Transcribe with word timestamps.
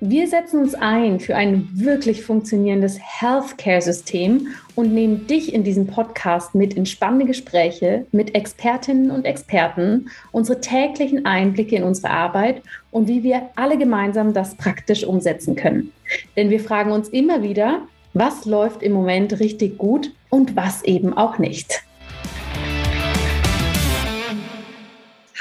Wir 0.00 0.28
setzen 0.28 0.60
uns 0.60 0.76
ein 0.76 1.18
für 1.18 1.34
ein 1.34 1.68
wirklich 1.72 2.22
funktionierendes 2.22 3.00
Healthcare-System 3.00 4.46
und 4.76 4.94
nehmen 4.94 5.26
dich 5.26 5.52
in 5.52 5.64
diesem 5.64 5.88
Podcast 5.88 6.54
mit 6.54 6.74
in 6.74 6.86
spannende 6.86 7.26
Gespräche 7.26 8.06
mit 8.12 8.32
Expertinnen 8.36 9.10
und 9.10 9.24
Experten, 9.24 10.08
unsere 10.30 10.60
täglichen 10.60 11.26
Einblicke 11.26 11.74
in 11.74 11.82
unsere 11.82 12.10
Arbeit 12.10 12.62
und 12.92 13.08
wie 13.08 13.24
wir 13.24 13.50
alle 13.56 13.76
gemeinsam 13.76 14.32
das 14.32 14.54
praktisch 14.54 15.02
umsetzen 15.02 15.56
können. 15.56 15.90
Denn 16.36 16.48
wir 16.48 16.60
fragen 16.60 16.92
uns 16.92 17.08
immer 17.08 17.42
wieder, 17.42 17.80
was 18.14 18.44
läuft 18.44 18.84
im 18.84 18.92
Moment 18.92 19.40
richtig 19.40 19.78
gut 19.78 20.12
und 20.30 20.54
was 20.54 20.84
eben 20.84 21.12
auch 21.12 21.38
nicht. 21.38 21.82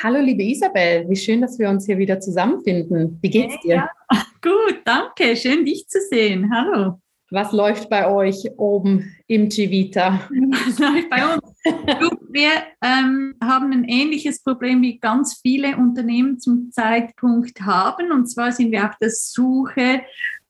Hallo, 0.04 0.20
liebe 0.20 0.44
Isabel, 0.44 1.10
wie 1.10 1.16
schön, 1.16 1.42
dass 1.42 1.58
wir 1.58 1.68
uns 1.70 1.88
hier 1.88 1.98
wieder 1.98 2.20
zusammenfinden. 2.20 3.18
Wie 3.20 3.32
geht's 3.32 3.60
dir? 3.62 3.76
Ja, 3.76 3.90
gut, 4.44 4.82
danke. 4.86 5.36
Schön, 5.36 5.66
dich 5.66 5.88
zu 5.88 6.00
sehen. 6.02 6.52
Hallo. 6.54 7.02
Was 7.32 7.52
läuft 7.52 7.90
bei 7.90 8.08
euch 8.08 8.48
oben 8.58 9.12
im 9.26 9.50
Civita? 9.50 10.30
Was 10.30 10.78
läuft 10.78 11.10
bei 11.10 11.34
uns? 11.34 12.22
Wir 12.30 12.52
ähm, 12.84 13.34
haben 13.44 13.74
ein 13.74 13.86
ähnliches 13.86 14.44
Problem 14.44 14.84
wie 14.84 15.00
ganz 15.00 15.40
viele 15.42 15.76
Unternehmen 15.76 16.40
zum 16.40 16.72
Zeitpunkt 16.72 17.60
haben. 17.62 18.12
Und 18.12 18.28
zwar 18.28 18.52
sind 18.52 18.72
wir 18.72 18.86
auf 18.86 18.98
der 19.02 19.10
Suche 19.10 20.02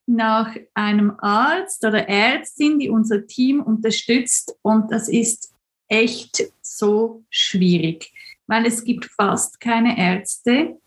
nach 0.05 0.53
einem 0.73 1.13
Arzt 1.19 1.85
oder 1.85 2.09
Ärztin, 2.09 2.79
die 2.79 2.89
unser 2.89 3.25
Team 3.25 3.61
unterstützt. 3.61 4.57
Und 4.61 4.91
das 4.91 5.07
ist 5.07 5.53
echt 5.87 6.51
so 6.61 7.23
schwierig 7.29 8.11
weil 8.47 8.65
es 8.65 8.83
gibt 8.83 9.05
fast 9.05 9.59
keine 9.59 9.97
Ärzte, 9.97 10.77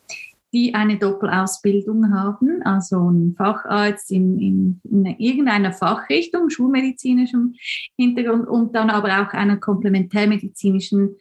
die 0.53 0.75
eine 0.75 0.99
Doppelausbildung 0.99 2.13
haben, 2.13 2.63
also 2.65 3.09
ein 3.09 3.35
Facharzt 3.37 4.11
in, 4.11 4.39
in, 4.41 4.81
in 4.85 5.07
irgendeiner 5.19 5.73
Fachrichtung, 5.73 6.51
schulmedizinischem 6.51 7.55
Hintergrund 7.97 8.49
und 8.49 8.75
dann 8.75 8.91
aber 8.91 9.23
auch 9.23 9.33
einer 9.33 9.59
komplementärmedizinischen 9.59 11.17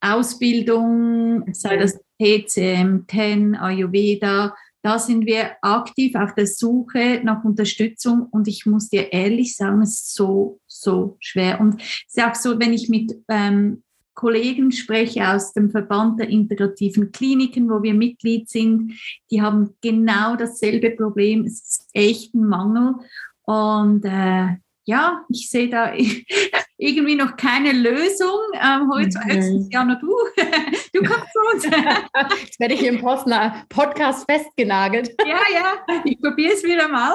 Ausbildung, 0.00 1.52
sei 1.52 1.76
das 1.76 1.98
TCM, 2.20 3.06
TEN, 3.06 3.56
Ayurveda. 3.56 4.54
Da 4.82 4.98
sind 5.00 5.26
wir 5.26 5.56
aktiv 5.60 6.14
auf 6.14 6.34
der 6.34 6.46
Suche 6.46 7.20
nach 7.24 7.42
Unterstützung 7.42 8.28
und 8.30 8.46
ich 8.46 8.64
muss 8.64 8.88
dir 8.88 9.12
ehrlich 9.12 9.56
sagen, 9.56 9.82
es 9.82 9.94
ist 9.94 10.14
so, 10.14 10.60
so 10.68 11.16
schwer. 11.18 11.60
Und 11.60 11.80
es 11.80 12.14
ist 12.14 12.24
auch 12.24 12.34
so, 12.36 12.60
wenn 12.60 12.72
ich 12.72 12.88
mit 12.88 13.12
ähm, 13.28 13.82
Kollegen 14.18 14.72
spreche 14.72 15.28
aus 15.28 15.52
dem 15.52 15.70
Verband 15.70 16.18
der 16.18 16.28
integrativen 16.28 17.12
Kliniken, 17.12 17.70
wo 17.70 17.84
wir 17.84 17.94
Mitglied 17.94 18.50
sind, 18.50 18.94
die 19.30 19.40
haben 19.40 19.76
genau 19.80 20.34
dasselbe 20.34 20.90
Problem. 20.90 21.44
Es 21.44 21.60
ist 21.60 21.88
echt 21.92 22.34
ein 22.34 22.44
Mangel. 22.44 22.96
Und 23.42 24.04
äh, 24.04 24.56
ja, 24.86 25.24
ich 25.28 25.48
sehe 25.48 25.68
da 25.68 25.92
irgendwie 26.78 27.14
noch 27.14 27.36
keine 27.36 27.70
Lösung. 27.70 28.40
Ähm, 28.54 28.90
heute 28.92 29.18
mhm. 29.18 29.24
höchstens 29.24 29.68
ja 29.70 29.84
nur 29.84 29.96
du. 29.96 30.12
Du 30.92 31.02
kommst 31.04 31.32
zu 31.32 31.38
uns. 31.54 31.64
Jetzt 32.42 32.58
werde 32.58 32.74
ich 32.74 32.84
im 32.84 33.00
Postner 33.00 33.66
Podcast 33.68 34.28
festgenagelt. 34.28 35.14
Ja, 35.24 35.38
ja, 35.52 36.00
ich 36.04 36.20
probiere 36.20 36.54
es 36.54 36.64
wieder 36.64 36.88
mal. 36.88 37.14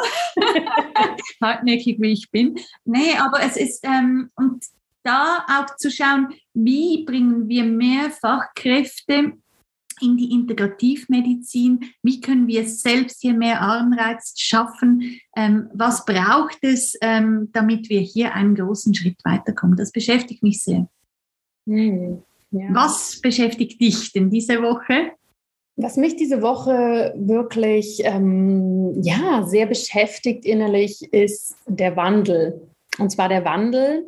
Hartnäckig 1.42 2.00
wie 2.00 2.14
ich 2.14 2.32
bin. 2.32 2.58
Nee, 2.86 3.18
aber 3.18 3.42
es 3.42 3.58
ist, 3.58 3.84
ähm, 3.84 4.30
und 4.36 4.64
da 5.04 5.46
auch 5.48 5.76
zu 5.78 5.92
schauen, 5.92 6.34
wie 6.54 7.04
bringen 7.06 7.48
wir 7.48 7.64
mehr 7.64 8.10
Fachkräfte 8.10 9.34
in 10.02 10.18
die 10.18 10.32
Integrativmedizin, 10.32 11.80
wie 12.02 12.20
können 12.20 12.48
wir 12.48 12.68
selbst 12.68 13.22
hier 13.22 13.34
mehr 13.34 13.62
Anreiz 13.62 14.34
schaffen, 14.38 15.20
ähm, 15.36 15.70
was 15.74 16.06
braucht 16.06 16.58
es, 16.62 16.98
ähm, 17.02 17.50
damit 17.54 17.90
wir 17.90 18.00
hier 18.00 18.34
einen 18.34 18.56
großen 18.56 18.94
Schritt 18.94 19.18
weiterkommen. 19.24 19.78
Das 19.78 19.92
beschäftigt 19.92 20.44
mich 20.44 20.64
sehr. 20.64 20.88
Hm, 21.68 22.24
ja. 22.52 22.68
Was 22.72 23.20
beschäftigt 23.22 23.80
dich 23.80 24.12
denn 24.12 24.30
diese 24.30 24.62
Woche? 24.62 25.12
Was 25.76 25.98
mich 25.98 26.16
diese 26.16 26.42
Woche 26.42 27.14
wirklich 27.18 28.02
ähm, 28.04 29.02
ja, 29.02 29.44
sehr 29.46 29.66
beschäftigt 29.66 30.46
innerlich, 30.46 31.02
ist 31.12 31.56
der 31.66 31.96
Wandel. 31.96 32.62
Und 33.00 33.10
zwar 33.12 33.28
der 33.28 33.44
Wandel 33.44 34.06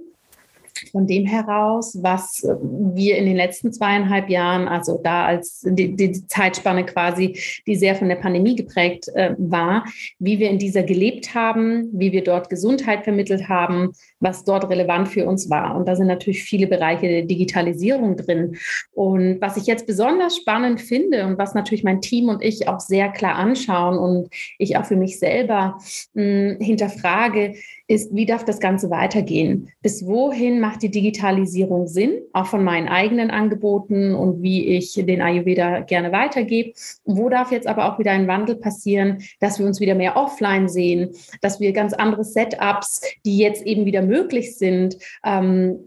von 0.91 1.07
dem 1.07 1.25
heraus, 1.25 1.97
was 2.01 2.45
wir 2.61 3.17
in 3.17 3.25
den 3.25 3.35
letzten 3.35 3.71
zweieinhalb 3.71 4.29
Jahren, 4.29 4.67
also 4.67 4.99
da 5.03 5.25
als 5.25 5.61
die, 5.65 5.95
die 5.95 6.27
Zeitspanne 6.27 6.85
quasi, 6.85 7.39
die 7.65 7.75
sehr 7.75 7.95
von 7.95 8.09
der 8.09 8.15
Pandemie 8.15 8.55
geprägt 8.55 9.07
äh, 9.15 9.35
war, 9.37 9.85
wie 10.19 10.39
wir 10.39 10.49
in 10.49 10.59
dieser 10.59 10.83
gelebt 10.83 11.33
haben, 11.33 11.89
wie 11.93 12.11
wir 12.11 12.23
dort 12.23 12.49
Gesundheit 12.49 13.03
vermittelt 13.03 13.47
haben, 13.47 13.91
was 14.19 14.43
dort 14.43 14.69
relevant 14.69 15.07
für 15.07 15.25
uns 15.25 15.49
war. 15.49 15.75
Und 15.75 15.87
da 15.87 15.95
sind 15.95 16.07
natürlich 16.07 16.43
viele 16.43 16.67
Bereiche 16.67 17.07
der 17.07 17.23
Digitalisierung 17.23 18.17
drin. 18.17 18.57
Und 18.93 19.39
was 19.41 19.57
ich 19.57 19.65
jetzt 19.65 19.87
besonders 19.87 20.37
spannend 20.37 20.81
finde 20.81 21.25
und 21.25 21.37
was 21.37 21.53
natürlich 21.53 21.83
mein 21.83 22.01
Team 22.01 22.29
und 22.29 22.43
ich 22.43 22.67
auch 22.67 22.79
sehr 22.79 23.09
klar 23.09 23.35
anschauen 23.35 23.97
und 23.97 24.29
ich 24.57 24.77
auch 24.77 24.85
für 24.85 24.95
mich 24.95 25.19
selber 25.19 25.77
mh, 26.13 26.57
hinterfrage, 26.59 27.55
ist, 27.87 28.15
wie 28.15 28.25
darf 28.25 28.43
das 28.43 28.59
Ganze 28.59 28.89
weitergehen? 28.89 29.69
Bis 29.81 30.05
wohin 30.05 30.59
macht 30.59 30.81
die 30.81 30.89
Digitalisierung 30.89 31.87
Sinn, 31.87 32.21
auch 32.33 32.47
von 32.47 32.63
meinen 32.63 32.87
eigenen 32.87 33.29
Angeboten 33.29 34.15
und 34.15 34.41
wie 34.41 34.65
ich 34.65 34.93
den 34.93 35.21
Ayurveda 35.21 35.81
gerne 35.81 36.11
weitergebe? 36.11 36.73
Wo 37.03 37.29
darf 37.29 37.51
jetzt 37.51 37.67
aber 37.67 37.91
auch 37.91 37.99
wieder 37.99 38.11
ein 38.11 38.27
Wandel 38.27 38.55
passieren, 38.55 39.23
dass 39.39 39.59
wir 39.59 39.67
uns 39.67 39.79
wieder 39.79 39.95
mehr 39.95 40.17
offline 40.17 40.67
sehen, 40.67 41.11
dass 41.41 41.59
wir 41.59 41.73
ganz 41.73 41.93
andere 41.93 42.23
Setups, 42.23 43.01
die 43.25 43.37
jetzt 43.37 43.65
eben 43.65 43.85
wieder 43.85 44.01
möglich 44.01 44.57
sind, 44.57 44.97
ähm, 45.23 45.77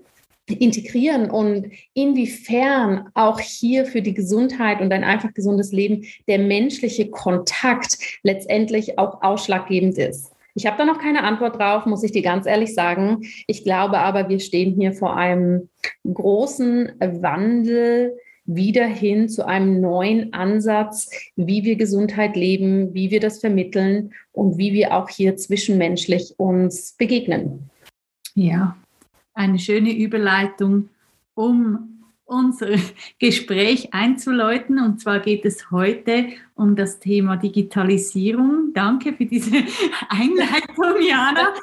integrieren 0.46 1.30
und 1.30 1.70
inwiefern 1.94 3.10
auch 3.14 3.40
hier 3.40 3.84
für 3.84 4.02
die 4.02 4.14
Gesundheit 4.14 4.80
und 4.80 4.92
ein 4.92 5.04
einfach 5.04 5.34
gesundes 5.34 5.72
Leben 5.72 6.04
der 6.26 6.38
menschliche 6.38 7.10
Kontakt 7.10 7.98
letztendlich 8.22 8.98
auch 8.98 9.22
ausschlaggebend 9.22 9.98
ist. 9.98 10.32
Ich 10.58 10.66
habe 10.66 10.76
da 10.76 10.84
noch 10.84 10.98
keine 10.98 11.22
Antwort 11.22 11.56
drauf, 11.56 11.86
muss 11.86 12.02
ich 12.02 12.10
dir 12.10 12.22
ganz 12.22 12.44
ehrlich 12.44 12.74
sagen. 12.74 13.20
Ich 13.46 13.62
glaube 13.62 14.00
aber, 14.00 14.28
wir 14.28 14.40
stehen 14.40 14.74
hier 14.74 14.92
vor 14.92 15.16
einem 15.16 15.68
großen 16.12 16.90
Wandel 16.98 18.18
wieder 18.44 18.84
hin 18.84 19.28
zu 19.28 19.46
einem 19.46 19.80
neuen 19.80 20.32
Ansatz, 20.32 21.10
wie 21.36 21.62
wir 21.62 21.76
Gesundheit 21.76 22.34
leben, 22.34 22.92
wie 22.92 23.12
wir 23.12 23.20
das 23.20 23.38
vermitteln 23.38 24.12
und 24.32 24.58
wie 24.58 24.72
wir 24.72 24.96
auch 24.96 25.08
hier 25.08 25.36
zwischenmenschlich 25.36 26.34
uns 26.38 26.94
begegnen. 26.98 27.70
Ja, 28.34 28.76
eine 29.34 29.60
schöne 29.60 29.92
Überleitung, 29.92 30.88
um 31.34 31.97
unser 32.28 32.68
Gespräch 33.18 33.92
einzuläuten. 33.92 34.78
Und 34.78 35.00
zwar 35.00 35.20
geht 35.20 35.44
es 35.44 35.70
heute 35.70 36.28
um 36.54 36.76
das 36.76 36.98
Thema 37.00 37.36
Digitalisierung. 37.36 38.72
Danke 38.74 39.12
für 39.12 39.24
diese 39.24 39.56
Einleitung, 40.08 41.02
Jana. 41.08 41.54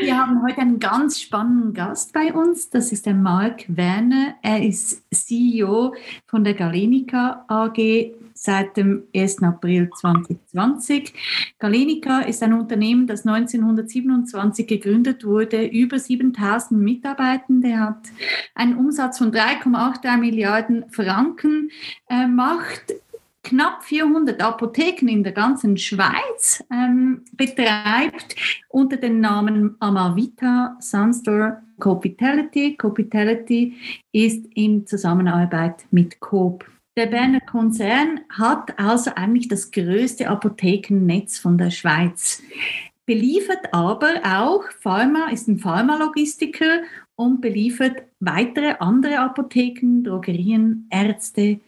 Wir 0.00 0.16
haben 0.16 0.42
heute 0.42 0.60
einen 0.60 0.78
ganz 0.78 1.20
spannenden 1.20 1.74
Gast 1.74 2.12
bei 2.12 2.32
uns. 2.32 2.70
Das 2.70 2.92
ist 2.92 3.06
der 3.06 3.14
Mark 3.14 3.64
Werner. 3.68 4.34
Er 4.42 4.62
ist 4.62 5.02
CEO 5.12 5.94
von 6.26 6.44
der 6.44 6.54
Galenica 6.54 7.44
AG 7.48 8.12
seit 8.40 8.78
dem 8.78 9.02
1. 9.14 9.42
April 9.42 9.90
2020. 10.00 11.12
Galenica 11.58 12.20
ist 12.20 12.42
ein 12.42 12.54
Unternehmen, 12.54 13.06
das 13.06 13.26
1927 13.26 14.66
gegründet 14.66 15.26
wurde, 15.26 15.66
über 15.66 15.98
7000 15.98 16.80
Mitarbeitende 16.80 17.78
hat, 17.78 18.08
einen 18.54 18.76
Umsatz 18.76 19.18
von 19.18 19.30
3,83 19.30 20.16
Milliarden 20.16 20.90
Franken 20.90 21.70
äh, 22.08 22.26
macht 22.26 22.94
knapp 23.42 23.84
400 23.84 24.40
Apotheken 24.40 25.08
in 25.08 25.22
der 25.22 25.32
ganzen 25.32 25.76
Schweiz 25.76 26.64
ähm, 26.72 27.22
betreibt 27.32 28.36
unter 28.70 28.96
dem 28.96 29.20
Namen 29.20 29.76
Amavita 29.80 30.76
Sunstore 30.80 31.60
Copitality. 31.78 32.76
Copitality 32.76 33.74
ist 34.12 34.46
in 34.54 34.86
Zusammenarbeit 34.86 35.84
mit 35.90 36.20
Coop 36.20 36.64
der 37.00 37.06
Berner 37.06 37.40
Konzern 37.40 38.20
hat 38.28 38.78
also 38.78 39.12
eigentlich 39.16 39.48
das 39.48 39.70
größte 39.70 40.28
Apothekennetz 40.28 41.38
von 41.38 41.56
der 41.56 41.70
Schweiz. 41.70 42.42
Beliefert 43.06 43.72
aber 43.72 44.20
auch 44.22 44.64
Pharma, 44.80 45.30
ist 45.30 45.48
ein 45.48 45.58
Pharmalogistiker 45.58 46.82
und 47.16 47.40
beliefert 47.40 48.02
weitere 48.20 48.74
andere 48.80 49.18
Apotheken, 49.18 50.02
Drogerien, 50.04 50.88
Ärzte, 50.90 51.60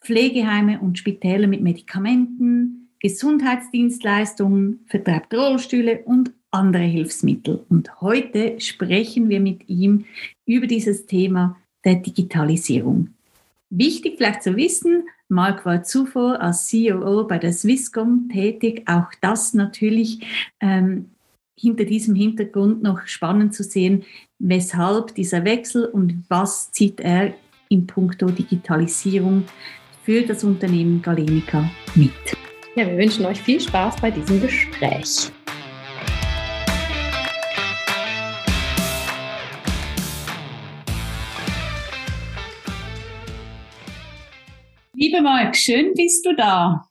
Pflegeheime 0.00 0.80
und 0.80 0.98
Spitäler 0.98 1.46
mit 1.46 1.62
Medikamenten, 1.62 2.90
Gesundheitsdienstleistungen, 2.98 4.80
vertreibt 4.86 5.32
Rollstühle 5.32 6.00
und 6.04 6.32
andere 6.50 6.82
Hilfsmittel. 6.82 7.64
Und 7.68 8.00
heute 8.00 8.60
sprechen 8.60 9.28
wir 9.28 9.38
mit 9.38 9.68
ihm 9.68 10.04
über 10.46 10.66
dieses 10.66 11.06
Thema 11.06 11.56
der 11.84 11.94
Digitalisierung. 11.94 13.14
Wichtig 13.76 14.18
vielleicht 14.18 14.44
zu 14.44 14.56
wissen, 14.56 15.08
Marc 15.28 15.66
war 15.66 15.82
zuvor 15.82 16.40
als 16.40 16.68
CEO 16.68 17.24
bei 17.24 17.38
der 17.38 17.52
Swisscom 17.52 18.28
tätig. 18.32 18.84
Auch 18.86 19.08
das 19.20 19.52
natürlich 19.52 20.20
ähm, 20.60 21.10
hinter 21.58 21.84
diesem 21.84 22.14
Hintergrund 22.14 22.84
noch 22.84 23.04
spannend 23.06 23.52
zu 23.52 23.64
sehen, 23.64 24.04
weshalb 24.38 25.16
dieser 25.16 25.44
Wechsel 25.44 25.86
und 25.86 26.24
was 26.28 26.70
zieht 26.70 27.00
er 27.00 27.34
in 27.68 27.86
puncto 27.86 28.26
Digitalisierung 28.26 29.42
für 30.04 30.22
das 30.22 30.44
Unternehmen 30.44 31.02
Galenica 31.02 31.68
mit. 31.96 32.12
Ja, 32.76 32.86
wir 32.86 32.96
wünschen 32.96 33.26
euch 33.26 33.40
viel 33.40 33.60
Spaß 33.60 33.96
bei 34.00 34.12
diesem 34.12 34.40
Gespräch. 34.40 35.32
Lieber 44.94 45.20
Marc, 45.20 45.56
schön 45.56 45.92
bist 45.94 46.24
du 46.24 46.34
da. 46.34 46.88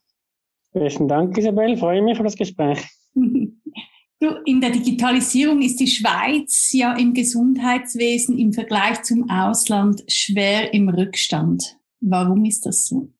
Besten 0.72 1.08
Dank, 1.08 1.36
Isabel. 1.38 1.76
Freue 1.76 2.02
mich 2.02 2.18
auf 2.18 2.24
das 2.24 2.36
Gespräch. 2.36 2.80
Du, 4.20 4.30
in 4.46 4.60
der 4.60 4.70
Digitalisierung 4.70 5.60
ist 5.60 5.80
die 5.80 5.86
Schweiz 5.86 6.72
ja 6.72 6.96
im 6.96 7.12
Gesundheitswesen 7.12 8.38
im 8.38 8.54
Vergleich 8.54 9.02
zum 9.02 9.28
Ausland 9.28 10.02
schwer 10.08 10.72
im 10.72 10.88
Rückstand. 10.88 11.76
Warum 12.00 12.44
ist 12.46 12.64
das 12.64 12.86
so? 12.86 13.10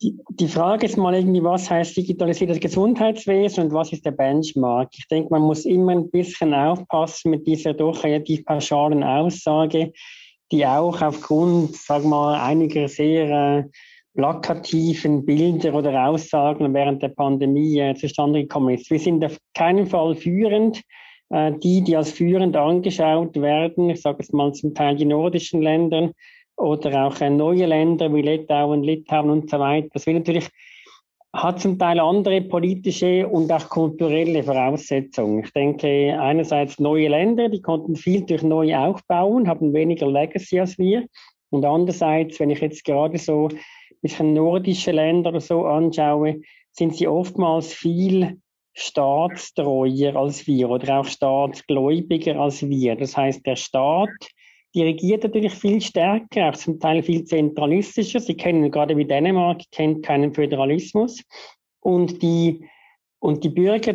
Die, 0.00 0.18
die 0.30 0.48
Frage 0.48 0.86
ist 0.86 0.96
mal 0.96 1.14
irgendwie, 1.14 1.42
was 1.42 1.68
heißt 1.68 1.94
digitalisiertes 1.94 2.58
Gesundheitswesen 2.58 3.64
und 3.64 3.72
was 3.74 3.92
ist 3.92 4.06
der 4.06 4.12
Benchmark? 4.12 4.92
Ich 4.96 5.06
denke, 5.08 5.28
man 5.30 5.42
muss 5.42 5.66
immer 5.66 5.92
ein 5.92 6.10
bisschen 6.10 6.54
aufpassen 6.54 7.30
mit 7.30 7.46
dieser 7.46 7.74
doch 7.74 8.02
relativ 8.02 8.46
pauschalen 8.46 9.02
Aussage, 9.02 9.92
die 10.52 10.66
auch 10.66 11.00
aufgrund, 11.00 11.76
sag 11.76 12.04
mal, 12.04 12.40
einiger 12.40 12.88
sehr 12.88 13.30
äh, 13.30 13.64
plakativen 14.14 15.24
Bilder 15.24 15.74
oder 15.74 16.06
Aussagen 16.06 16.74
während 16.74 17.02
der 17.02 17.08
Pandemie 17.08 17.78
äh, 17.78 17.94
zustande 17.94 18.42
gekommen 18.42 18.74
ist. 18.74 18.90
Wir 18.90 18.98
sind 18.98 19.24
auf 19.24 19.38
keinen 19.54 19.86
Fall 19.86 20.14
führend. 20.14 20.82
Äh, 21.30 21.52
die, 21.62 21.82
die 21.82 21.96
als 21.96 22.10
führend 22.10 22.56
angeschaut 22.56 23.40
werden, 23.40 23.90
ich 23.90 24.02
sage 24.02 24.18
es 24.20 24.32
mal 24.32 24.52
zum 24.52 24.74
Teil 24.74 24.96
die 24.96 25.04
nordischen 25.04 25.62
Länder 25.62 26.10
oder 26.56 27.06
auch 27.06 27.20
äh, 27.20 27.30
neue 27.30 27.66
Länder 27.66 28.12
wie 28.12 28.22
Litauen, 28.22 28.82
Litauen 28.82 29.30
und 29.30 29.48
so 29.48 29.58
weiter, 29.58 29.88
das 29.92 30.06
will 30.06 30.14
natürlich 30.14 30.48
hat 31.32 31.60
zum 31.60 31.78
Teil 31.78 32.00
andere 32.00 32.40
politische 32.42 33.28
und 33.28 33.52
auch 33.52 33.68
kulturelle 33.68 34.42
Voraussetzungen. 34.42 35.44
Ich 35.44 35.52
denke 35.52 36.18
einerseits 36.20 36.80
neue 36.80 37.08
Länder, 37.08 37.48
die 37.48 37.62
konnten 37.62 37.94
viel 37.94 38.26
durch 38.26 38.42
neu 38.42 38.74
aufbauen, 38.76 39.46
haben 39.48 39.72
weniger 39.72 40.10
Legacy 40.10 40.58
als 40.60 40.76
wir. 40.78 41.06
Und 41.50 41.64
andererseits, 41.64 42.40
wenn 42.40 42.50
ich 42.50 42.60
jetzt 42.60 42.84
gerade 42.84 43.18
so 43.18 43.48
bisschen 44.02 44.32
nordische 44.32 44.92
Länder 44.92 45.30
oder 45.30 45.40
so 45.40 45.66
anschaue, 45.66 46.40
sind 46.72 46.96
sie 46.96 47.08
oftmals 47.08 47.72
viel 47.72 48.40
staatstreuer 48.72 50.16
als 50.16 50.46
wir 50.46 50.70
oder 50.70 51.00
auch 51.00 51.04
staatsgläubiger 51.04 52.36
als 52.36 52.66
wir. 52.66 52.96
Das 52.96 53.16
heißt, 53.16 53.44
der 53.44 53.56
Staat 53.56 54.08
dirigiert 54.74 55.24
natürlich 55.24 55.54
viel 55.54 55.80
stärker, 55.80 56.50
auch 56.50 56.56
zum 56.56 56.78
Teil 56.78 57.02
viel 57.02 57.24
zentralistischer. 57.24 58.20
Sie 58.20 58.36
kennen 58.36 58.70
gerade 58.70 58.96
wie 58.96 59.04
Dänemark, 59.04 59.62
kennt 59.72 60.04
keinen 60.04 60.32
Föderalismus. 60.32 61.22
Und 61.80 62.22
die, 62.22 62.64
und 63.18 63.42
die 63.44 63.48
Bürger 63.48 63.94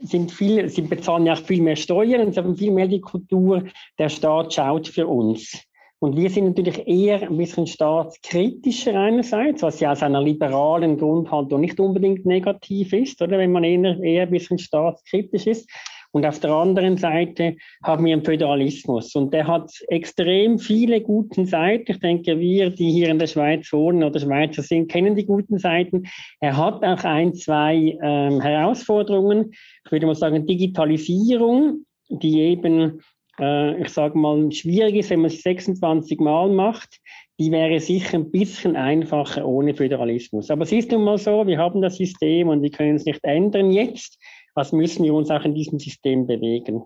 sind 0.00 0.32
viel, 0.32 0.68
sie 0.68 0.82
bezahlen 0.82 1.26
ja 1.26 1.34
auch 1.34 1.38
viel 1.38 1.62
mehr 1.62 1.76
Steuern 1.76 2.26
und 2.26 2.34
sie 2.34 2.40
haben 2.40 2.56
viel 2.56 2.72
mehr 2.72 2.88
die 2.88 3.00
Kultur, 3.00 3.64
der 3.98 4.08
Staat 4.08 4.54
schaut 4.54 4.88
für 4.88 5.06
uns. 5.06 5.68
Und 6.00 6.16
wir 6.16 6.30
sind 6.30 6.44
natürlich 6.44 6.86
eher 6.86 7.22
ein 7.22 7.36
bisschen 7.36 7.66
staatskritischer 7.66 8.94
einerseits, 8.94 9.62
was 9.62 9.80
ja 9.80 9.90
aus 9.90 10.02
einer 10.02 10.22
liberalen 10.22 10.96
Grundhaltung 10.96 11.60
nicht 11.60 11.80
unbedingt 11.80 12.24
negativ 12.24 12.92
ist, 12.92 13.20
oder 13.20 13.36
wenn 13.38 13.50
man 13.50 13.64
eher, 13.64 14.00
eher 14.00 14.22
ein 14.22 14.30
bisschen 14.30 14.58
staatskritisch 14.58 15.48
ist. 15.48 15.68
Und 16.12 16.24
auf 16.24 16.40
der 16.40 16.50
anderen 16.50 16.96
Seite 16.96 17.56
haben 17.84 18.04
wir 18.06 18.14
einen 18.14 18.24
Föderalismus 18.24 19.14
und 19.14 19.32
der 19.34 19.46
hat 19.46 19.70
extrem 19.88 20.58
viele 20.58 21.00
guten 21.00 21.46
Seiten. 21.46 21.92
Ich 21.92 22.00
denke, 22.00 22.38
wir, 22.38 22.70
die 22.70 22.90
hier 22.90 23.10
in 23.10 23.18
der 23.18 23.26
Schweiz 23.26 23.72
wohnen 23.72 24.02
oder 24.02 24.18
Schweizer 24.18 24.62
sind, 24.62 24.90
kennen 24.90 25.14
die 25.14 25.26
guten 25.26 25.58
Seiten. 25.58 26.04
Er 26.40 26.56
hat 26.56 26.82
auch 26.82 27.04
ein, 27.04 27.34
zwei 27.34 27.98
ähm, 28.02 28.40
Herausforderungen. 28.40 29.52
Ich 29.84 29.92
würde 29.92 30.06
mal 30.06 30.14
sagen, 30.14 30.46
Digitalisierung, 30.46 31.84
die 32.08 32.40
eben 32.40 33.00
äh, 33.38 33.80
ich 33.82 33.90
sage 33.90 34.18
mal, 34.18 34.50
schwierig 34.52 34.96
ist, 34.96 35.10
wenn 35.10 35.20
man 35.20 35.30
es 35.30 35.42
26 35.42 36.18
Mal 36.20 36.50
macht, 36.50 37.00
die 37.38 37.52
wäre 37.52 37.78
sicher 37.78 38.18
ein 38.18 38.30
bisschen 38.30 38.74
einfacher 38.74 39.46
ohne 39.46 39.74
Föderalismus. 39.74 40.50
Aber 40.50 40.64
es 40.64 40.72
ist 40.72 40.90
nun 40.90 41.04
mal 41.04 41.18
so, 41.18 41.46
wir 41.46 41.58
haben 41.58 41.80
das 41.80 41.96
System 41.96 42.48
und 42.48 42.62
wir 42.62 42.70
können 42.70 42.96
es 42.96 43.04
nicht 43.04 43.22
ändern 43.22 43.70
jetzt. 43.70 44.18
Was 44.58 44.72
müssen 44.72 45.04
wir 45.04 45.14
uns 45.14 45.30
auch 45.30 45.44
in 45.44 45.54
diesem 45.54 45.78
System 45.78 46.26
bewegen? 46.26 46.82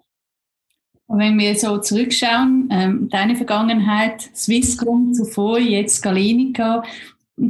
Und 1.06 1.18
wenn 1.18 1.38
wir 1.38 1.54
so 1.54 1.78
zurückschauen, 1.78 2.68
ähm, 2.70 3.08
deine 3.10 3.34
Vergangenheit, 3.34 4.20
Swisscom 4.20 5.14
zuvor, 5.14 5.58
jetzt 5.58 6.02
Galenica, 6.02 6.82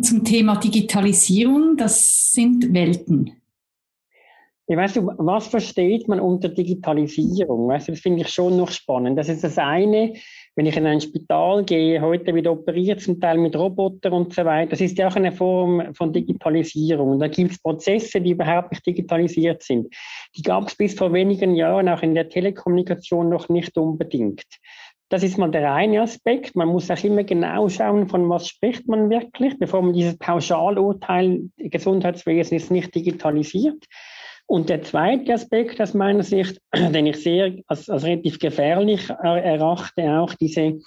zum 0.00 0.22
Thema 0.22 0.60
Digitalisierung, 0.60 1.76
das 1.76 2.30
sind 2.30 2.72
Welten. 2.72 3.32
Ja, 4.68 4.76
weißt 4.76 4.94
du, 4.94 5.12
was 5.18 5.48
versteht 5.48 6.06
man 6.06 6.20
unter 6.20 6.48
Digitalisierung? 6.48 7.66
Weißt 7.66 7.88
du, 7.88 7.92
das 7.92 8.00
finde 8.00 8.22
ich 8.22 8.28
schon 8.28 8.56
noch 8.56 8.70
spannend. 8.70 9.18
Das 9.18 9.28
ist 9.28 9.42
das 9.42 9.58
eine, 9.58 10.14
wenn 10.54 10.66
ich 10.66 10.76
in 10.76 10.86
ein 10.86 11.00
Spital 11.00 11.64
gehe, 11.64 12.00
heute 12.00 12.34
wird 12.34 12.46
operiert, 12.46 13.00
zum 13.00 13.20
Teil 13.20 13.38
mit 13.38 13.56
Robotern 13.56 14.12
und 14.12 14.34
so 14.34 14.44
weiter. 14.44 14.70
Das 14.70 14.80
ist 14.80 14.98
ja 14.98 15.08
auch 15.08 15.16
eine 15.16 15.32
Form 15.32 15.94
von 15.94 16.12
Digitalisierung. 16.12 17.12
Und 17.12 17.20
da 17.20 17.28
gibt 17.28 17.52
es 17.52 17.58
Prozesse, 17.58 18.20
die 18.20 18.32
überhaupt 18.32 18.72
nicht 18.72 18.86
digitalisiert 18.86 19.62
sind. 19.62 19.94
Die 20.36 20.42
gab 20.42 20.68
es 20.68 20.74
bis 20.74 20.94
vor 20.94 21.12
wenigen 21.12 21.54
Jahren 21.54 21.88
auch 21.88 22.02
in 22.02 22.14
der 22.14 22.28
Telekommunikation 22.28 23.28
noch 23.30 23.48
nicht 23.48 23.78
unbedingt. 23.78 24.44
Das 25.08 25.22
ist 25.22 25.36
mal 25.36 25.50
der 25.50 25.72
eine 25.74 26.00
Aspekt. 26.00 26.56
Man 26.56 26.68
muss 26.68 26.90
auch 26.90 27.04
immer 27.04 27.24
genau 27.24 27.68
schauen, 27.68 28.08
von 28.08 28.28
was 28.30 28.48
spricht 28.48 28.88
man 28.88 29.10
wirklich, 29.10 29.58
bevor 29.58 29.82
man 29.82 29.92
dieses 29.92 30.16
Pauschalurteil, 30.16 31.50
Gesundheitswesen 31.58 32.56
ist 32.56 32.70
nicht 32.70 32.94
digitalisiert. 32.94 33.84
Und 34.52 34.68
der 34.68 34.82
zweite 34.82 35.32
Aspekt 35.32 35.80
aus 35.80 35.94
meiner 35.94 36.22
Sicht, 36.22 36.60
den 36.74 37.06
ich 37.06 37.22
sehr 37.22 37.56
als, 37.68 37.88
als 37.88 38.04
relativ 38.04 38.38
gefährlich 38.38 39.08
erachte, 39.08 40.20
auch 40.20 40.34
diese, 40.34 40.78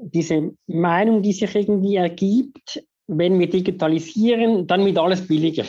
diese 0.00 0.50
Meinung, 0.66 1.22
die 1.22 1.32
sich 1.32 1.54
irgendwie 1.54 1.94
ergibt, 1.94 2.82
wenn 3.06 3.38
wir 3.38 3.48
digitalisieren, 3.48 4.66
dann 4.66 4.84
wird 4.84 4.98
alles 4.98 5.24
billiger 5.28 5.64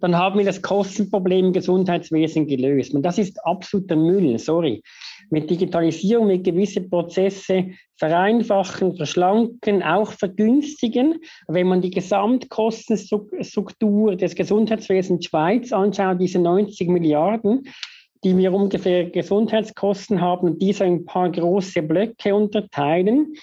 dann 0.00 0.16
haben 0.16 0.38
wir 0.38 0.46
das 0.46 0.62
Kostenproblem 0.62 1.46
im 1.46 1.52
Gesundheitswesen 1.52 2.46
gelöst. 2.46 2.94
Und 2.94 3.02
das 3.02 3.18
ist 3.18 3.44
absoluter 3.44 3.96
Müll, 3.96 4.38
sorry. 4.38 4.80
Mit 5.30 5.50
Digitalisierung, 5.50 6.28
mit 6.28 6.44
gewisse 6.44 6.80
Prozesse 6.80 7.66
vereinfachen, 7.96 8.96
verschlanken, 8.96 9.82
auch 9.82 10.12
vergünstigen. 10.12 11.18
Wenn 11.48 11.66
man 11.68 11.82
die 11.82 11.90
Gesamtkostenstruktur 11.90 14.16
des 14.16 14.34
Gesundheitswesens 14.34 15.26
Schweiz 15.26 15.70
anschaut, 15.72 16.18
diese 16.20 16.38
90 16.38 16.88
Milliarden, 16.88 17.64
die 18.24 18.36
wir 18.36 18.52
ungefähr 18.52 19.10
Gesundheitskosten 19.10 20.20
haben, 20.20 20.58
diese 20.58 20.84
ein 20.84 21.04
paar 21.04 21.30
große 21.30 21.82
Blöcke 21.82 22.34
unterteilen, 22.34 23.34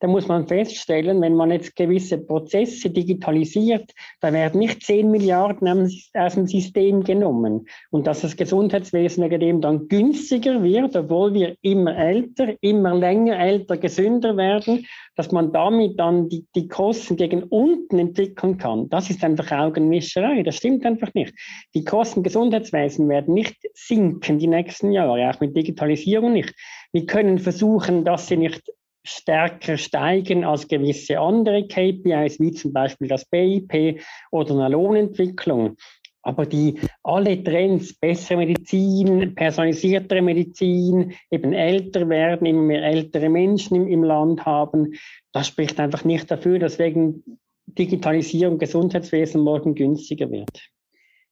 da 0.00 0.08
muss 0.08 0.28
man 0.28 0.48
feststellen, 0.48 1.20
wenn 1.20 1.34
man 1.34 1.50
jetzt 1.50 1.76
gewisse 1.76 2.18
Prozesse 2.18 2.90
digitalisiert, 2.90 3.92
da 4.20 4.32
werden 4.32 4.58
nicht 4.58 4.82
10 4.82 5.10
Milliarden 5.10 5.90
aus 6.14 6.34
dem 6.34 6.46
System 6.46 7.04
genommen. 7.04 7.66
Und 7.90 8.06
dass 8.06 8.22
das 8.22 8.36
Gesundheitswesen 8.36 9.22
wegen 9.24 9.40
dem 9.40 9.60
dann 9.60 9.88
günstiger 9.88 10.62
wird, 10.62 10.96
obwohl 10.96 11.34
wir 11.34 11.54
immer 11.60 11.96
älter, 11.96 12.54
immer 12.62 12.94
länger 12.94 13.38
älter, 13.38 13.76
gesünder 13.76 14.36
werden, 14.38 14.86
dass 15.16 15.32
man 15.32 15.52
damit 15.52 16.00
dann 16.00 16.30
die, 16.30 16.46
die 16.54 16.66
Kosten 16.66 17.16
gegen 17.16 17.42
unten 17.42 17.98
entwickeln 17.98 18.56
kann. 18.56 18.88
Das 18.88 19.10
ist 19.10 19.22
einfach 19.22 19.52
Augenwischerei. 19.52 20.42
Das 20.42 20.56
stimmt 20.56 20.86
einfach 20.86 21.12
nicht. 21.12 21.34
Die 21.74 21.84
Kosten 21.84 22.22
Gesundheitswesen 22.22 23.06
werden 23.10 23.34
nicht 23.34 23.56
sinken 23.74 24.38
die 24.38 24.46
nächsten 24.46 24.92
Jahre, 24.92 25.28
auch 25.28 25.40
mit 25.40 25.54
Digitalisierung 25.54 26.32
nicht. 26.32 26.54
Wir 26.92 27.04
können 27.04 27.38
versuchen, 27.38 28.04
dass 28.04 28.28
sie 28.28 28.38
nicht 28.38 28.62
stärker 29.02 29.76
steigen 29.76 30.44
als 30.44 30.68
gewisse 30.68 31.18
andere 31.18 31.66
KPIs, 31.66 32.40
wie 32.40 32.52
zum 32.52 32.72
Beispiel 32.72 33.08
das 33.08 33.24
BIP 33.24 34.02
oder 34.30 34.54
eine 34.54 34.68
Lohnentwicklung. 34.68 35.76
Aber 36.22 36.44
die 36.44 36.78
alle 37.02 37.42
Trends, 37.42 37.94
bessere 37.98 38.38
Medizin, 38.38 39.34
personalisiertere 39.34 40.20
Medizin, 40.20 41.14
eben 41.30 41.54
älter 41.54 42.08
werden, 42.10 42.46
immer 42.46 42.62
mehr 42.62 42.84
ältere 42.84 43.30
Menschen 43.30 43.76
im, 43.76 43.88
im 43.88 44.04
Land 44.04 44.44
haben, 44.44 44.92
das 45.32 45.46
spricht 45.46 45.80
einfach 45.80 46.04
nicht 46.04 46.30
dafür, 46.30 46.58
dass 46.58 46.78
wegen 46.78 47.24
Digitalisierung 47.66 48.58
Gesundheitswesen 48.58 49.40
morgen 49.40 49.74
günstiger 49.74 50.30
wird. 50.30 50.70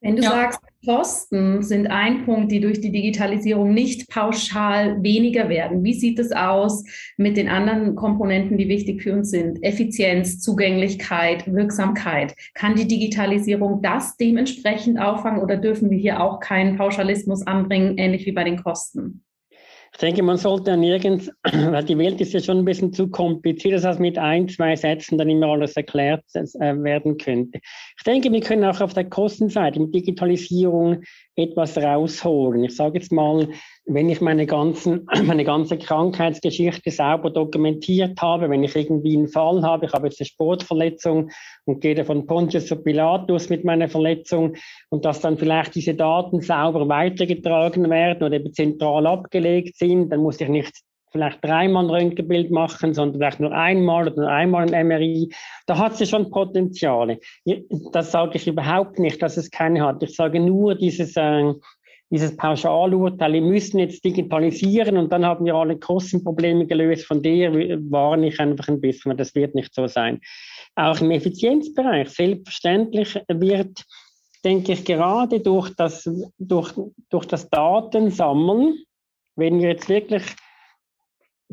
Wenn 0.00 0.16
du 0.16 0.22
ja. 0.22 0.30
sagst, 0.30 0.60
Kosten 0.84 1.62
sind 1.62 1.88
ein 1.88 2.24
Punkt, 2.24 2.52
die 2.52 2.60
durch 2.60 2.80
die 2.80 2.92
Digitalisierung 2.92 3.74
nicht 3.74 4.08
pauschal 4.08 5.02
weniger 5.02 5.48
werden. 5.48 5.82
Wie 5.82 5.92
sieht 5.92 6.20
es 6.20 6.30
aus 6.30 6.84
mit 7.16 7.36
den 7.36 7.48
anderen 7.48 7.96
Komponenten, 7.96 8.56
die 8.58 8.68
wichtig 8.68 9.02
für 9.02 9.12
uns 9.12 9.30
sind? 9.30 9.62
Effizienz, 9.62 10.40
Zugänglichkeit, 10.40 11.52
Wirksamkeit. 11.52 12.34
Kann 12.54 12.76
die 12.76 12.86
Digitalisierung 12.86 13.82
das 13.82 14.16
dementsprechend 14.16 15.00
auffangen 15.00 15.42
oder 15.42 15.56
dürfen 15.56 15.90
wir 15.90 15.98
hier 15.98 16.22
auch 16.22 16.38
keinen 16.38 16.76
Pauschalismus 16.76 17.44
anbringen, 17.46 17.98
ähnlich 17.98 18.24
wie 18.24 18.32
bei 18.32 18.44
den 18.44 18.62
Kosten? 18.62 19.24
Ich 19.92 19.98
denke, 19.98 20.22
man 20.22 20.36
sollte 20.36 20.76
nirgends, 20.76 21.30
weil 21.42 21.84
die 21.84 21.98
Welt 21.98 22.20
ist 22.20 22.32
ja 22.32 22.40
schon 22.40 22.58
ein 22.58 22.64
bisschen 22.64 22.92
zu 22.92 23.08
kompliziert, 23.08 23.82
dass 23.82 23.98
mit 23.98 24.18
ein, 24.18 24.48
zwei 24.48 24.76
Sätzen 24.76 25.18
dann 25.18 25.28
immer 25.28 25.48
alles 25.48 25.76
erklärt 25.76 26.24
äh, 26.34 26.42
werden 26.82 27.16
könnte. 27.16 27.60
Ich 27.96 28.04
denke, 28.04 28.30
wir 28.30 28.40
können 28.40 28.64
auch 28.64 28.80
auf 28.80 28.94
der 28.94 29.08
Kostenseite 29.08 29.80
mit 29.80 29.94
Digitalisierung 29.94 31.02
etwas 31.38 31.78
rausholen. 31.78 32.64
Ich 32.64 32.74
sage 32.74 32.98
jetzt 32.98 33.12
mal, 33.12 33.48
wenn 33.86 34.08
ich 34.10 34.20
meine, 34.20 34.44
ganzen, 34.44 35.06
meine 35.24 35.44
ganze 35.44 35.78
Krankheitsgeschichte 35.78 36.90
sauber 36.90 37.30
dokumentiert 37.30 38.20
habe, 38.20 38.50
wenn 38.50 38.64
ich 38.64 38.74
irgendwie 38.74 39.16
einen 39.16 39.28
Fall 39.28 39.62
habe, 39.62 39.86
ich 39.86 39.92
habe 39.92 40.08
jetzt 40.08 40.20
eine 40.20 40.26
Sportverletzung 40.26 41.30
und 41.64 41.80
gehe 41.80 42.04
von 42.04 42.26
Pontius 42.26 42.66
zu 42.66 42.76
Pilatus 42.76 43.48
mit 43.48 43.64
meiner 43.64 43.88
Verletzung 43.88 44.56
und 44.90 45.04
dass 45.04 45.20
dann 45.20 45.38
vielleicht 45.38 45.76
diese 45.76 45.94
Daten 45.94 46.40
sauber 46.40 46.88
weitergetragen 46.88 47.88
werden 47.88 48.24
oder 48.24 48.36
eben 48.36 48.52
zentral 48.52 49.06
abgelegt 49.06 49.76
sind, 49.76 50.10
dann 50.10 50.20
muss 50.20 50.40
ich 50.40 50.48
nicht 50.48 50.82
vielleicht 51.12 51.44
dreimal 51.44 51.84
ein 51.84 51.90
Röntgenbild 51.90 52.50
machen, 52.50 52.94
sondern 52.94 53.20
vielleicht 53.20 53.40
nur 53.40 53.52
einmal 53.52 54.08
oder 54.08 54.22
nur 54.22 54.30
einmal 54.30 54.72
ein 54.72 54.86
MRI. 54.86 55.32
Da 55.66 55.78
hat 55.78 55.96
sie 55.96 56.06
schon 56.06 56.30
Potenziale. 56.30 57.18
Das 57.92 58.12
sage 58.12 58.36
ich 58.36 58.46
überhaupt 58.46 58.98
nicht, 58.98 59.22
dass 59.22 59.36
es 59.36 59.50
keine 59.50 59.82
hat. 59.84 60.02
Ich 60.02 60.14
sage 60.14 60.40
nur 60.40 60.74
dieses, 60.74 61.16
äh, 61.16 61.52
dieses 62.10 62.36
Pauschalurteil, 62.36 63.34
wir 63.34 63.42
müssen 63.42 63.78
jetzt 63.78 64.04
digitalisieren 64.04 64.96
und 64.96 65.12
dann 65.12 65.26
haben 65.26 65.44
wir 65.44 65.54
alle 65.54 65.78
Kostenprobleme 65.78 66.66
gelöst. 66.66 67.06
Von 67.06 67.22
der 67.22 67.52
warne 67.52 68.28
ich 68.28 68.40
einfach 68.40 68.68
ein 68.68 68.80
bisschen, 68.80 69.16
das 69.16 69.34
wird 69.34 69.54
nicht 69.54 69.74
so 69.74 69.86
sein. 69.86 70.20
Auch 70.74 71.00
im 71.00 71.10
Effizienzbereich, 71.10 72.08
selbstverständlich 72.08 73.18
wird, 73.28 73.84
denke 74.44 74.72
ich, 74.72 74.84
gerade 74.84 75.40
durch 75.40 75.74
das, 75.74 76.08
durch, 76.38 76.72
durch 77.10 77.26
das 77.26 77.50
Datensammeln, 77.50 78.78
wenn 79.36 79.60
wir 79.60 79.70
jetzt 79.70 79.88
wirklich 79.88 80.22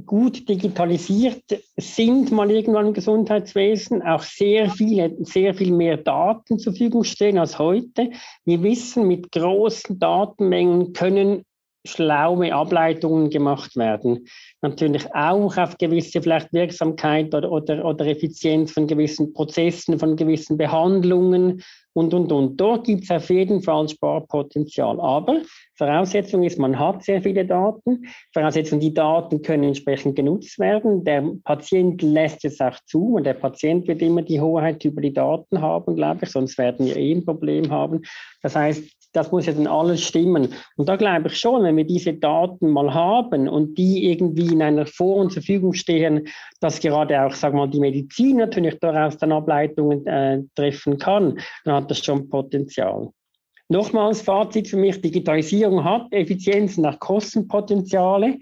gut 0.06 0.50
digitalisiert 0.50 1.44
sind, 1.78 2.32
mal 2.32 2.52
irgendwann 2.52 2.88
im 2.88 2.94
Gesundheitswesen, 2.94 4.02
auch 4.02 4.24
sehr 4.24 4.70
viele, 4.70 5.16
sehr 5.20 5.54
viel 5.54 5.72
mehr 5.72 5.98
Daten 5.98 6.60
zur 6.60 6.74
Verfügung 6.74 7.04
stehen 7.04 7.38
als 7.38 7.58
heute. 7.60 8.12
Wir 8.44 8.62
wissen, 8.62 9.08
mit 9.08 9.32
großen 9.32 9.98
Datenmengen 9.98 10.94
können 10.94 11.46
schlaue 11.86 12.54
Ableitungen 12.54 13.30
gemacht 13.30 13.76
werden. 13.76 14.28
Natürlich 14.62 15.14
auch 15.14 15.58
auf 15.58 15.78
gewisse 15.78 16.22
vielleicht 16.22 16.52
Wirksamkeit 16.54 17.34
oder, 17.34 17.52
oder, 17.52 17.86
oder 17.86 18.06
Effizienz 18.06 18.72
von 18.72 18.88
gewissen 18.88 19.34
Prozessen, 19.34 20.00
von 20.00 20.16
gewissen 20.16 20.58
Behandlungen 20.58 21.62
und, 21.96 22.14
und, 22.14 22.32
und. 22.32 22.58
Dort 22.58 22.86
gibt 22.86 23.06
es 23.06 23.12
auf 23.12 23.30
jeden 23.30 23.62
Fall 23.62 23.88
Sparpotenzial. 23.88 25.00
Aber 25.00 25.42
Voraussetzung 25.76 26.44
ist, 26.44 26.60
man 26.60 26.78
hat 26.78 27.04
sehr 27.04 27.22
viele 27.22 27.46
Daten. 27.46 28.06
Voraussetzung, 28.34 28.82
die 28.82 28.94
Daten 28.94 29.42
können 29.42 29.64
entsprechend 29.64 30.18
genutzt 30.18 30.60
werden. 30.60 31.06
Der 31.06 31.24
Patient 31.46 32.02
lässt 32.02 32.44
es 32.44 32.60
auch 32.60 32.78
zu 32.86 33.16
und 33.16 33.24
der 33.24 33.34
Patient 33.36 33.88
wird 33.88 34.02
immer 34.02 34.22
die 34.22 34.42
Hoheit 34.42 34.84
über 34.84 35.00
die 35.02 35.14
Daten 35.14 35.62
haben, 35.62 35.96
glaube 35.96 36.26
ich, 36.26 36.32
sonst 36.32 36.58
werden 36.58 36.86
wir 36.86 36.98
eh 36.98 37.14
ein 37.14 37.24
Problem 37.24 37.72
haben. 37.72 38.02
Das 38.42 38.58
heißt, 38.58 38.84
das 39.16 39.32
muss 39.32 39.46
ja 39.46 39.54
dann 39.54 39.68
alles 39.68 40.04
stimmen. 40.04 40.50
Und 40.76 40.90
da 40.90 40.96
glaube 40.96 41.28
ich 41.28 41.38
schon, 41.38 41.64
wenn 41.64 41.78
wir 41.78 41.86
diese 41.86 42.14
Daten 42.14 42.70
mal 42.70 42.94
haben 42.94 43.48
und 43.48 43.78
die 43.78 44.12
irgendwie 44.12 44.54
in 44.54 44.62
einer 44.62 44.86
Form 44.86 45.30
zur 45.30 45.42
Verfügung 45.42 45.74
stehen, 45.74 46.28
dass 46.60 46.80
gerade 46.80 47.22
auch, 47.22 47.34
sagen 47.34 47.58
mal, 47.58 47.70
die 47.70 47.80
Medizin 47.80 48.38
natürlich 48.38 48.80
daraus 48.80 49.18
dann 49.18 49.32
Ableitungen 49.32 50.06
äh, 50.06 50.42
treffen 50.56 50.98
kann, 50.98 51.40
dann 51.64 51.76
hat 51.76 51.92
das 51.92 52.04
schon 52.04 52.30
Potenzial. 52.30 53.10
Nochmals 53.68 54.22
Fazit 54.22 54.68
für 54.68 54.78
mich, 54.78 55.02
Digitalisierung 55.02 55.84
hat 55.84 56.08
Effizienzen 56.12 56.84
nach 56.84 57.00
Kostenpotenziale. 57.00 58.38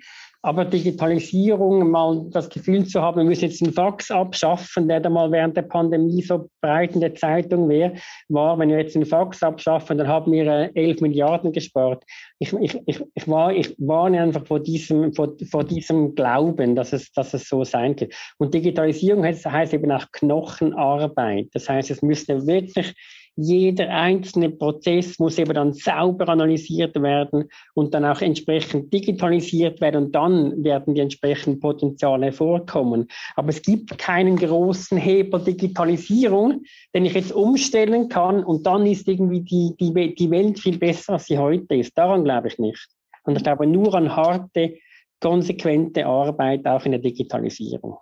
Aber 0.45 0.65
Digitalisierung, 0.65 1.89
mal 1.89 2.25
das 2.31 2.49
Gefühl 2.49 2.85
zu 2.85 3.01
haben, 3.01 3.17
wir 3.17 3.23
müssen 3.23 3.45
jetzt 3.45 3.63
einen 3.63 3.71
Fax 3.71 4.11
abschaffen, 4.11 4.89
der 4.89 4.99
da 4.99 5.09
mal 5.09 5.31
während 5.31 5.55
der 5.55 5.61
Pandemie 5.61 6.21
so 6.21 6.49
breit 6.61 6.95
in 6.95 6.99
der 6.99 7.15
Zeitung 7.15 7.69
wäre, 7.69 7.93
war, 8.27 8.59
wenn 8.59 8.67
wir 8.67 8.77
jetzt 8.77 8.97
einen 8.97 9.05
Fax 9.05 9.41
abschaffen, 9.41 9.97
dann 9.97 10.09
haben 10.09 10.33
wir 10.33 10.69
11 10.75 10.75
äh, 10.75 11.01
Milliarden 11.01 11.53
gespart. 11.53 12.03
Ich, 12.39 12.51
ich, 12.51 12.77
ich, 12.85 13.01
ich, 13.15 13.27
war, 13.29 13.53
ich 13.53 13.73
warne 13.77 14.21
einfach 14.21 14.45
vor 14.45 14.59
diesem, 14.59 15.13
vor, 15.13 15.33
vor 15.49 15.63
diesem 15.63 16.13
Glauben, 16.13 16.75
dass 16.75 16.91
es, 16.91 17.09
dass 17.13 17.33
es 17.33 17.47
so 17.47 17.63
sein 17.63 17.95
kann. 17.95 18.09
Und 18.37 18.53
Digitalisierung 18.53 19.23
heißt, 19.23 19.45
heißt 19.45 19.73
eben 19.73 19.91
auch 19.93 20.11
Knochenarbeit. 20.11 21.47
Das 21.53 21.69
heißt, 21.69 21.89
es 21.89 22.01
müsste 22.01 22.45
wirklich 22.45 22.93
jeder 23.35 23.89
einzelne 23.89 24.49
Prozess 24.49 25.17
muss 25.17 25.39
eben 25.39 25.53
dann 25.53 25.73
sauber 25.73 26.29
analysiert 26.29 27.01
werden 27.01 27.49
und 27.73 27.93
dann 27.93 28.05
auch 28.05 28.21
entsprechend 28.21 28.93
digitalisiert 28.93 29.81
werden 29.81 30.05
und 30.05 30.15
dann 30.15 30.63
werden 30.63 30.93
die 30.93 31.01
entsprechenden 31.01 31.59
Potenziale 31.59 32.27
hervorkommen. 32.27 33.07
Aber 33.35 33.49
es 33.49 33.61
gibt 33.61 33.97
keinen 33.97 34.35
großen 34.35 34.97
Hebel 34.97 35.43
Digitalisierung, 35.43 36.63
den 36.93 37.05
ich 37.05 37.13
jetzt 37.13 37.31
umstellen 37.31 38.07
kann 38.07 38.43
und 38.43 38.65
dann 38.65 38.85
ist 38.85 39.07
irgendwie 39.07 39.41
die, 39.41 39.75
die, 39.79 40.15
die 40.15 40.31
Welt 40.31 40.59
viel 40.59 40.77
besser, 40.77 41.13
als 41.13 41.25
sie 41.25 41.37
heute 41.37 41.75
ist. 41.75 41.97
Daran 41.97 42.23
glaube 42.23 42.49
ich 42.49 42.59
nicht. 42.59 42.87
Und 43.23 43.37
ich 43.37 43.43
glaube 43.43 43.65
nur 43.65 43.93
an 43.95 44.15
harte, 44.15 44.77
konsequente 45.19 46.05
Arbeit 46.05 46.65
auch 46.67 46.85
in 46.85 46.91
der 46.91 47.01
Digitalisierung. 47.01 47.97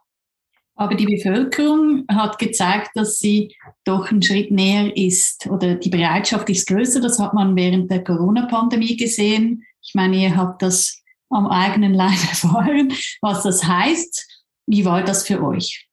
Aber 0.76 0.96
die 0.96 1.06
Bevölkerung 1.06 2.06
hat 2.10 2.40
gezeigt, 2.40 2.92
dass 2.96 3.20
sie 3.20 3.56
doch 3.84 4.10
einen 4.10 4.22
Schritt 4.22 4.52
näher 4.52 4.96
ist 4.96 5.48
oder 5.48 5.76
die 5.76 5.90
Bereitschaft 5.90 6.50
ist 6.50 6.68
größer. 6.68 7.02
Das 7.02 7.20
hat 7.20 7.34
man 7.34 7.56
während 7.56 7.92
der 7.92 8.04
Corona-Pandemie 8.04 8.98
gesehen. 8.98 9.64
Ich 9.84 9.94
meine, 9.94 10.18
ihr 10.18 10.36
habt 10.36 10.62
das 10.62 11.02
am 11.30 11.48
eigenen 11.48 11.94
Leib 11.94 12.12
erfahren, 12.30 12.94
was 13.22 13.44
das 13.44 13.64
heißt. 13.64 14.44
Wie 14.68 14.86
war 14.86 15.04
das 15.04 15.28
für 15.28 15.44
euch? 15.44 15.88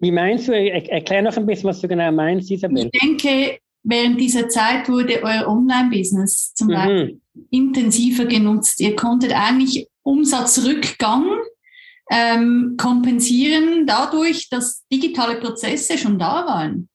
Wie 0.00 0.10
meinst 0.10 0.48
du? 0.48 0.52
Erklär 0.52 1.22
noch 1.22 1.36
ein 1.36 1.46
bisschen, 1.46 1.68
was 1.68 1.80
du 1.80 1.88
genau 1.88 2.10
meinst, 2.12 2.50
Isabel. 2.50 2.90
Ich 2.92 3.00
denke, 3.00 3.58
während 3.84 4.20
dieser 4.20 4.48
Zeit 4.48 4.88
wurde 4.88 5.22
euer 5.22 5.46
Online-Business 5.46 6.52
zum 6.54 6.68
mhm. 6.68 6.72
Beispiel 6.72 7.20
intensiver 7.50 8.26
genutzt. 8.26 8.80
Ihr 8.80 8.96
konntet 8.96 9.32
eigentlich 9.32 9.88
Umsatzrückgang 10.02 11.26
ähm, 12.10 12.76
kompensieren 12.78 13.86
dadurch, 13.86 14.48
dass 14.50 14.86
digitale 14.92 15.36
Prozesse 15.36 15.98
schon 15.98 16.18
da 16.18 16.46
waren? 16.46 16.88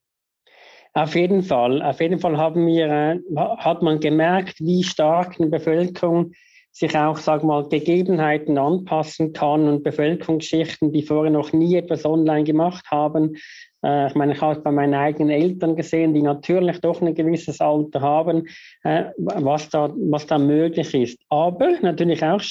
Auf 0.94 1.16
jeden 1.16 1.44
Fall. 1.44 1.82
Auf 1.82 2.02
jeden 2.02 2.20
Fall 2.20 2.38
haben 2.38 2.66
wir, 2.68 2.88
äh, 2.88 3.20
hat 3.36 3.82
man 3.82 4.00
gemerkt, 4.00 4.60
wie 4.60 4.84
stark 4.84 5.40
eine 5.40 5.50
Bevölkerung 5.50 6.34
sich 6.72 6.96
auch, 6.96 7.18
sag 7.18 7.44
mal, 7.44 7.68
Gegebenheiten 7.68 8.58
anpassen 8.58 9.34
kann 9.34 9.68
und 9.68 9.84
Bevölkerungsschichten, 9.84 10.92
die 10.92 11.04
vorher 11.04 11.32
noch 11.32 11.52
nie 11.52 11.76
etwas 11.76 12.06
online 12.06 12.44
gemacht 12.44 12.86
haben, 12.90 13.36
äh, 13.84 14.08
ich 14.08 14.16
meine, 14.16 14.34
ich 14.34 14.42
habe 14.42 14.58
es 14.58 14.64
bei 14.64 14.72
meinen 14.72 14.94
eigenen 14.94 15.30
Eltern 15.30 15.76
gesehen, 15.76 16.14
die 16.14 16.22
natürlich 16.22 16.80
doch 16.82 17.02
ein 17.02 17.14
gewisses 17.14 17.62
Alter 17.62 18.02
haben, 18.02 18.48
äh, 18.84 19.06
was, 19.18 19.70
da, 19.70 19.92
was 19.96 20.28
da 20.28 20.38
möglich 20.38 20.94
ist. 20.94 21.20
Aber 21.30 21.72
natürlich 21.82 22.24
auch 22.24 22.42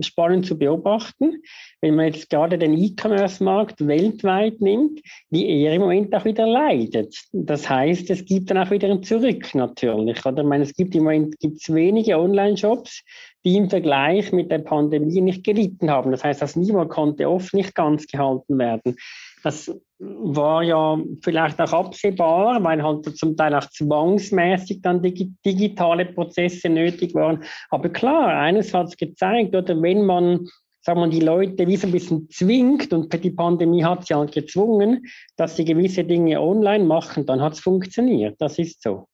spannend 0.00 0.46
zu 0.46 0.58
beobachten, 0.58 1.42
wenn 1.80 1.94
man 1.94 2.06
jetzt 2.06 2.30
gerade 2.30 2.58
den 2.58 2.76
E-Commerce-Markt 2.76 3.86
weltweit 3.86 4.60
nimmt, 4.60 5.00
wie 5.30 5.46
er 5.62 5.74
im 5.74 5.82
Moment 5.82 6.14
auch 6.14 6.24
wieder 6.24 6.46
leidet. 6.46 7.14
Das 7.32 7.68
heißt, 7.68 8.10
es 8.10 8.24
gibt 8.24 8.50
dann 8.50 8.58
auch 8.58 8.70
wieder 8.70 8.88
ein 8.88 9.02
Zurück 9.02 9.54
natürlich. 9.54 10.24
Oder? 10.24 10.42
Ich 10.42 10.48
meine, 10.48 10.64
es 10.64 10.74
gibt 10.74 10.94
im 10.94 11.04
Moment 11.04 11.38
gibt's 11.38 11.72
wenige 11.72 12.18
Online-Shops, 12.18 13.02
die 13.44 13.56
im 13.56 13.70
Vergleich 13.70 14.32
mit 14.32 14.50
der 14.50 14.58
Pandemie 14.58 15.20
nicht 15.20 15.44
gelitten 15.44 15.90
haben. 15.90 16.10
Das 16.10 16.24
heißt, 16.24 16.42
das 16.42 16.56
Niveau 16.56 16.84
konnte 16.86 17.28
oft 17.28 17.54
nicht 17.54 17.74
ganz 17.74 18.06
gehalten 18.06 18.58
werden. 18.58 18.96
Das 19.42 19.70
war 19.98 20.62
ja 20.62 20.98
vielleicht 21.22 21.60
auch 21.60 21.72
absehbar, 21.72 22.62
weil 22.62 22.82
halt 22.82 23.16
zum 23.16 23.36
Teil 23.36 23.54
auch 23.54 23.68
zwangsmäßig 23.70 24.80
dann 24.82 25.02
digitale 25.02 26.06
Prozesse 26.06 26.68
nötig 26.68 27.14
waren. 27.14 27.42
Aber 27.70 27.88
klar, 27.88 28.28
eines 28.28 28.74
hat 28.74 28.88
es 28.88 28.96
gezeigt, 28.96 29.54
oder 29.54 29.80
wenn 29.80 30.04
man 30.04 30.46
sagen 30.80 31.00
wir, 31.00 31.08
die 31.08 31.20
Leute 31.20 31.66
wie 31.66 31.76
so 31.76 31.86
ein 31.86 31.92
bisschen 31.92 32.28
zwingt 32.30 32.92
und 32.92 33.12
die 33.12 33.30
Pandemie 33.30 33.84
hat 33.84 34.06
sie 34.06 34.14
halt 34.14 34.32
gezwungen, 34.32 35.04
dass 35.36 35.56
sie 35.56 35.64
gewisse 35.64 36.04
Dinge 36.04 36.40
online 36.40 36.84
machen, 36.84 37.26
dann 37.26 37.42
hat 37.42 37.54
es 37.54 37.60
funktioniert. 37.60 38.36
Das 38.40 38.58
ist 38.58 38.82
so. 38.82 39.06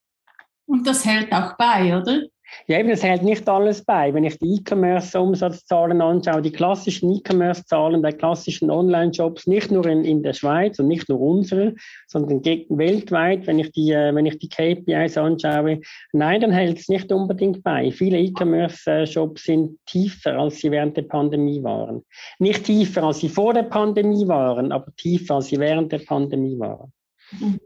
Und 0.67 0.87
das 0.87 1.05
hält 1.05 1.31
auch 1.33 1.57
bei, 1.57 1.97
oder? 1.97 2.23
Ja, 2.67 2.79
eben, 2.79 2.89
das 2.89 3.03
hält 3.03 3.23
nicht 3.23 3.47
alles 3.47 3.83
bei. 3.83 4.13
Wenn 4.13 4.23
ich 4.23 4.37
die 4.39 4.55
E-Commerce-Umsatzzahlen 4.55 6.01
anschaue, 6.01 6.41
die 6.41 6.51
klassischen 6.51 7.11
E-Commerce-Zahlen 7.11 8.01
der 8.01 8.13
klassischen 8.13 8.71
Online-Shops, 8.71 9.47
nicht 9.47 9.71
nur 9.71 9.85
in, 9.85 10.03
in 10.03 10.23
der 10.23 10.33
Schweiz 10.33 10.79
und 10.79 10.87
nicht 10.87 11.09
nur 11.09 11.19
unsere, 11.19 11.75
sondern 12.07 12.43
weltweit, 12.43 13.47
wenn 13.47 13.59
ich 13.59 13.71
die, 13.71 13.91
äh, 13.91 14.13
wenn 14.13 14.25
ich 14.25 14.39
die 14.39 14.49
KPIs 14.49 15.17
anschaue, 15.17 15.81
nein, 16.13 16.41
dann 16.41 16.51
hält 16.51 16.79
es 16.79 16.89
nicht 16.89 17.11
unbedingt 17.11 17.63
bei. 17.63 17.91
Viele 17.91 18.19
E-Commerce-Shops 18.19 19.43
sind 19.43 19.77
tiefer, 19.85 20.37
als 20.37 20.57
sie 20.57 20.71
während 20.71 20.97
der 20.97 21.03
Pandemie 21.03 21.61
waren. 21.63 22.03
Nicht 22.39 22.65
tiefer, 22.65 23.03
als 23.03 23.19
sie 23.19 23.29
vor 23.29 23.53
der 23.53 23.63
Pandemie 23.63 24.27
waren, 24.27 24.71
aber 24.71 24.93
tiefer, 24.95 25.35
als 25.35 25.47
sie 25.47 25.59
während 25.59 25.91
der 25.91 25.99
Pandemie 25.99 26.57
waren. 26.57 26.91
Mhm. 27.31 27.59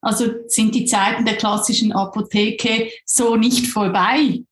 Also 0.00 0.26
sind 0.46 0.74
die 0.74 0.84
Zeiten 0.84 1.24
der 1.24 1.36
klassischen 1.36 1.92
Apotheke 1.92 2.90
so 3.04 3.36
nicht 3.36 3.66
vorbei? 3.66 4.42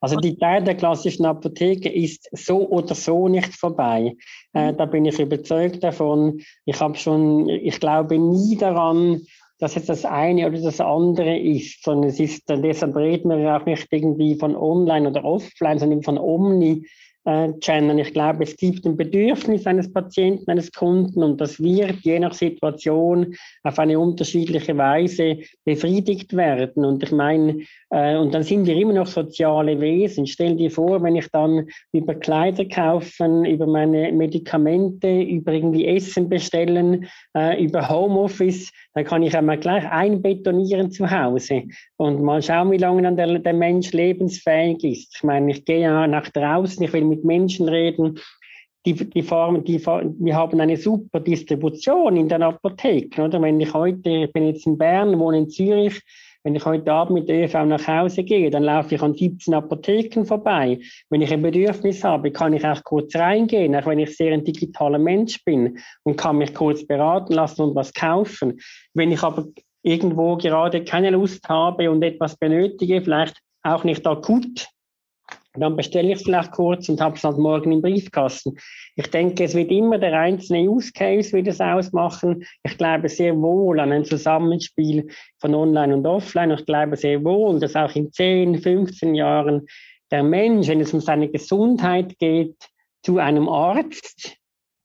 Also 0.00 0.16
die 0.16 0.36
Zeit 0.38 0.66
der 0.66 0.76
klassischen 0.76 1.26
Apotheke 1.26 1.88
ist 1.88 2.28
so 2.32 2.68
oder 2.68 2.94
so 2.94 3.28
nicht 3.28 3.54
vorbei. 3.54 4.16
Äh, 4.52 4.72
da 4.74 4.86
bin 4.86 5.04
ich 5.04 5.18
überzeugt 5.18 5.82
davon. 5.84 6.40
Ich 6.64 6.80
habe 6.80 6.96
schon, 6.96 7.48
ich 7.48 7.78
glaube 7.80 8.18
nie 8.18 8.56
daran, 8.56 9.20
dass 9.58 9.76
es 9.76 9.86
das 9.86 10.06
eine 10.06 10.46
oder 10.46 10.60
das 10.60 10.80
andere 10.80 11.38
ist, 11.38 11.84
sondern 11.84 12.10
es 12.10 12.18
ist, 12.18 12.44
deshalb 12.48 12.96
reden 12.96 13.28
wir 13.28 13.56
auch 13.56 13.66
nicht 13.66 13.86
irgendwie 13.90 14.34
von 14.36 14.56
online 14.56 15.10
oder 15.10 15.22
offline, 15.22 15.78
sondern 15.78 16.02
von 16.02 16.16
Omni 16.16 16.86
äh, 17.24 17.52
Channel. 17.60 17.98
Ich 18.00 18.12
glaube, 18.12 18.44
es 18.44 18.56
gibt 18.56 18.86
ein 18.86 18.96
Bedürfnis 18.96 19.66
eines 19.66 19.92
Patienten, 19.92 20.50
eines 20.50 20.72
Kunden 20.72 21.22
und 21.22 21.40
das 21.40 21.60
wird 21.60 21.96
je 22.02 22.18
nach 22.18 22.32
Situation 22.32 23.34
auf 23.62 23.78
eine 23.78 23.98
unterschiedliche 23.98 24.76
Weise 24.76 25.38
befriedigt 25.64 26.34
werden. 26.36 26.84
Und 26.84 27.02
ich 27.02 27.12
meine, 27.12 27.62
äh, 27.90 28.16
und 28.16 28.32
dann 28.32 28.42
sind 28.42 28.66
wir 28.66 28.76
immer 28.76 28.94
noch 28.94 29.06
soziale 29.06 29.80
Wesen. 29.80 30.26
Stell 30.26 30.56
dir 30.56 30.70
vor, 30.70 31.02
wenn 31.02 31.16
ich 31.16 31.28
dann 31.30 31.66
über 31.92 32.14
Kleider 32.14 32.64
kaufen, 32.64 33.44
über 33.44 33.66
meine 33.66 34.12
Medikamente, 34.12 35.20
über 35.20 35.52
irgendwie 35.52 35.86
Essen 35.86 36.28
bestellen, 36.28 37.06
äh, 37.36 37.62
über 37.62 37.88
Homeoffice, 37.88 38.70
dann 38.94 39.04
kann 39.04 39.22
ich 39.22 39.36
einmal 39.36 39.58
gleich 39.58 39.88
einbetonieren 39.90 40.90
zu 40.90 41.10
Hause 41.10 41.64
und 41.96 42.22
mal 42.22 42.42
schauen, 42.42 42.70
wie 42.72 42.78
lange 42.78 43.02
dann 43.02 43.16
der, 43.16 43.38
der 43.38 43.52
Mensch 43.52 43.92
lebensfähig 43.92 44.82
ist. 44.82 45.16
Ich 45.16 45.22
meine, 45.22 45.50
ich 45.50 45.64
gehe 45.64 45.82
ja 45.82 46.06
nach 46.06 46.28
draußen, 46.30 46.82
ich 46.82 46.92
will 46.92 47.04
mit 47.10 47.24
Menschen 47.24 47.68
reden, 47.68 48.18
die, 48.86 48.94
die 48.94 49.22
Form, 49.22 49.62
die, 49.64 49.84
wir 49.84 50.34
haben 50.34 50.60
eine 50.60 50.76
super 50.76 51.20
Distribution 51.20 52.16
in 52.16 52.28
den 52.28 52.42
Apotheken, 52.42 53.22
oder? 53.22 53.42
Wenn 53.42 53.60
ich 53.60 53.74
heute, 53.74 54.10
ich 54.24 54.32
bin 54.32 54.46
jetzt 54.46 54.66
in 54.66 54.78
Bern, 54.78 55.18
wohne 55.18 55.38
in 55.38 55.50
Zürich, 55.50 56.00
wenn 56.42 56.54
ich 56.54 56.64
heute 56.64 56.90
Abend 56.90 57.12
mit 57.12 57.28
der 57.28 57.44
ÖV 57.44 57.66
nach 57.66 57.86
Hause 57.86 58.24
gehe, 58.24 58.50
dann 58.50 58.62
laufe 58.62 58.94
ich 58.94 59.02
an 59.02 59.14
17 59.14 59.52
Apotheken 59.52 60.24
vorbei. 60.24 60.80
Wenn 61.10 61.20
ich 61.20 61.30
ein 61.30 61.42
Bedürfnis 61.42 62.02
habe, 62.02 62.30
kann 62.30 62.54
ich 62.54 62.64
auch 62.64 62.82
kurz 62.82 63.14
reingehen, 63.14 63.76
auch 63.76 63.84
wenn 63.84 63.98
ich 63.98 64.16
sehr 64.16 64.32
ein 64.32 64.44
digitaler 64.44 64.98
Mensch 64.98 65.44
bin 65.44 65.78
und 66.02 66.16
kann 66.16 66.38
mich 66.38 66.54
kurz 66.54 66.86
beraten 66.86 67.34
lassen 67.34 67.60
und 67.62 67.74
was 67.74 67.92
kaufen. 67.92 68.58
Wenn 68.94 69.12
ich 69.12 69.22
aber 69.22 69.48
irgendwo 69.82 70.36
gerade 70.36 70.82
keine 70.82 71.10
Lust 71.10 71.46
habe 71.48 71.90
und 71.90 72.02
etwas 72.02 72.36
benötige, 72.36 73.02
vielleicht 73.02 73.36
auch 73.62 73.84
nicht 73.84 74.06
akut, 74.06 74.66
dann 75.54 75.76
bestelle 75.76 76.08
ich 76.08 76.16
es 76.18 76.22
vielleicht 76.22 76.52
kurz 76.52 76.88
und 76.88 77.00
habe 77.00 77.16
es 77.16 77.22
dann 77.22 77.40
morgen 77.40 77.72
im 77.72 77.82
Briefkasten. 77.82 78.56
Ich 78.94 79.08
denke, 79.08 79.44
es 79.44 79.54
wird 79.54 79.70
immer 79.70 79.98
der 79.98 80.18
einzelne 80.18 80.68
Use 80.68 80.92
Case 80.92 81.32
wie 81.36 81.42
das 81.42 81.60
ausmachen. 81.60 82.44
Ich 82.62 82.78
glaube 82.78 83.08
sehr 83.08 83.36
wohl 83.36 83.80
an 83.80 83.90
ein 83.90 84.04
Zusammenspiel 84.04 85.08
von 85.38 85.54
Online 85.54 85.96
und 85.96 86.06
Offline. 86.06 86.52
Ich 86.52 86.66
glaube 86.66 86.96
sehr 86.96 87.24
wohl, 87.24 87.58
dass 87.58 87.74
auch 87.74 87.94
in 87.96 88.12
10, 88.12 88.62
15 88.62 89.14
Jahren 89.14 89.66
der 90.10 90.22
Mensch, 90.22 90.68
wenn 90.68 90.80
es 90.80 90.94
um 90.94 91.00
seine 91.00 91.28
Gesundheit 91.28 92.18
geht, 92.18 92.56
zu 93.02 93.18
einem 93.18 93.48
Arzt 93.48 94.36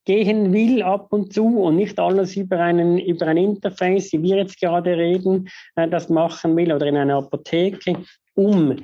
gehen 0.06 0.54
will 0.54 0.84
ab 0.84 1.08
und 1.12 1.34
zu 1.34 1.62
und 1.62 1.78
nicht 1.78 2.00
alles 2.00 2.36
über, 2.36 2.60
einen, 2.60 3.00
über 3.00 3.28
ein 3.28 3.38
Interface, 3.38 4.14
wie 4.14 4.22
wir 4.22 4.38
jetzt 4.38 4.60
gerade 4.60 4.96
reden, 4.96 5.50
äh, 5.76 5.88
das 5.88 6.10
machen 6.10 6.56
will 6.56 6.72
oder 6.72 6.86
in 6.86 6.98
einer 6.98 7.18
Apotheke, 7.18 7.98
um 8.36 8.78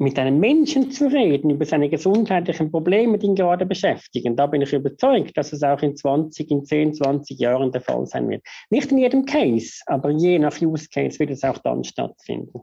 mit 0.00 0.18
einem 0.18 0.40
Menschen 0.40 0.90
zu 0.90 1.08
reden 1.08 1.50
über 1.50 1.66
seine 1.66 1.90
gesundheitlichen 1.90 2.70
Probleme, 2.70 3.18
die 3.18 3.26
ihn 3.26 3.34
gerade 3.34 3.66
beschäftigen. 3.66 4.34
Da 4.34 4.46
bin 4.46 4.62
ich 4.62 4.72
überzeugt, 4.72 5.36
dass 5.36 5.52
es 5.52 5.62
auch 5.62 5.82
in 5.82 5.94
20, 5.94 6.50
in 6.50 6.64
10, 6.64 6.94
20 6.94 7.38
Jahren 7.38 7.70
der 7.70 7.82
Fall 7.82 8.06
sein 8.06 8.28
wird. 8.30 8.42
Nicht 8.70 8.90
in 8.90 8.98
jedem 8.98 9.26
Case, 9.26 9.82
aber 9.86 10.10
je 10.10 10.38
nach 10.38 10.58
Use 10.60 10.88
Case 10.88 11.18
wird 11.18 11.30
es 11.30 11.44
auch 11.44 11.58
dann 11.58 11.84
stattfinden. 11.84 12.60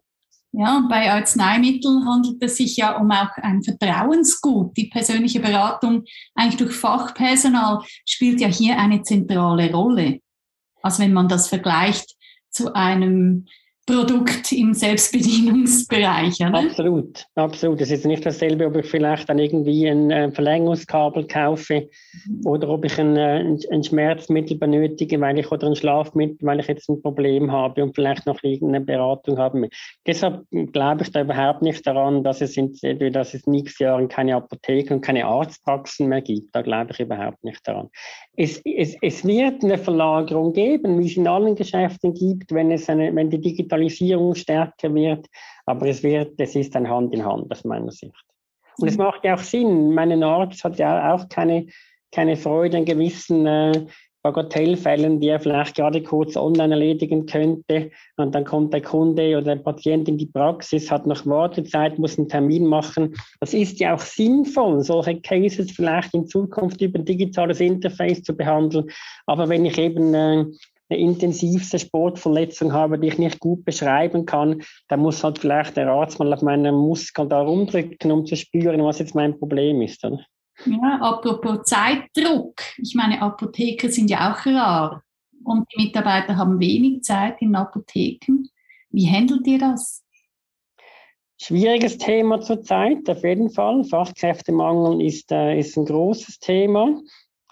Ja, 0.51 0.87
bei 0.89 1.11
Arzneimitteln 1.11 2.07
handelt 2.07 2.41
es 2.41 2.57
sich 2.57 2.77
ja 2.77 2.97
um 2.97 3.11
auch 3.11 3.29
ein 3.35 3.61
Vertrauensgut. 3.61 4.75
Die 4.75 4.87
persönliche 4.87 5.39
Beratung 5.39 6.05
eigentlich 6.33 6.57
durch 6.57 6.73
Fachpersonal 6.73 7.83
spielt 8.03 8.41
ja 8.41 8.47
hier 8.47 8.79
eine 8.79 9.03
zentrale 9.03 9.71
Rolle. 9.71 10.21
Also 10.81 11.03
wenn 11.03 11.13
man 11.13 11.27
das 11.27 11.49
vergleicht 11.49 12.15
zu 12.49 12.73
einem 12.73 13.45
Produkt 13.87 14.51
im 14.51 14.73
Selbstbedienungsbereich, 14.73 16.41
oder? 16.41 16.59
Absolut, 16.59 17.25
absolut. 17.35 17.79
Es 17.79 17.89
ist 17.89 18.05
nicht 18.05 18.25
dasselbe, 18.25 18.67
ob 18.67 18.75
ich 18.75 18.85
vielleicht 18.85 19.29
dann 19.29 19.39
irgendwie 19.39 19.87
ein 19.87 20.11
äh, 20.11 20.29
Verlängerungskabel 20.29 21.25
kaufe 21.25 21.87
mhm. 22.27 22.41
oder 22.45 22.67
ob 22.67 22.83
ich 22.83 22.99
ein, 22.99 23.15
äh, 23.15 23.55
ein, 23.71 23.83
Schmerzmittel 23.85 24.57
benötige, 24.57 25.21
weil 25.21 25.39
ich 25.39 25.49
oder 25.49 25.67
ein 25.67 25.75
Schlafmittel, 25.77 26.45
weil 26.45 26.59
ich 26.59 26.67
jetzt 26.67 26.89
ein 26.89 27.01
Problem 27.01 27.49
habe 27.49 27.81
und 27.81 27.95
vielleicht 27.95 28.25
noch 28.25 28.43
irgendeine 28.43 28.83
Beratung 28.83 29.37
haben 29.37 29.61
will. 29.61 29.69
Deshalb 30.05 30.43
glaube 30.73 31.03
ich 31.03 31.11
da 31.13 31.21
überhaupt 31.21 31.61
nicht 31.61 31.87
daran, 31.87 32.25
dass 32.25 32.41
es 32.41 32.57
in, 32.57 32.73
dass 33.13 33.33
es 33.33 33.47
in 33.47 33.53
nächsten 33.53 33.83
Jahren 33.83 34.09
keine 34.09 34.35
Apotheken 34.35 34.95
und 34.95 35.01
keine 35.01 35.25
Arztpraxen 35.25 36.09
mehr 36.09 36.21
gibt. 36.21 36.53
Da 36.53 36.61
glaube 36.61 36.91
ich 36.91 36.99
überhaupt 36.99 37.41
nicht 37.45 37.65
daran. 37.65 37.87
Es, 38.35 38.61
es, 38.65 38.97
es 39.01 39.25
wird 39.25 39.63
eine 39.63 39.77
Verlagerung 39.77 40.51
geben, 40.51 40.99
wie 40.99 41.05
es 41.07 41.15
in 41.15 41.25
allen 41.25 41.55
Geschäften 41.55 42.13
gibt, 42.13 42.51
wenn 42.51 42.69
es 42.69 42.89
eine, 42.89 43.15
wenn 43.15 43.29
die 43.29 43.39
Digitalisierung 43.39 43.76
Digitalisierung 43.77 44.35
stärker 44.35 44.93
wird, 44.93 45.27
aber 45.65 45.87
es 45.87 46.03
wird, 46.03 46.39
es 46.39 46.55
ist 46.55 46.75
ein 46.75 46.89
Hand 46.89 47.13
in 47.13 47.25
Hand 47.25 47.51
aus 47.51 47.63
meiner 47.63 47.91
Sicht. 47.91 48.13
Und 48.79 48.87
es 48.87 48.97
mhm. 48.97 49.03
macht 49.03 49.23
ja 49.25 49.35
auch 49.35 49.39
Sinn. 49.39 49.93
Mein 49.93 50.23
Arzt 50.23 50.63
hat 50.63 50.77
ja 50.77 51.13
auch 51.13 51.27
keine, 51.29 51.67
keine 52.11 52.35
Freude 52.35 52.77
an 52.77 52.85
gewissen 52.85 53.45
äh, 53.45 53.85
Bagatellfällen, 54.23 55.19
die 55.19 55.29
er 55.29 55.39
vielleicht 55.39 55.75
gerade 55.75 56.03
kurz 56.03 56.35
online 56.35 56.73
erledigen 56.73 57.25
könnte. 57.25 57.91
Und 58.17 58.35
dann 58.35 58.43
kommt 58.43 58.73
der 58.73 58.81
Kunde 58.81 59.37
oder 59.37 59.55
der 59.55 59.63
Patient 59.63 60.09
in 60.09 60.17
die 60.17 60.25
Praxis, 60.25 60.91
hat 60.91 61.07
noch 61.07 61.25
Wartezeit, 61.25 61.97
muss 61.97 62.17
einen 62.17 62.27
Termin 62.27 62.65
machen. 62.65 63.15
Das 63.39 63.53
ist 63.53 63.79
ja 63.79 63.95
auch 63.95 64.01
sinnvoll, 64.01 64.83
solche 64.83 65.21
Cases 65.21 65.71
vielleicht 65.71 66.13
in 66.13 66.27
Zukunft 66.27 66.81
über 66.81 66.99
ein 66.99 67.05
digitales 67.05 67.61
Interface 67.61 68.21
zu 68.23 68.35
behandeln. 68.35 68.89
Aber 69.27 69.47
wenn 69.49 69.65
ich 69.65 69.77
eben 69.77 70.13
äh, 70.13 70.45
eine 70.89 70.99
intensivste 70.99 71.79
Sportverletzung 71.79 72.73
habe, 72.73 72.97
die 72.97 73.07
ich 73.07 73.17
nicht 73.17 73.39
gut 73.39 73.65
beschreiben 73.65 74.25
kann, 74.25 74.61
dann 74.87 75.01
muss 75.01 75.23
halt 75.23 75.39
vielleicht 75.39 75.77
der 75.77 75.89
Arzt 75.89 76.19
mal 76.19 76.33
auf 76.33 76.41
meinen 76.41 76.75
Muskel 76.75 77.27
da 77.27 77.41
rumdrücken, 77.41 78.11
um 78.11 78.25
zu 78.25 78.35
spüren, 78.35 78.83
was 78.83 78.99
jetzt 78.99 79.15
mein 79.15 79.37
Problem 79.37 79.81
ist. 79.81 80.03
Oder? 80.05 80.25
Ja, 80.65 80.99
apropos 81.01 81.63
Zeitdruck. 81.63 82.61
Ich 82.77 82.95
meine, 82.95 83.21
Apotheker 83.21 83.89
sind 83.89 84.09
ja 84.09 84.31
auch 84.33 84.45
rar 84.45 85.03
und 85.43 85.67
die 85.73 85.83
Mitarbeiter 85.83 86.37
haben 86.37 86.59
wenig 86.59 87.03
Zeit 87.03 87.41
in 87.41 87.55
Apotheken. 87.55 88.49
Wie 88.89 89.09
handelt 89.09 89.45
ihr 89.45 89.59
das? 89.59 90.03
Schwieriges 91.39 91.99
Thema 91.99 92.41
zurzeit, 92.41 93.07
auf 93.09 93.23
jeden 93.23 93.51
Fall. 93.51 93.83
Fachkräftemangel 93.83 95.05
ist, 95.05 95.31
äh, 95.31 95.59
ist 95.59 95.77
ein 95.77 95.85
großes 95.85 96.39
Thema. 96.39 96.99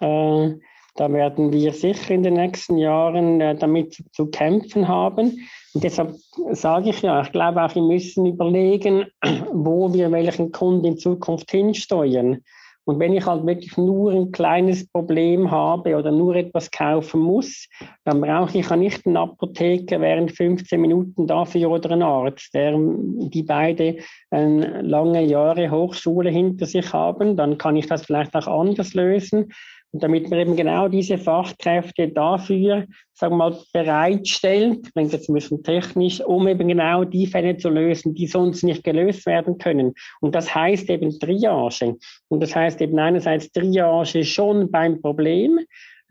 Äh, 0.00 0.54
da 0.96 1.12
werden 1.12 1.52
wir 1.52 1.72
sicher 1.72 2.14
in 2.14 2.22
den 2.22 2.34
nächsten 2.34 2.78
Jahren 2.78 3.40
äh, 3.40 3.54
damit 3.54 4.02
zu, 4.12 4.26
kämpfen 4.26 4.88
haben. 4.88 5.46
Und 5.74 5.84
deshalb 5.84 6.14
sage 6.52 6.90
ich 6.90 7.02
ja, 7.02 7.22
ich 7.22 7.32
glaube 7.32 7.62
auch, 7.62 7.74
wir 7.74 7.82
müssen 7.82 8.26
überlegen, 8.26 9.06
wo 9.52 9.92
wir 9.92 10.10
welchen 10.10 10.52
Kunden 10.52 10.86
in 10.86 10.98
Zukunft 10.98 11.50
hinsteuern. 11.50 12.42
Und 12.88 13.00
wenn 13.00 13.14
ich 13.14 13.26
halt 13.26 13.44
wirklich 13.44 13.76
nur 13.76 14.12
ein 14.12 14.30
kleines 14.30 14.86
Problem 14.86 15.50
habe 15.50 15.96
oder 15.96 16.12
nur 16.12 16.36
etwas 16.36 16.70
kaufen 16.70 17.20
muss, 17.20 17.68
dann 18.04 18.20
brauche 18.20 18.56
ich 18.56 18.70
ja 18.70 18.76
nicht 18.76 19.04
einen 19.04 19.16
Apotheker 19.16 20.00
während 20.00 20.30
15 20.30 20.80
Minuten 20.80 21.26
dafür 21.26 21.68
oder 21.68 21.90
einen 21.90 22.04
Arzt, 22.04 22.54
der, 22.54 22.76
die 22.78 23.42
beide 23.42 23.96
äh, 24.30 24.80
lange 24.82 25.24
Jahre 25.24 25.68
Hochschule 25.68 26.30
hinter 26.30 26.66
sich 26.66 26.92
haben. 26.92 27.36
Dann 27.36 27.58
kann 27.58 27.74
ich 27.74 27.88
das 27.88 28.06
vielleicht 28.06 28.36
auch 28.36 28.46
anders 28.46 28.94
lösen. 28.94 29.52
Und 29.92 30.02
damit 30.02 30.28
man 30.28 30.40
eben 30.40 30.56
genau 30.56 30.88
diese 30.88 31.16
Fachkräfte 31.16 32.08
dafür, 32.08 32.84
sagen 33.14 33.34
wir 33.34 33.50
mal, 33.50 33.58
bereitstellt, 33.72 34.92
klingt 34.92 35.12
jetzt 35.12 35.28
ein 35.28 35.34
bisschen 35.34 35.62
technisch, 35.62 36.20
um 36.20 36.46
eben 36.48 36.68
genau 36.68 37.04
die 37.04 37.26
Fälle 37.26 37.56
zu 37.56 37.70
lösen, 37.70 38.14
die 38.14 38.26
sonst 38.26 38.62
nicht 38.62 38.84
gelöst 38.84 39.24
werden 39.26 39.58
können. 39.58 39.94
Und 40.20 40.34
das 40.34 40.54
heißt 40.54 40.90
eben 40.90 41.18
Triage. 41.18 41.96
Und 42.28 42.42
das 42.42 42.54
heißt 42.54 42.80
eben 42.82 42.98
einerseits 42.98 43.50
Triage 43.52 44.24
schon 44.24 44.70
beim 44.70 45.00
Problem, 45.00 45.60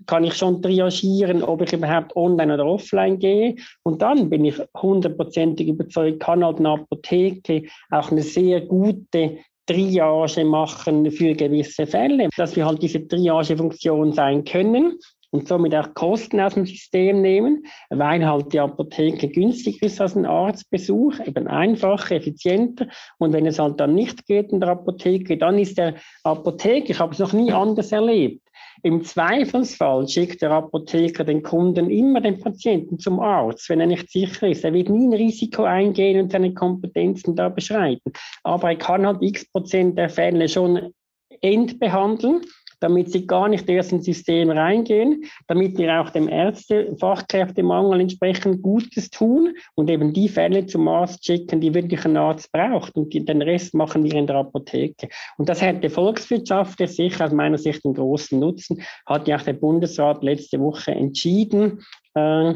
kann 0.08 0.24
ich 0.24 0.34
schon 0.34 0.62
triagieren, 0.62 1.42
ob 1.42 1.62
ich 1.62 1.74
überhaupt 1.74 2.16
online 2.16 2.54
oder 2.54 2.66
offline 2.66 3.18
gehe. 3.18 3.56
Und 3.84 4.02
dann 4.02 4.30
bin 4.30 4.46
ich 4.46 4.56
hundertprozentig 4.76 5.68
überzeugt, 5.68 6.20
kann 6.20 6.44
halt 6.44 6.60
eine 6.60 6.72
Apotheke 6.72 7.64
auch 7.92 8.12
eine 8.12 8.22
sehr 8.22 8.62
gute 8.62 9.38
Triage 9.66 10.46
machen 10.46 11.10
für 11.12 11.34
gewisse 11.34 11.88
Fälle, 11.88 12.30
dass 12.38 12.56
wir 12.56 12.66
halt 12.66 12.82
diese 12.82 13.08
Triagefunktion 13.08 14.14
sein 14.14 14.44
können 14.44 15.00
und 15.32 15.48
somit 15.48 15.76
auch 15.76 15.94
Kosten 15.94 16.40
aus 16.40 16.54
dem 16.54 16.66
System 16.66 17.22
nehmen, 17.22 17.66
weil 17.90 18.26
halt 18.26 18.54
die 18.54 18.60
Apotheke 18.60 19.28
günstiger 19.28 19.86
ist 19.86 20.00
als 20.00 20.16
ein 20.16 20.26
Arztbesuch, 20.26 21.20
eben 21.26 21.48
einfacher, 21.48 22.16
effizienter. 22.16 22.88
Und 23.18 23.34
wenn 23.34 23.46
es 23.46 23.60
halt 23.60 23.80
dann 23.80 23.96
nicht 23.96 24.26
geht 24.28 24.52
in 24.52 24.62
der 24.62 24.70
Apotheke, 24.70 25.38
dann 25.38 25.60
ist 25.60 25.78
der 25.78 25.96
Apotheker, 26.24 26.92
ich 26.92 27.00
habe 27.00 27.14
es 27.14 27.20
noch 27.20 27.34
nie 27.34 27.52
anders 27.52 27.92
erlebt, 27.92 28.48
im 28.86 29.04
Zweifelsfall 29.04 30.08
schickt 30.08 30.44
der 30.44 30.52
Apotheker 30.52 31.24
den 31.24 31.42
Kunden 31.42 31.90
immer 31.90 32.22
den 32.22 32.40
Patienten 32.40 33.00
zum 33.00 33.20
Arzt, 33.20 33.68
wenn 33.68 33.80
er 33.80 33.88
nicht 33.88 34.12
sicher 34.12 34.48
ist. 34.48 34.64
Er 34.64 34.74
wird 34.74 34.90
nie 34.90 35.08
ein 35.08 35.14
Risiko 35.14 35.64
eingehen 35.64 36.22
und 36.22 36.32
seine 36.32 36.54
Kompetenzen 36.54 37.36
da 37.36 37.50
beschreiten. 37.50 38.14
Aber 38.44 38.70
er 38.70 38.76
kann 38.76 39.08
halt 39.08 39.24
x 39.24 39.52
Prozent 39.52 39.98
der 39.98 40.10
Fälle 40.10 40.48
schon 40.48 40.94
entbehandeln 41.42 42.42
damit 42.80 43.12
sie 43.12 43.26
gar 43.28 43.48
nicht 43.48 43.68
erst 43.70 43.92
ins 43.92 44.06
System 44.06 44.50
reingehen, 44.50 45.26
damit 45.48 45.78
wir 45.78 46.02
auch 46.02 46.10
dem 46.10 46.28
Ärzte-Fachkräftemangel 46.28 48.02
entsprechend 48.02 48.62
Gutes 48.62 49.10
tun 49.10 49.54
und 49.76 49.90
eben 49.90 50.14
die 50.14 50.30
Fälle 50.30 50.66
zum 50.66 50.88
Arzt 50.88 51.26
schicken, 51.26 51.62
die 51.62 51.74
wirklich 51.74 52.06
ein 52.06 52.18
Arzt 52.18 52.52
braucht 52.52 52.96
und 52.96 53.14
den 53.14 53.42
Rest 53.42 53.74
machen 53.74 54.04
wir 54.04 54.14
in 54.14 54.28
der 54.28 54.38
Apotheke. 54.38 55.10
Und 55.38 55.50
das 55.50 55.62
hätte 55.62 55.90
volkswirtschaftlich 55.90 56.92
sicher 56.92 57.26
aus 57.26 57.34
meiner 57.34 57.58
Sicht 57.58 57.86
einen 57.86 57.94
großen 57.94 58.40
Nutzen, 58.40 58.82
hat 59.06 59.28
ja 59.28 59.38
auch 59.38 59.42
der 59.42 59.54
Bundesrat 59.54 60.24
letzte 60.24 60.60
Woche 60.60 60.92
entschieden, 60.92 61.84
äh, 62.14 62.56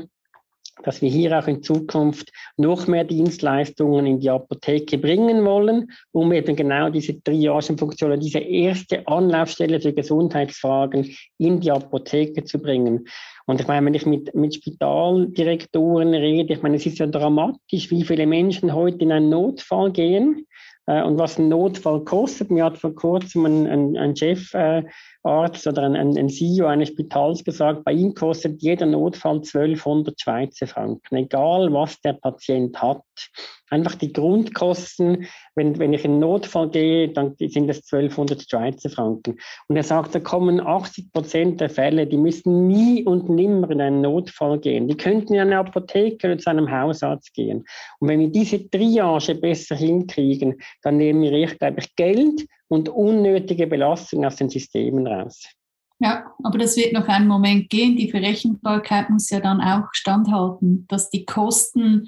dass 0.84 1.02
wir 1.02 1.10
hier 1.10 1.38
auch 1.38 1.48
in 1.48 1.64
Zukunft 1.64 2.32
noch 2.58 2.88
mehr 2.88 3.04
Dienstleistungen 3.04 4.06
in 4.06 4.20
die 4.20 4.30
Apotheke 4.30 4.98
bringen 4.98 5.46
wollen, 5.46 5.92
um 6.12 6.32
eben 6.32 6.56
genau 6.56 6.90
diese 6.90 7.22
Triagenfunktion, 7.22 8.20
diese 8.20 8.40
erste 8.40 9.08
Anlaufstelle 9.08 9.80
für 9.80 9.94
Gesundheitsfragen 9.94 11.16
in 11.38 11.60
die 11.60 11.72
Apotheke 11.72 12.44
zu 12.44 12.60
bringen. 12.60 13.08
Und 13.50 13.60
ich 13.60 13.66
meine, 13.66 13.84
wenn 13.88 13.96
ich 13.96 14.06
mit, 14.06 14.36
mit 14.36 14.54
Spitaldirektoren 14.54 16.14
rede, 16.14 16.54
ich 16.54 16.62
meine, 16.62 16.76
es 16.76 16.86
ist 16.86 17.00
ja 17.00 17.08
dramatisch, 17.08 17.90
wie 17.90 18.04
viele 18.04 18.28
Menschen 18.28 18.76
heute 18.76 19.00
in 19.00 19.12
einen 19.12 19.30
Notfall 19.30 19.92
gehen 19.92 20.46
äh, 20.86 21.02
und 21.02 21.18
was 21.18 21.40
ein 21.40 21.50
Notfall 21.50 22.04
kostet. 22.04 22.52
Mir 22.52 22.66
hat 22.66 22.78
vor 22.78 22.94
kurzem 22.94 23.48
ein, 23.48 23.66
ein, 23.66 23.98
ein 23.98 24.16
Chef 24.16 24.54
äh, 24.54 24.84
oder 25.24 25.82
ein, 25.82 25.96
ein 25.96 26.30
CEO 26.30 26.68
eines 26.68 26.90
Spitals 26.90 27.44
gesagt, 27.44 27.84
bei 27.86 27.94
ihm 27.94 28.14
kostet 28.14 28.62
jeder 28.62 28.86
Notfall 28.86 29.38
1200 29.38 30.22
Schweizer 30.22 30.68
Franken, 30.68 31.16
egal 31.16 31.74
was 31.74 32.00
der 32.02 32.14
Patient 32.14 32.80
hat. 32.80 33.02
Einfach 33.70 33.96
die 33.96 34.14
Grundkosten, 34.14 35.28
wenn, 35.56 35.78
wenn 35.80 35.94
ich 35.94 36.06
in 36.06 36.20
Notfall 36.20 36.70
gehe, 36.70 37.10
dann 37.10 37.36
sind 37.38 37.70
es 37.70 37.92
1200 37.92 38.50
Schweizer 38.50 38.90
Franken. 38.90 39.38
Und 39.68 39.76
er 39.76 39.84
sagt, 39.84 40.16
da 40.16 40.20
kommen 40.20 40.60
80 40.60 41.12
Prozent 41.12 41.62
der 41.62 41.70
Fälle, 41.70 42.08
die 42.08 42.18
müssen 42.18 42.68
nie 42.68 43.04
und 43.04 43.30
nimmer 43.30 43.70
in 43.72 43.82
einen 43.82 44.02
Notfall 44.02 44.60
gehen. 44.60 44.88
Die 44.88 44.98
könnten 44.98 45.34
in 45.34 45.40
eine 45.40 45.58
Apotheke 45.60 46.28
oder 46.28 46.38
zu 46.38 46.50
einem 46.50 46.72
Hausarzt 46.72 47.34
gehen. 47.34 47.66
Und 48.00 48.08
wenn 48.08 48.20
wir 48.20 48.30
diese 48.30 48.70
Triage 48.70 49.36
besser 49.36 49.76
hinkriegen, 49.76 50.56
dann 50.82 50.98
nehmen 50.98 51.22
wir, 51.22 51.32
ich 51.34 51.58
glaube 51.60 51.80
ich, 51.80 51.96
Geld 51.96 52.48
und 52.68 52.90
unnötige 52.90 53.68
Belastung 53.68 54.26
aus 54.26 54.38
den 54.38 54.50
Systemen 54.50 55.08
raus. 55.08 55.44
Ja, 56.02 56.34
aber 56.44 56.58
das 56.58 56.78
wird 56.78 56.94
noch 56.94 57.08
einen 57.10 57.28
Moment 57.28 57.70
gehen. 57.70 57.98
Die 57.98 58.10
Verrechenbarkeit 58.10 59.10
muss 59.10 59.30
ja 59.30 59.42
dann 59.42 59.60
auch 59.60 59.90
standhalten, 59.92 60.86
dass 60.88 61.10
die 61.10 61.26
Kosten, 61.26 62.08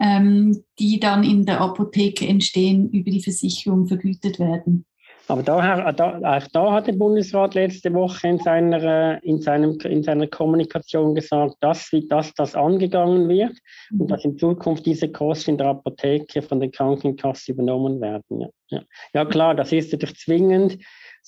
ähm, 0.00 0.64
die 0.78 1.00
dann 1.00 1.24
in 1.24 1.44
der 1.44 1.60
Apotheke 1.60 2.26
entstehen, 2.26 2.90
über 2.90 3.10
die 3.10 3.22
Versicherung 3.22 3.86
vergütet 3.86 4.38
werden. 4.38 4.84
Aber 5.28 5.42
da, 5.42 5.92
da, 5.92 6.18
auch 6.22 6.46
da 6.52 6.72
hat 6.72 6.86
der 6.86 6.94
Bundesrat 6.94 7.54
letzte 7.54 7.92
Woche 7.92 8.28
in 8.28 8.38
seiner, 8.38 9.22
in 9.22 9.42
seinem, 9.42 9.78
in 9.80 10.02
seiner 10.02 10.26
Kommunikation 10.26 11.14
gesagt, 11.14 11.56
dass, 11.60 11.90
dass 12.08 12.32
das 12.32 12.54
angegangen 12.54 13.28
wird 13.28 13.52
mhm. 13.90 14.00
und 14.00 14.10
dass 14.10 14.24
in 14.24 14.38
Zukunft 14.38 14.86
diese 14.86 15.10
Kosten 15.10 15.52
in 15.52 15.58
der 15.58 15.68
Apotheke 15.68 16.40
von 16.40 16.60
der 16.60 16.70
Krankenkasse 16.70 17.52
übernommen 17.52 18.00
werden. 18.00 18.40
Ja, 18.40 18.48
ja. 18.68 18.82
ja 19.12 19.24
klar, 19.26 19.54
das 19.54 19.70
ist 19.70 19.92
natürlich 19.92 20.16
zwingend. 20.16 20.78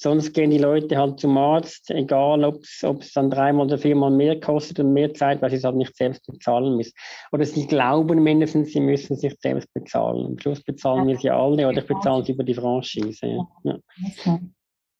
Sonst 0.02 0.32
gehen 0.32 0.50
die 0.50 0.56
Leute 0.56 0.96
halt 0.96 1.20
zum 1.20 1.36
Arzt, 1.36 1.90
egal 1.90 2.42
ob 2.44 2.62
es 2.62 3.12
dann 3.12 3.30
dreimal 3.30 3.66
oder 3.66 3.76
viermal 3.76 4.10
mehr 4.10 4.40
kostet 4.40 4.80
und 4.80 4.94
mehr 4.94 5.12
Zeit, 5.12 5.42
weil 5.42 5.50
sie 5.50 5.56
es 5.56 5.64
halt 5.64 5.76
nicht 5.76 5.94
selbst 5.94 6.26
bezahlen 6.26 6.76
müssen. 6.78 6.94
Oder 7.32 7.44
sie 7.44 7.66
glauben 7.66 8.22
mindestens, 8.22 8.72
sie 8.72 8.80
müssen 8.80 9.16
sich 9.16 9.36
selbst 9.40 9.72
bezahlen. 9.74 10.24
Am 10.24 10.38
Schluss 10.38 10.62
bezahlen 10.62 11.06
wir 11.06 11.18
sie 11.18 11.28
alle 11.28 11.68
oder 11.68 11.82
ich 11.82 11.86
bezahle 11.86 12.24
sie 12.24 12.32
über 12.32 12.44
die 12.44 12.54
Franchise. 12.54 13.26
Ja. 13.26 13.46
Ja. 13.64 14.40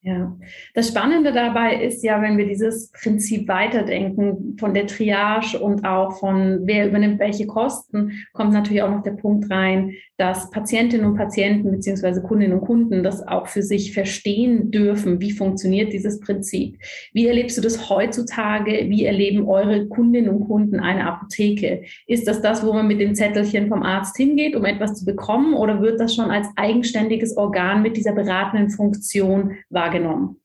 Ja, 0.03 0.35
das 0.73 0.87
Spannende 0.87 1.31
dabei 1.31 1.75
ist 1.83 2.03
ja, 2.03 2.23
wenn 2.23 2.35
wir 2.35 2.47
dieses 2.47 2.91
Prinzip 2.91 3.47
weiterdenken 3.47 4.57
von 4.59 4.73
der 4.73 4.87
Triage 4.87 5.59
und 5.59 5.85
auch 5.85 6.17
von 6.17 6.61
wer 6.63 6.87
übernimmt 6.87 7.19
welche 7.19 7.45
Kosten, 7.45 8.11
kommt 8.33 8.51
natürlich 8.51 8.81
auch 8.81 8.89
noch 8.89 9.03
der 9.03 9.11
Punkt 9.11 9.51
rein, 9.51 9.93
dass 10.17 10.49
Patientinnen 10.49 11.05
und 11.05 11.17
Patienten 11.17 11.69
beziehungsweise 11.69 12.23
Kundinnen 12.23 12.57
und 12.57 12.65
Kunden 12.65 13.03
das 13.03 13.27
auch 13.27 13.45
für 13.45 13.61
sich 13.61 13.93
verstehen 13.93 14.71
dürfen. 14.71 15.21
Wie 15.21 15.31
funktioniert 15.31 15.93
dieses 15.93 16.19
Prinzip? 16.19 16.79
Wie 17.13 17.27
erlebst 17.27 17.59
du 17.59 17.61
das 17.61 17.87
heutzutage? 17.87 18.71
Wie 18.89 19.05
erleben 19.05 19.47
eure 19.47 19.87
Kundinnen 19.87 20.31
und 20.31 20.47
Kunden 20.47 20.79
eine 20.79 21.05
Apotheke? 21.05 21.83
Ist 22.07 22.27
das 22.27 22.41
das, 22.41 22.65
wo 22.65 22.73
man 22.73 22.87
mit 22.87 22.99
dem 22.99 23.13
Zettelchen 23.13 23.67
vom 23.67 23.83
Arzt 23.83 24.17
hingeht, 24.17 24.55
um 24.55 24.65
etwas 24.65 24.95
zu 24.95 25.05
bekommen, 25.05 25.53
oder 25.53 25.79
wird 25.79 25.99
das 25.99 26.15
schon 26.15 26.31
als 26.31 26.47
eigenständiges 26.55 27.37
Organ 27.37 27.83
mit 27.83 27.97
dieser 27.97 28.13
beratenden 28.13 28.71
Funktion 28.71 29.57
wahrgenommen? 29.69 29.90
Wahrgenommen? 29.91 30.37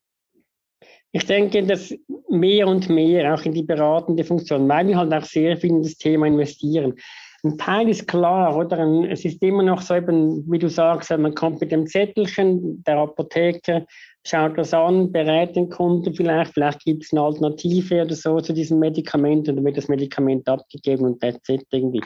Ich 1.13 1.25
denke, 1.25 1.63
dass 1.63 1.95
mehr 2.29 2.67
und 2.67 2.89
mehr 2.91 3.33
auch 3.33 3.45
in 3.45 3.53
die 3.53 3.63
beratende 3.63 4.25
Funktion, 4.25 4.69
weil 4.69 4.87
wir 4.89 4.99
halt 4.99 5.15
auch 5.15 5.25
sehr 5.25 5.57
viel 5.57 5.71
in 5.71 5.83
das 5.83 5.97
Thema 5.97 6.27
investieren. 6.27 6.95
Ein 7.43 7.57
Teil 7.59 7.89
ist 7.89 8.09
klar, 8.09 8.57
oder? 8.57 8.79
Es 9.09 9.25
ist 9.25 9.43
immer 9.43 9.63
noch 9.63 9.81
so 9.81 9.95
eben, 9.95 10.51
wie 10.51 10.59
du 10.59 10.69
sagst, 10.69 11.11
man 11.11 11.35
kommt 11.35 11.61
mit 11.61 11.71
dem 11.71 11.87
Zettelchen, 11.87 12.83
der 12.85 12.99
Apotheker 12.99 13.87
schaut 14.27 14.59
das 14.59 14.75
an, 14.75 15.13
berät 15.13 15.55
den 15.55 15.71
Kunden 15.71 16.13
vielleicht, 16.13 16.53
vielleicht 16.53 16.85
gibt 16.85 17.05
es 17.05 17.13
eine 17.13 17.23
Alternative 17.23 18.03
oder 18.03 18.15
so 18.15 18.41
zu 18.41 18.53
diesem 18.53 18.81
Medikament 18.81 19.49
und 19.49 19.57
dann 19.57 19.65
wird 19.65 19.77
das 19.77 19.87
Medikament 19.89 20.49
abgegeben 20.49 21.05
und 21.05 21.21
that's 21.21 21.49
it 21.49 21.65
irgendwie. 21.71 22.01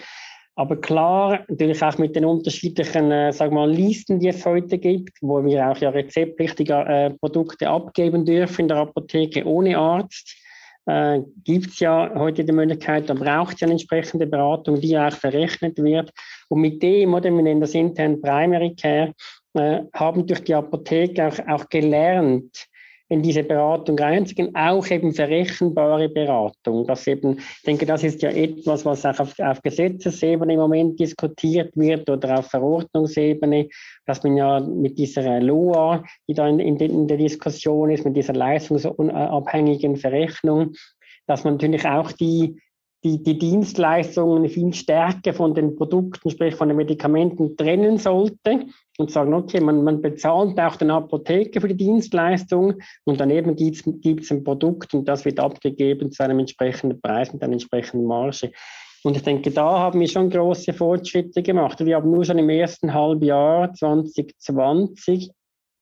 Aber 0.60 0.76
klar, 0.76 1.40
natürlich 1.48 1.82
auch 1.82 1.96
mit 1.96 2.14
den 2.14 2.26
unterschiedlichen, 2.26 3.10
äh, 3.10 3.32
sag 3.32 3.50
mal, 3.50 3.70
Listen, 3.70 4.20
die 4.20 4.28
es 4.28 4.44
heute 4.44 4.76
gibt, 4.76 5.16
wo 5.22 5.42
wir 5.42 5.70
auch 5.70 5.78
ja 5.78 5.88
rezeptpflichtige 5.88 6.74
äh, 6.74 7.10
Produkte 7.18 7.66
abgeben 7.66 8.26
dürfen 8.26 8.60
in 8.60 8.68
der 8.68 8.76
Apotheke 8.76 9.42
ohne 9.46 9.78
Arzt, 9.78 10.36
äh, 10.84 11.20
gibt 11.44 11.68
es 11.68 11.80
ja 11.80 12.12
heute 12.14 12.44
die 12.44 12.52
Möglichkeit, 12.52 13.08
da 13.08 13.14
braucht 13.14 13.54
es 13.54 13.60
ja 13.60 13.68
eine 13.68 13.72
entsprechende 13.72 14.26
Beratung, 14.26 14.78
die 14.78 14.98
auch 14.98 15.14
verrechnet 15.14 15.78
wird. 15.78 16.10
Und 16.50 16.60
mit 16.60 16.82
dem, 16.82 17.14
oder 17.14 17.30
wir 17.30 17.42
nennen 17.42 17.62
das 17.62 17.72
intern 17.72 18.20
Primary 18.20 18.74
Care, 18.74 19.14
äh, 19.54 19.80
haben 19.94 20.26
durch 20.26 20.44
die 20.44 20.54
Apotheke 20.54 21.26
auch, 21.26 21.38
auch 21.48 21.70
gelernt, 21.70 22.66
in 23.10 23.22
diese 23.22 23.42
Beratung 23.42 23.98
reinzugehen, 23.98 24.54
auch 24.54 24.86
eben 24.86 25.12
verrechenbare 25.12 26.08
Beratung. 26.08 26.86
Das 26.86 27.08
eben, 27.08 27.38
ich 27.38 27.62
denke, 27.66 27.84
das 27.84 28.04
ist 28.04 28.22
ja 28.22 28.30
etwas, 28.30 28.84
was 28.84 29.04
auch 29.04 29.18
auf, 29.18 29.36
auf 29.40 29.60
Gesetzesebene 29.62 30.52
im 30.54 30.60
Moment 30.60 30.98
diskutiert 31.00 31.76
wird 31.76 32.08
oder 32.08 32.38
auf 32.38 32.46
Verordnungsebene, 32.46 33.68
dass 34.06 34.22
man 34.22 34.36
ja 34.36 34.60
mit 34.60 34.96
dieser 34.96 35.40
LOA, 35.40 36.04
die 36.28 36.34
da 36.34 36.46
in, 36.46 36.60
in, 36.60 36.76
in 36.76 37.08
der 37.08 37.16
Diskussion 37.16 37.90
ist, 37.90 38.04
mit 38.04 38.16
dieser 38.16 38.34
leistungsabhängigen 38.34 39.96
Verrechnung, 39.96 40.74
dass 41.26 41.42
man 41.42 41.54
natürlich 41.54 41.86
auch 41.86 42.12
die 42.12 42.60
die, 43.02 43.22
die 43.22 43.38
Dienstleistungen 43.38 44.46
viel 44.50 44.74
stärker 44.74 45.32
von 45.32 45.54
den 45.54 45.74
Produkten, 45.74 46.28
sprich 46.28 46.54
von 46.54 46.68
den 46.68 46.76
Medikamenten 46.76 47.56
trennen 47.56 47.96
sollte 47.96 48.66
und 49.00 49.10
sagen, 49.10 49.34
okay, 49.34 49.60
man, 49.60 49.82
man 49.82 50.00
bezahlt 50.02 50.58
auch 50.60 50.76
den 50.76 50.90
Apotheke 50.90 51.60
für 51.60 51.68
die 51.68 51.76
Dienstleistung 51.76 52.74
und 53.04 53.18
daneben 53.18 53.56
gibt 53.56 54.22
es 54.22 54.30
ein 54.30 54.44
Produkt 54.44 54.94
und 54.94 55.08
das 55.08 55.24
wird 55.24 55.40
abgegeben 55.40 56.12
zu 56.12 56.22
einem 56.22 56.38
entsprechenden 56.38 57.00
Preis 57.00 57.32
mit 57.32 57.42
einer 57.42 57.54
entsprechenden 57.54 58.06
Marge. 58.06 58.52
Und 59.02 59.16
ich 59.16 59.22
denke, 59.22 59.50
da 59.50 59.78
haben 59.78 59.98
wir 59.98 60.08
schon 60.08 60.28
große 60.28 60.74
Fortschritte 60.74 61.42
gemacht. 61.42 61.82
Wir 61.84 61.96
haben 61.96 62.10
nur 62.10 62.24
schon 62.24 62.38
im 62.38 62.50
ersten 62.50 62.92
Halbjahr 62.92 63.72
2020, 63.72 65.30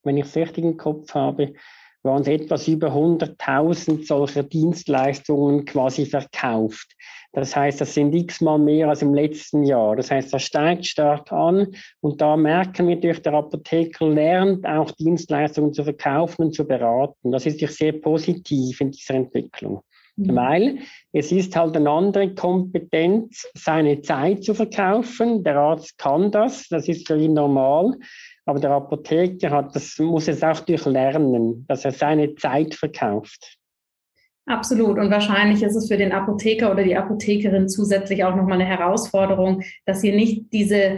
wenn 0.03 0.17
ich 0.17 0.25
es 0.25 0.35
richtig 0.37 0.63
im 0.63 0.77
Kopf 0.77 1.13
habe, 1.13 1.53
waren 2.01 2.21
es 2.21 2.29
etwas 2.29 2.67
über 2.69 2.93
100.000 2.93 4.05
solcher 4.07 4.43
Dienstleistungen 4.43 5.65
quasi 5.65 6.05
verkauft. 6.05 6.95
Das 7.33 7.55
heißt, 7.55 7.79
das 7.79 7.93
sind 7.93 8.13
x-mal 8.13 8.57
mehr 8.57 8.89
als 8.89 9.01
im 9.01 9.13
letzten 9.13 9.63
Jahr. 9.63 9.95
Das 9.95 10.09
heißt, 10.09 10.33
das 10.33 10.43
steigt 10.43 10.85
stark 10.85 11.31
an 11.31 11.67
und 12.01 12.21
da 12.21 12.35
merken 12.35 12.87
wir 12.87 12.99
durch 12.99 13.21
der 13.21 13.33
Apotheker 13.33 14.09
lernt 14.09 14.65
auch 14.65 14.91
Dienstleistungen 14.91 15.73
zu 15.73 15.83
verkaufen 15.83 16.45
und 16.45 16.55
zu 16.55 16.65
beraten. 16.65 17.31
Das 17.31 17.45
ist 17.45 17.59
sehr 17.59 17.93
positiv 17.93 18.81
in 18.81 18.91
dieser 18.91 19.13
Entwicklung. 19.15 19.81
Mhm. 20.19 20.35
Weil 20.35 20.79
es 21.13 21.31
ist 21.31 21.55
halt 21.55 21.77
eine 21.77 21.89
andere 21.89 22.33
Kompetenz, 22.33 23.47
seine 23.53 24.01
Zeit 24.01 24.43
zu 24.43 24.53
verkaufen. 24.53 25.43
Der 25.43 25.57
Arzt 25.57 25.97
kann 25.97 26.31
das, 26.31 26.67
das 26.67 26.87
ist 26.87 27.07
für 27.07 27.17
ihn 27.17 27.33
normal. 27.33 27.95
Aber 28.45 28.59
der 28.59 28.71
Apotheker 28.71 29.51
hat, 29.51 29.75
das 29.75 29.99
muss 29.99 30.27
es 30.27 30.41
auch 30.41 30.61
durchlernen, 30.61 31.65
dass 31.67 31.85
er 31.85 31.91
seine 31.91 32.33
Zeit 32.35 32.73
verkauft. 32.73 33.58
Absolut. 34.49 34.97
Und 34.97 35.11
wahrscheinlich 35.11 35.61
ist 35.61 35.75
es 35.75 35.89
für 35.89 35.97
den 35.97 36.11
Apotheker 36.11 36.71
oder 36.71 36.83
die 36.83 36.97
Apothekerin 36.97 37.69
zusätzlich 37.69 38.23
auch 38.23 38.35
nochmal 38.35 38.59
eine 38.59 38.65
Herausforderung, 38.65 39.61
dass 39.85 40.01
hier 40.01 40.15
nicht 40.15 40.51
diese 40.51 40.97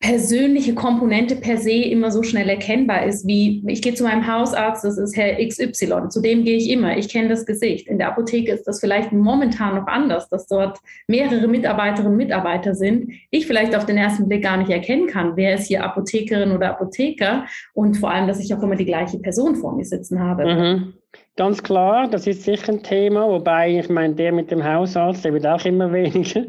persönliche 0.00 0.74
Komponente 0.74 1.36
per 1.36 1.56
se 1.56 1.72
immer 1.72 2.10
so 2.10 2.22
schnell 2.22 2.46
erkennbar 2.46 3.06
ist, 3.06 3.26
wie 3.26 3.64
ich 3.66 3.80
gehe 3.80 3.94
zu 3.94 4.04
meinem 4.04 4.26
Hausarzt, 4.26 4.84
das 4.84 4.98
ist 4.98 5.16
Herr 5.16 5.36
XY, 5.36 6.10
zu 6.10 6.20
dem 6.20 6.44
gehe 6.44 6.58
ich 6.58 6.68
immer, 6.68 6.98
ich 6.98 7.08
kenne 7.08 7.30
das 7.30 7.46
Gesicht. 7.46 7.88
In 7.88 7.96
der 7.96 8.08
Apotheke 8.08 8.52
ist 8.52 8.64
das 8.64 8.80
vielleicht 8.80 9.12
momentan 9.12 9.76
noch 9.76 9.86
anders, 9.86 10.28
dass 10.28 10.46
dort 10.46 10.78
mehrere 11.08 11.48
Mitarbeiterinnen 11.48 12.12
und 12.12 12.18
Mitarbeiter 12.18 12.74
sind. 12.74 13.12
Ich 13.30 13.46
vielleicht 13.46 13.74
auf 13.74 13.86
den 13.86 13.96
ersten 13.96 14.28
Blick 14.28 14.42
gar 14.42 14.58
nicht 14.58 14.68
erkennen 14.68 15.06
kann, 15.06 15.38
wer 15.38 15.54
ist 15.54 15.68
hier 15.68 15.82
Apothekerin 15.82 16.52
oder 16.52 16.72
Apotheker 16.72 17.46
und 17.72 17.96
vor 17.96 18.10
allem, 18.10 18.28
dass 18.28 18.40
ich 18.40 18.52
auch 18.52 18.62
immer 18.62 18.76
die 18.76 18.84
gleiche 18.84 19.20
Person 19.20 19.56
vor 19.56 19.74
mir 19.74 19.86
sitzen 19.86 20.20
habe. 20.20 20.44
Mhm. 20.44 21.03
Ganz 21.36 21.64
klar, 21.64 22.06
das 22.06 22.28
ist 22.28 22.44
sicher 22.44 22.72
ein 22.72 22.84
Thema, 22.84 23.26
wobei 23.26 23.80
ich 23.80 23.88
meine, 23.88 24.14
der 24.14 24.30
mit 24.30 24.52
dem 24.52 24.62
Hausarzt, 24.62 25.24
der 25.24 25.32
wird 25.32 25.44
auch 25.44 25.64
immer 25.64 25.92
weniger. 25.92 26.44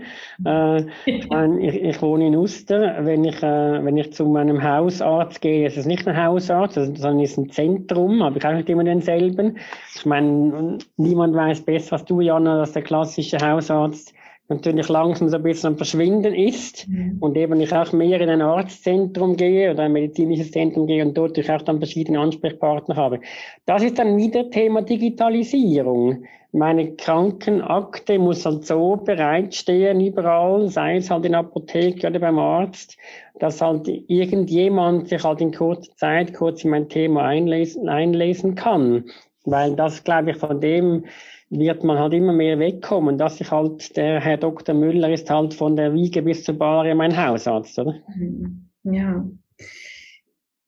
Äh, 0.46 0.86
ich, 1.06 1.28
meine, 1.28 1.60
ich, 1.60 1.82
ich, 1.82 2.02
wohne 2.04 2.28
in 2.28 2.36
Uster. 2.36 3.04
Wenn 3.04 3.24
ich, 3.24 3.42
äh, 3.42 3.84
wenn 3.84 3.98
ich 3.98 4.14
zu 4.14 4.26
meinem 4.26 4.62
Hausarzt 4.62 5.42
gehe, 5.42 5.66
ist 5.66 5.78
es 5.78 5.88
nicht 5.88 6.08
ein 6.08 6.16
Hausarzt, 6.16 6.76
sondern 6.76 7.20
ist 7.20 7.36
ein 7.36 7.50
Zentrum, 7.50 8.22
habe 8.24 8.38
ich 8.38 8.46
auch 8.46 8.54
nicht 8.54 8.70
immer 8.70 8.84
denselben. 8.84 9.58
Ich 9.96 10.06
meine, 10.06 10.78
niemand 10.98 11.34
weiß 11.34 11.62
besser 11.62 11.94
als 11.94 12.06
du, 12.06 12.22
Jana, 12.22 12.60
als 12.60 12.74
der 12.74 12.84
klassische 12.84 13.40
Hausarzt 13.40 14.14
natürlich 14.48 14.90
langsam 14.90 15.30
so 15.30 15.38
ein 15.38 15.44
bisschen 15.44 15.70
am 15.70 15.78
Verschwinden 15.78 16.34
ist 16.34 16.88
mhm. 16.88 17.18
und 17.20 17.36
eben 17.36 17.60
ich 17.60 17.74
auch 17.74 17.92
mehr 17.94 18.22
in 18.22 18.30
ein 18.30 18.42
Arztzentrum 18.42 19.36
gehe 19.36 19.72
oder 19.72 19.84
ein 19.84 19.94
medizinisches 19.94 20.52
Zentrum 20.52 20.88
gehe 20.88 21.04
und 21.04 21.18
dort 21.18 21.38
ich 21.38 21.50
auch 21.52 21.62
dann 21.62 21.80
verschiedene 21.80 22.20
Ansprechpartner 22.20 22.96
habe. 22.96 23.20
Das 23.66 23.84
ist 23.84 23.98
dann 23.98 24.18
wieder 24.18 24.50
Thema 24.50 24.82
Digitalisierung. 24.82 26.26
Meine 26.52 26.96
Krankenakte 26.96 28.18
muss 28.18 28.46
halt 28.46 28.66
so 28.66 28.96
bereitstehen 28.96 30.00
überall, 30.00 30.70
sei 30.70 30.98
es 30.98 31.10
halt 31.10 31.26
in 31.26 31.34
der 31.34 31.42
Apotheke 31.42 32.08
oder 32.08 32.20
beim 32.20 32.40
Arzt, 32.40 32.98
dass 33.40 33.62
halt 33.62 33.90
irgendjemand 34.08 35.10
sich 35.10 35.22
halt 35.24 35.42
in 35.42 35.52
kurzer 35.52 35.92
Zeit 35.98 36.34
kurz 36.34 36.64
in 36.64 36.70
mein 36.70 36.88
Thema 36.88 37.24
einlesen, 37.26 37.90
einlesen 37.90 38.56
kann. 38.56 39.06
Weil 39.44 39.76
das, 39.76 40.06
glaube 40.06 40.32
ich, 40.32 40.38
von 40.38 40.62
dem 40.62 41.04
wird 41.50 41.84
man 41.84 42.00
halt 42.00 42.14
immer 42.14 42.34
mehr 42.34 42.60
wegkommen, 42.60 43.18
dass 43.18 43.40
ich 43.40 43.52
halt, 43.52 43.96
der 43.96 44.20
Herr 44.20 44.38
Dr. 44.38 44.76
Müller 44.76 45.12
ist 45.12 45.30
halt 45.30 45.54
von 45.54 45.76
der 45.76 45.94
Wiege 45.94 46.22
bis 46.22 46.44
zur 46.44 46.58
Bahre 46.58 46.96
mein 46.96 47.16
Hausarzt, 47.16 47.78
oder? 47.80 47.96
Mhm. 48.16 48.70
Ja. 48.84 49.26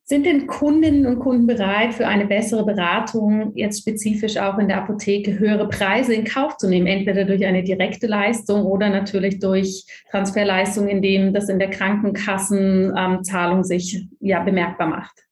Sind 0.09 0.25
denn 0.25 0.47
Kundinnen 0.47 1.05
und 1.05 1.19
Kunden 1.19 1.47
bereit, 1.47 1.93
für 1.93 2.07
eine 2.07 2.25
bessere 2.25 2.65
Beratung, 2.65 3.51
jetzt 3.55 3.81
spezifisch 3.81 4.37
auch 4.37 4.57
in 4.57 4.69
der 4.69 4.77
Apotheke, 4.77 5.37
höhere 5.37 5.67
Preise 5.67 6.13
in 6.13 6.23
Kauf 6.23 6.55
zu 6.55 6.69
nehmen? 6.69 6.87
Entweder 6.87 7.25
durch 7.25 7.45
eine 7.45 7.61
direkte 7.61 8.07
Leistung 8.07 8.63
oder 8.63 8.89
natürlich 8.89 9.39
durch 9.39 9.85
Transferleistungen, 10.09 10.87
in 10.87 11.01
denen 11.01 11.33
das 11.33 11.49
in 11.49 11.59
der 11.59 11.71
Krankenkassenzahlung 11.71 13.57
ähm, 13.57 13.63
sich 13.65 14.07
ja 14.21 14.41
bemerkbar 14.41 14.87
macht? 14.87 15.27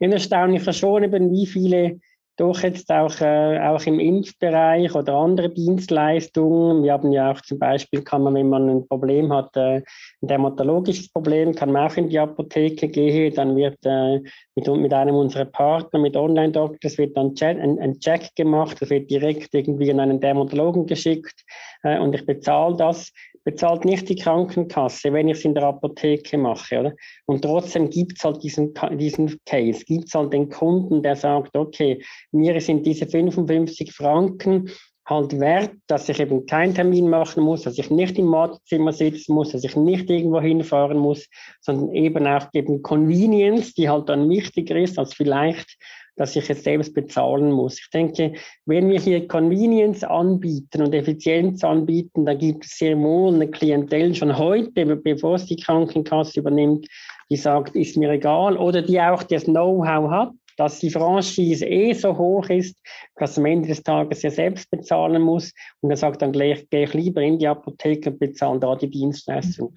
Ich 0.00 0.10
erstaunlich 0.10 0.76
schon, 0.76 1.04
eben, 1.04 1.30
wie 1.30 1.46
viele 1.46 2.00
doch 2.40 2.62
jetzt 2.62 2.90
auch, 2.90 3.20
äh, 3.20 3.58
auch 3.60 3.84
im 3.84 4.00
Impfbereich 4.00 4.94
oder 4.94 5.14
andere 5.14 5.50
Dienstleistungen. 5.50 6.82
Wir 6.82 6.94
haben 6.94 7.12
ja 7.12 7.32
auch 7.32 7.40
zum 7.42 7.58
Beispiel, 7.58 8.02
kann 8.02 8.22
man, 8.22 8.34
wenn 8.34 8.48
man 8.48 8.68
ein 8.70 8.88
Problem 8.88 9.30
hat, 9.30 9.54
äh, 9.56 9.82
ein 10.22 10.28
dermatologisches 10.28 11.12
Problem, 11.12 11.54
kann 11.54 11.70
man 11.70 11.90
auch 11.90 11.96
in 11.96 12.08
die 12.08 12.18
Apotheke 12.18 12.88
gehen, 12.88 13.34
dann 13.34 13.56
wird 13.56 13.78
äh, 13.84 14.20
mit, 14.54 14.66
mit 14.66 14.92
einem 14.94 15.16
unserer 15.16 15.44
Partner, 15.44 16.00
mit 16.00 16.16
Online-Doctors, 16.16 16.96
wird 16.96 17.14
dann 17.16 17.34
ein, 17.42 17.78
ein 17.78 18.00
Check 18.00 18.34
gemacht, 18.34 18.78
das 18.80 18.88
wird 18.88 19.10
direkt 19.10 19.54
irgendwie 19.54 19.90
an 19.90 20.00
einen 20.00 20.20
Dermatologen 20.20 20.86
geschickt. 20.86 21.44
Äh, 21.82 21.98
und 21.98 22.14
ich 22.14 22.24
bezahle 22.24 22.76
das 22.76 23.12
bezahlt 23.44 23.84
nicht 23.84 24.08
die 24.08 24.16
Krankenkasse, 24.16 25.12
wenn 25.12 25.28
ich 25.28 25.38
es 25.38 25.44
in 25.44 25.54
der 25.54 25.64
Apotheke 25.64 26.36
mache. 26.36 26.80
Oder? 26.80 26.94
Und 27.26 27.42
trotzdem 27.42 27.90
gibt 27.90 28.18
es 28.18 28.24
halt 28.24 28.42
diesen, 28.42 28.74
diesen 28.92 29.38
Case, 29.46 29.84
gibt 29.84 30.08
es 30.08 30.14
halt 30.14 30.32
den 30.32 30.48
Kunden, 30.48 31.02
der 31.02 31.16
sagt, 31.16 31.56
okay, 31.56 32.02
mir 32.32 32.60
sind 32.60 32.86
diese 32.86 33.06
55 33.06 33.92
Franken 33.92 34.70
halt 35.10 35.38
wert, 35.40 35.72
dass 35.88 36.08
ich 36.08 36.20
eben 36.20 36.46
keinen 36.46 36.74
Termin 36.74 37.10
machen 37.10 37.42
muss, 37.42 37.62
dass 37.62 37.78
ich 37.78 37.90
nicht 37.90 38.16
im 38.16 38.30
Wartezimmer 38.30 38.92
sitzen 38.92 39.34
muss, 39.34 39.50
dass 39.50 39.64
ich 39.64 39.74
nicht 39.74 40.08
irgendwo 40.08 40.40
hinfahren 40.40 40.98
muss, 40.98 41.26
sondern 41.60 41.92
eben 41.92 42.26
auch 42.26 42.46
eben 42.52 42.80
Convenience, 42.82 43.74
die 43.74 43.88
halt 43.88 44.08
dann 44.08 44.30
wichtiger 44.30 44.76
ist 44.76 44.98
als 44.98 45.12
vielleicht 45.14 45.76
dass 46.16 46.36
ich 46.36 46.48
es 46.50 46.64
selbst 46.64 46.94
bezahlen 46.94 47.52
muss. 47.52 47.78
Ich 47.78 47.90
denke, 47.90 48.34
wenn 48.66 48.88
wir 48.90 49.00
hier 49.00 49.26
Convenience 49.26 50.04
anbieten 50.04 50.82
und 50.82 50.94
Effizienz 50.94 51.64
anbieten, 51.64 52.26
da 52.26 52.34
gibt 52.34 52.64
es 52.64 52.78
sehr 52.78 52.98
wohl 52.98 53.34
eine 53.34 53.48
Klientel 53.48 54.14
schon 54.14 54.36
heute, 54.36 54.84
bevor 54.96 55.36
es 55.36 55.46
die 55.46 55.56
Krankenkasse 55.56 56.40
übernimmt, 56.40 56.86
die 57.30 57.36
sagt, 57.36 57.76
ist 57.76 57.96
mir 57.96 58.10
egal, 58.10 58.56
oder 58.56 58.82
die 58.82 59.00
auch 59.00 59.22
das 59.22 59.44
Know-how 59.44 60.10
hat, 60.10 60.30
dass 60.60 60.78
die 60.78 60.90
Franchise 60.90 61.64
eh 61.64 61.94
so 61.94 62.18
hoch 62.18 62.48
ist, 62.50 62.76
dass 63.16 63.38
am 63.38 63.46
Ende 63.46 63.68
des 63.68 63.82
Tages 63.82 64.22
er 64.24 64.30
selbst 64.30 64.70
bezahlen 64.70 65.22
muss. 65.22 65.52
Und 65.80 65.90
er 65.90 65.96
sagt 65.96 66.20
dann 66.20 66.32
gleich, 66.32 66.68
gehe 66.68 66.84
ich 66.84 66.92
lieber 66.92 67.22
in 67.22 67.38
die 67.38 67.48
Apotheke 67.48 68.10
und 68.10 68.18
bezahle 68.18 68.60
da 68.60 68.76
die 68.76 68.90
Dienstleistung. 68.90 69.74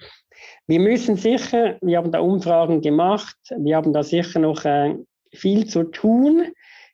Wir 0.68 0.80
müssen 0.80 1.16
sicher, 1.16 1.78
wir 1.82 1.98
haben 1.98 2.12
da 2.12 2.20
Umfragen 2.20 2.82
gemacht, 2.82 3.38
wir 3.58 3.78
haben 3.78 3.94
da 3.94 4.04
sicher 4.04 4.40
noch 4.40 4.66
äh, 4.66 4.96
viel 5.34 5.68
zu 5.68 5.84
tun. 5.84 6.54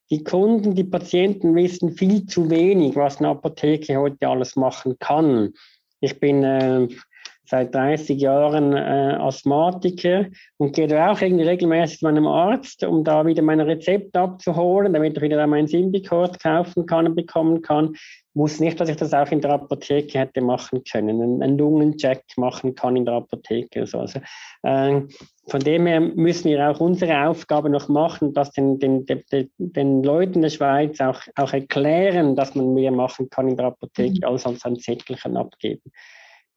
Die 0.10 0.24
Kunden, 0.24 0.74
die 0.74 0.84
Patienten 0.84 1.56
wissen 1.56 1.92
viel 1.92 2.26
zu 2.26 2.50
wenig, 2.50 2.96
was 2.96 3.18
eine 3.18 3.30
Apotheke 3.30 3.98
heute 3.98 4.28
alles 4.28 4.56
machen 4.56 4.98
kann. 5.00 5.54
Ich 6.00 6.20
bin 6.20 6.44
äh, 6.44 6.88
seit 7.50 7.74
30 7.74 8.22
Jahren 8.22 8.74
äh, 8.74 9.18
Asthmatiker 9.20 10.28
und 10.58 10.76
gehe 10.76 10.88
da 10.88 11.12
auch 11.12 11.22
irgendwie 11.22 11.46
regelmäßig 11.46 12.00
zu 12.00 12.06
meinem 12.06 12.28
Arzt, 12.28 12.84
um 12.84 13.04
da 13.04 13.26
wieder 13.26 13.42
mein 13.42 13.60
Rezept 13.60 14.16
abzuholen, 14.16 14.94
damit 14.94 15.18
ich 15.18 15.24
wieder 15.24 15.46
meinen 15.48 15.68
Symbicort 15.68 16.40
kaufen 16.40 16.86
kann 16.86 17.08
und 17.08 17.16
bekommen 17.16 17.64
kann. 17.64 17.96
Muss 18.36 18.60
nicht, 18.60 18.80
dass 18.80 18.90
ich 18.90 18.98
das 18.98 19.16
auch 19.16 19.32
in 19.32 19.42
der 19.42 19.52
Apotheke 19.52 20.20
hätte 20.20 20.42
machen 20.42 20.84
können, 20.84 21.22
einen, 21.22 21.42
einen 21.42 21.58
Lungencheck 21.58 22.24
machen 22.38 22.76
kann 22.76 22.96
in 22.96 23.06
der 23.06 23.16
Apotheke. 23.16 23.82
Also, 23.82 24.00
also 24.00 24.20
äh, 24.62 25.02
von 25.48 25.60
dem 25.60 25.88
her 25.88 26.00
müssen 26.00 26.50
wir 26.50 26.70
auch 26.70 26.80
unsere 26.80 27.28
Aufgabe 27.28 27.72
noch 27.72 27.90
machen, 27.90 28.36
dass 28.36 28.52
den, 28.52 28.78
den, 28.78 29.08
den, 29.08 29.50
den 29.58 30.04
Leuten 30.04 30.44
der 30.44 30.50
Schweiz 30.50 31.02
auch, 31.02 31.22
auch 31.36 31.54
erklären, 31.54 32.36
dass 32.36 32.54
man 32.54 32.76
mehr 32.76 32.92
machen 32.92 33.32
kann 33.32 33.48
in 33.48 33.58
der 33.58 33.68
Apotheke, 33.68 34.20
mhm. 34.20 34.32
als 34.32 34.46
als 34.46 34.64
ein 34.66 34.78
Zettelchen 34.78 35.36
abgeben. 35.36 35.92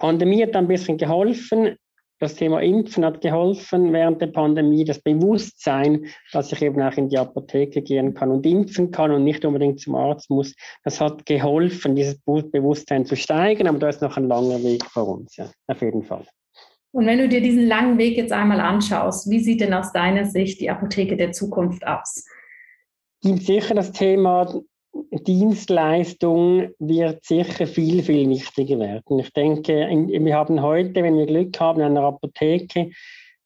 Pandemie 0.02 0.42
hat 0.42 0.56
ein 0.56 0.66
bisschen 0.66 0.98
geholfen. 0.98 1.76
Das 2.18 2.34
Thema 2.34 2.60
Impfen 2.60 3.04
hat 3.04 3.20
geholfen 3.20 3.92
während 3.92 4.20
der 4.20 4.26
Pandemie. 4.26 4.84
Das 4.84 5.00
Bewusstsein, 5.00 6.06
dass 6.32 6.50
ich 6.50 6.60
eben 6.60 6.82
auch 6.82 6.96
in 6.96 7.08
die 7.08 7.18
Apotheke 7.18 7.82
gehen 7.82 8.12
kann 8.12 8.32
und 8.32 8.44
impfen 8.44 8.90
kann 8.90 9.12
und 9.12 9.22
nicht 9.22 9.44
unbedingt 9.44 9.78
zum 9.78 9.94
Arzt 9.94 10.28
muss, 10.28 10.56
das 10.82 11.00
hat 11.00 11.24
geholfen, 11.24 11.94
dieses 11.94 12.18
Bewusstsein 12.24 13.06
zu 13.06 13.14
steigen. 13.14 13.68
Aber 13.68 13.78
da 13.78 13.90
ist 13.90 14.02
noch 14.02 14.16
ein 14.16 14.26
langer 14.26 14.60
Weg 14.64 14.84
vor 14.86 15.06
uns, 15.06 15.36
ja, 15.36 15.48
auf 15.68 15.80
jeden 15.80 16.02
Fall. 16.02 16.24
Und 16.90 17.06
wenn 17.06 17.18
du 17.18 17.28
dir 17.28 17.40
diesen 17.40 17.68
langen 17.68 17.96
Weg 17.96 18.16
jetzt 18.16 18.32
einmal 18.32 18.60
anschaust, 18.60 19.30
wie 19.30 19.38
sieht 19.38 19.60
denn 19.60 19.72
aus 19.72 19.92
deiner 19.92 20.24
Sicht 20.24 20.60
die 20.60 20.68
Apotheke 20.68 21.16
der 21.16 21.30
Zukunft 21.30 21.86
aus? 21.86 22.26
Gibt 23.22 23.44
sicher 23.44 23.76
das 23.76 23.92
Thema 23.92 24.62
Dienstleistung 24.94 26.70
wird 26.78 27.24
sicher 27.24 27.66
viel, 27.66 28.02
viel 28.02 28.28
wichtiger 28.28 28.78
werden. 28.78 29.18
Ich 29.18 29.32
denke, 29.32 29.72
wir 29.72 30.34
haben 30.34 30.62
heute, 30.62 31.02
wenn 31.02 31.16
wir 31.16 31.26
Glück 31.26 31.58
haben, 31.60 31.80
in 31.80 31.86
einer 31.86 32.02
Apotheke 32.02 32.90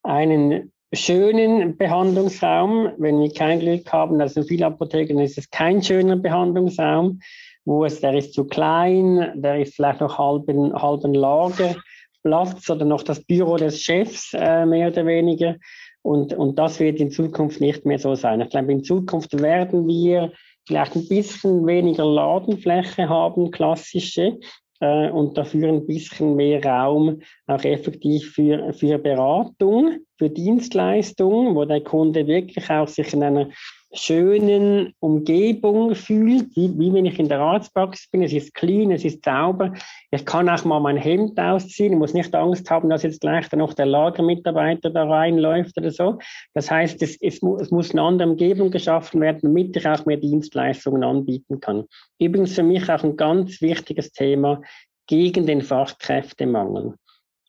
einen 0.02 0.72
schönen 0.92 1.76
Behandlungsraum. 1.76 2.90
Wenn 2.98 3.20
wir 3.20 3.32
kein 3.32 3.61
Glück 3.61 3.92
haben, 3.92 4.20
also 4.20 4.40
in 4.40 4.46
vielen 4.46 4.64
Apotheken 4.64 5.20
ist 5.20 5.38
es 5.38 5.50
kein 5.50 5.82
schöner 5.82 6.16
Behandlungsraum, 6.16 7.20
wo 7.64 7.85
es, 7.85 8.00
der 8.00 8.14
ist 8.14 8.35
zu 8.35 8.44
klein, 8.44 9.32
der 9.35 9.61
ist 9.61 9.74
vielleicht 9.74 10.00
noch 10.00 10.18
halben, 10.18 10.72
halben 10.74 11.14
Lagerplatz 11.14 12.70
oder 12.70 12.85
noch 12.85 13.02
das 13.02 13.24
Büro 13.24 13.56
des 13.56 13.80
Chefs, 13.82 14.32
äh, 14.35 14.64
mehr 14.66 14.88
oder 14.88 15.06
weniger. 15.06 15.56
Und, 16.02 16.32
und 16.35 16.56
das 16.56 16.78
wird 16.78 17.00
in 17.00 17.11
Zukunft 17.11 17.61
nicht 17.61 17.85
mehr 17.85 17.98
so 17.98 18.14
sein. 18.14 18.40
Ich 18.40 18.50
glaube, 18.50 18.70
in 18.70 18.85
Zukunft 18.85 19.40
werden 19.42 19.88
wir 19.88 20.32
vielleicht 20.66 20.96
ein 20.96 21.09
bisschen 21.09 21.66
weniger 21.66 22.05
Ladenfläche 22.05 23.09
haben, 23.09 23.50
klassische, 23.50 24.38
äh, 24.81 25.11
und 25.11 25.37
dafür 25.38 25.68
ein 25.68 25.87
bisschen 25.87 26.37
mehr 26.37 26.62
Raum 26.62 27.20
auch 27.46 27.64
effektiv 27.64 28.33
für, 28.33 28.72
für 28.72 28.98
Beratung, 28.98 30.00
für 30.18 30.31
Dienstleistungen, 30.31 31.55
wo 31.55 31.64
der 31.64 31.83
Kunde 31.83 32.26
wirklich 32.26 32.68
auch 32.70 32.88
sich 32.88 33.12
in 33.12 33.22
einer 33.22 33.48
schönen 33.92 34.92
Umgebung 35.01 35.94
fühlt, 35.94 36.55
wie, 36.57 36.79
wie 36.79 36.92
wenn 36.92 37.07
ich 37.07 37.18
in 37.18 37.29
der 37.29 37.40
Arztpraxis 37.40 38.09
bin. 38.11 38.22
Es 38.22 38.33
ist 38.33 38.55
clean, 38.55 38.90
es 38.90 39.05
ist 39.05 39.25
sauber. 39.25 39.72
Ich 40.11 40.25
kann 40.25 40.49
auch 40.49 40.64
mal 40.64 40.81
mein 40.81 40.96
Hemd 40.96 41.38
ausziehen. 41.38 41.92
Ich 41.92 41.99
muss 41.99 42.14
nicht 42.14 42.35
Angst 42.35 42.70
haben, 42.70 42.90
dass 42.90 43.05
jetzt 43.05 43.20
gleich 43.20 43.51
noch 43.53 43.75
der 43.75 43.87
Lagermitarbeiter 43.87 44.90
da 44.90 45.05
reinläuft 45.05 45.77
oder 45.79 45.90
so. 45.90 46.18
Das 46.55 46.70
heißt, 46.70 47.01
es, 47.03 47.16
es, 47.20 47.40
es 47.42 47.70
muss 47.70 47.92
eine 47.92 48.03
andere 48.03 48.29
Umgebung 48.31 48.70
geschaffen 48.70 49.20
werden, 49.20 49.40
damit 49.42 49.77
ich 49.77 49.87
auch 49.87 50.05
mehr 50.05 50.18
Dienstleistungen 50.18 51.05
anbieten 51.05 51.61
kann. 51.61 51.85
Übrigens 52.18 52.55
für 52.55 52.62
mich 52.62 52.88
auch 52.90 53.05
ein 53.05 53.16
ganz 53.16 53.61
wichtiges 53.61 54.12
Thema 54.12 54.61
gegen 55.07 55.46
den 55.46 55.62
Fachkräftemangel 55.62 56.94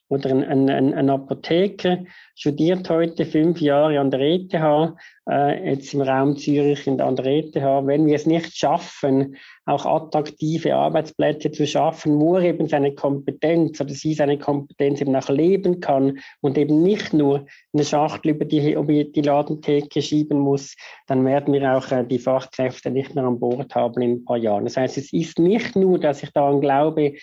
oder 0.09 0.29
ein, 0.29 0.69
ein, 0.69 0.93
ein 0.93 1.09
Apotheker 1.09 1.99
studiert 2.35 2.89
heute 2.89 3.25
fünf 3.25 3.59
Jahre 3.59 3.99
an 3.99 4.11
der 4.11 4.21
ETH, 4.21 4.53
äh, 5.29 5.71
jetzt 5.71 5.93
im 5.93 6.01
Raum 6.01 6.37
Zürich 6.37 6.87
an 6.87 7.15
der 7.15 7.25
ETH. 7.25 7.55
Wenn 7.55 8.05
wir 8.05 8.15
es 8.15 8.25
nicht 8.25 8.55
schaffen, 8.55 9.35
auch 9.65 9.85
attraktive 9.85 10.75
Arbeitsplätze 10.75 11.51
zu 11.51 11.67
schaffen, 11.67 12.19
wo 12.19 12.37
er 12.37 12.43
eben 12.43 12.69
seine 12.69 12.93
Kompetenz 12.95 13.81
oder 13.81 13.93
sie 13.93 14.13
seine 14.13 14.37
Kompetenz 14.37 15.01
eben 15.01 15.15
auch 15.15 15.29
leben 15.29 15.81
kann 15.81 16.19
und 16.39 16.57
eben 16.57 16.83
nicht 16.83 17.13
nur 17.13 17.45
eine 17.73 17.83
Schachtel 17.83 18.31
über 18.31 18.45
die, 18.45 18.73
über 18.73 19.03
die 19.03 19.21
Ladentheke 19.21 20.01
schieben 20.01 20.39
muss, 20.39 20.75
dann 21.07 21.25
werden 21.25 21.53
wir 21.53 21.75
auch 21.75 21.91
äh, 21.91 22.05
die 22.05 22.19
Fachkräfte 22.19 22.91
nicht 22.91 23.13
mehr 23.13 23.25
an 23.25 23.39
Bord 23.39 23.75
haben 23.75 24.01
in 24.01 24.11
ein 24.11 24.25
paar 24.25 24.37
Jahren. 24.37 24.63
Das 24.63 24.77
heißt, 24.77 24.97
es 24.97 25.11
ist 25.11 25.37
nicht 25.37 25.75
nur, 25.75 25.99
dass 25.99 26.23
ich 26.23 26.31
daran 26.31 26.61
glaube, 26.61 27.13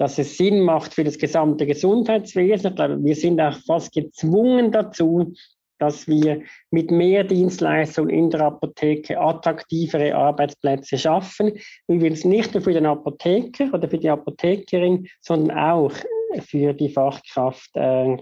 dass 0.00 0.18
es 0.18 0.38
Sinn 0.38 0.62
macht 0.62 0.94
für 0.94 1.04
das 1.04 1.18
gesamte 1.18 1.66
Gesundheitswesen. 1.66 2.70
Ich 2.70 2.74
glaube, 2.74 3.04
wir 3.04 3.14
sind 3.14 3.38
auch 3.38 3.54
fast 3.66 3.92
gezwungen 3.92 4.72
dazu, 4.72 5.34
dass 5.78 6.08
wir 6.08 6.40
mit 6.70 6.90
mehr 6.90 7.22
Dienstleistungen 7.22 8.08
in 8.08 8.30
der 8.30 8.40
Apotheke 8.40 9.20
attraktivere 9.20 10.14
Arbeitsplätze 10.14 10.96
schaffen. 10.96 11.52
Übrigens 11.86 12.24
nicht 12.24 12.54
nur 12.54 12.62
für 12.62 12.72
den 12.72 12.86
Apotheker 12.86 13.74
oder 13.74 13.90
für 13.90 13.98
die 13.98 14.08
Apothekerin, 14.08 15.06
sondern 15.20 15.58
auch 15.58 15.92
für 16.46 16.72
die 16.72 16.88
Fachkraft, 16.88 17.70
äh, 17.74 18.16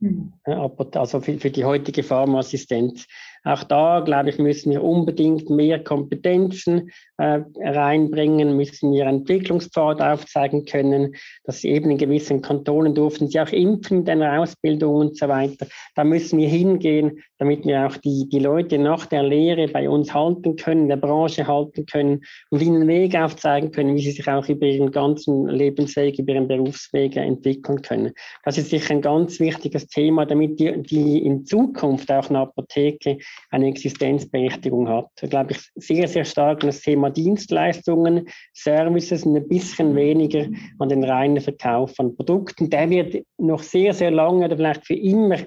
hm. 0.00 0.32
also 0.46 1.20
für, 1.20 1.38
für 1.38 1.50
die 1.50 1.66
heutige 1.66 2.02
Pharmaassistenz. 2.02 3.06
Auch 3.44 3.64
da, 3.64 4.00
glaube 4.00 4.30
ich, 4.30 4.38
müssen 4.38 4.70
wir 4.70 4.84
unbedingt 4.84 5.50
mehr 5.50 5.82
Kompetenzen 5.82 6.90
äh, 7.18 7.40
reinbringen, 7.60 8.56
müssen 8.56 8.92
wir 8.92 9.06
Entwicklungspfad 9.06 10.00
aufzeigen 10.00 10.64
können, 10.64 11.14
dass 11.44 11.60
sie 11.60 11.70
eben 11.70 11.90
in 11.90 11.98
gewissen 11.98 12.40
Kantonen 12.40 12.94
durften 12.94 13.28
sie 13.28 13.40
auch 13.40 13.50
impfen 13.50 14.06
in 14.06 14.20
der 14.20 14.40
Ausbildung 14.40 14.94
und 14.94 15.16
so 15.16 15.28
weiter. 15.28 15.66
Da 15.96 16.04
müssen 16.04 16.38
wir 16.38 16.48
hingehen, 16.48 17.22
damit 17.38 17.66
wir 17.66 17.86
auch 17.86 17.96
die, 17.96 18.28
die 18.28 18.38
Leute 18.38 18.78
nach 18.78 19.06
der 19.06 19.24
Lehre 19.24 19.66
bei 19.66 19.88
uns 19.88 20.14
halten 20.14 20.54
können, 20.56 20.88
der 20.88 20.96
Branche 20.96 21.46
halten 21.46 21.84
können 21.86 22.20
und 22.50 22.62
ihnen 22.62 22.82
einen 22.82 22.88
Weg 22.88 23.16
aufzeigen 23.16 23.72
können, 23.72 23.96
wie 23.96 24.02
sie 24.02 24.12
sich 24.12 24.28
auch 24.28 24.48
über 24.48 24.66
ihren 24.66 24.92
ganzen 24.92 25.48
Lebensweg, 25.48 26.18
über 26.18 26.34
ihren 26.34 26.46
Berufsweg 26.46 27.16
entwickeln 27.16 27.82
können. 27.82 28.12
Das 28.44 28.58
ist 28.58 28.70
sicher 28.70 28.94
ein 28.94 29.02
ganz 29.02 29.40
wichtiges 29.40 29.88
Thema, 29.88 30.26
damit 30.26 30.60
die, 30.60 30.80
die 30.82 31.18
in 31.24 31.44
Zukunft 31.44 32.10
auch 32.12 32.30
eine 32.30 32.40
Apotheke 32.40 33.18
eine 33.50 33.68
Existenzberechtigung 33.68 34.88
hat. 34.88 35.06
Da 35.16 35.26
glaube 35.26 35.52
ich 35.52 35.70
sehr, 35.74 36.08
sehr 36.08 36.24
stark 36.24 36.62
an 36.62 36.68
das 36.68 36.80
Thema 36.80 37.10
Dienstleistungen, 37.10 38.28
Services 38.54 39.24
und 39.24 39.36
ein 39.36 39.48
bisschen 39.48 39.94
weniger 39.94 40.46
an 40.78 40.88
den 40.88 41.04
reinen 41.04 41.40
Verkauf 41.40 41.94
von 41.94 42.16
Produkten. 42.16 42.70
Der 42.70 42.88
wird 42.90 43.24
noch 43.38 43.62
sehr, 43.62 43.92
sehr 43.94 44.10
lange 44.10 44.46
oder 44.46 44.56
vielleicht 44.56 44.86
für 44.86 44.94
immer, 44.94 45.38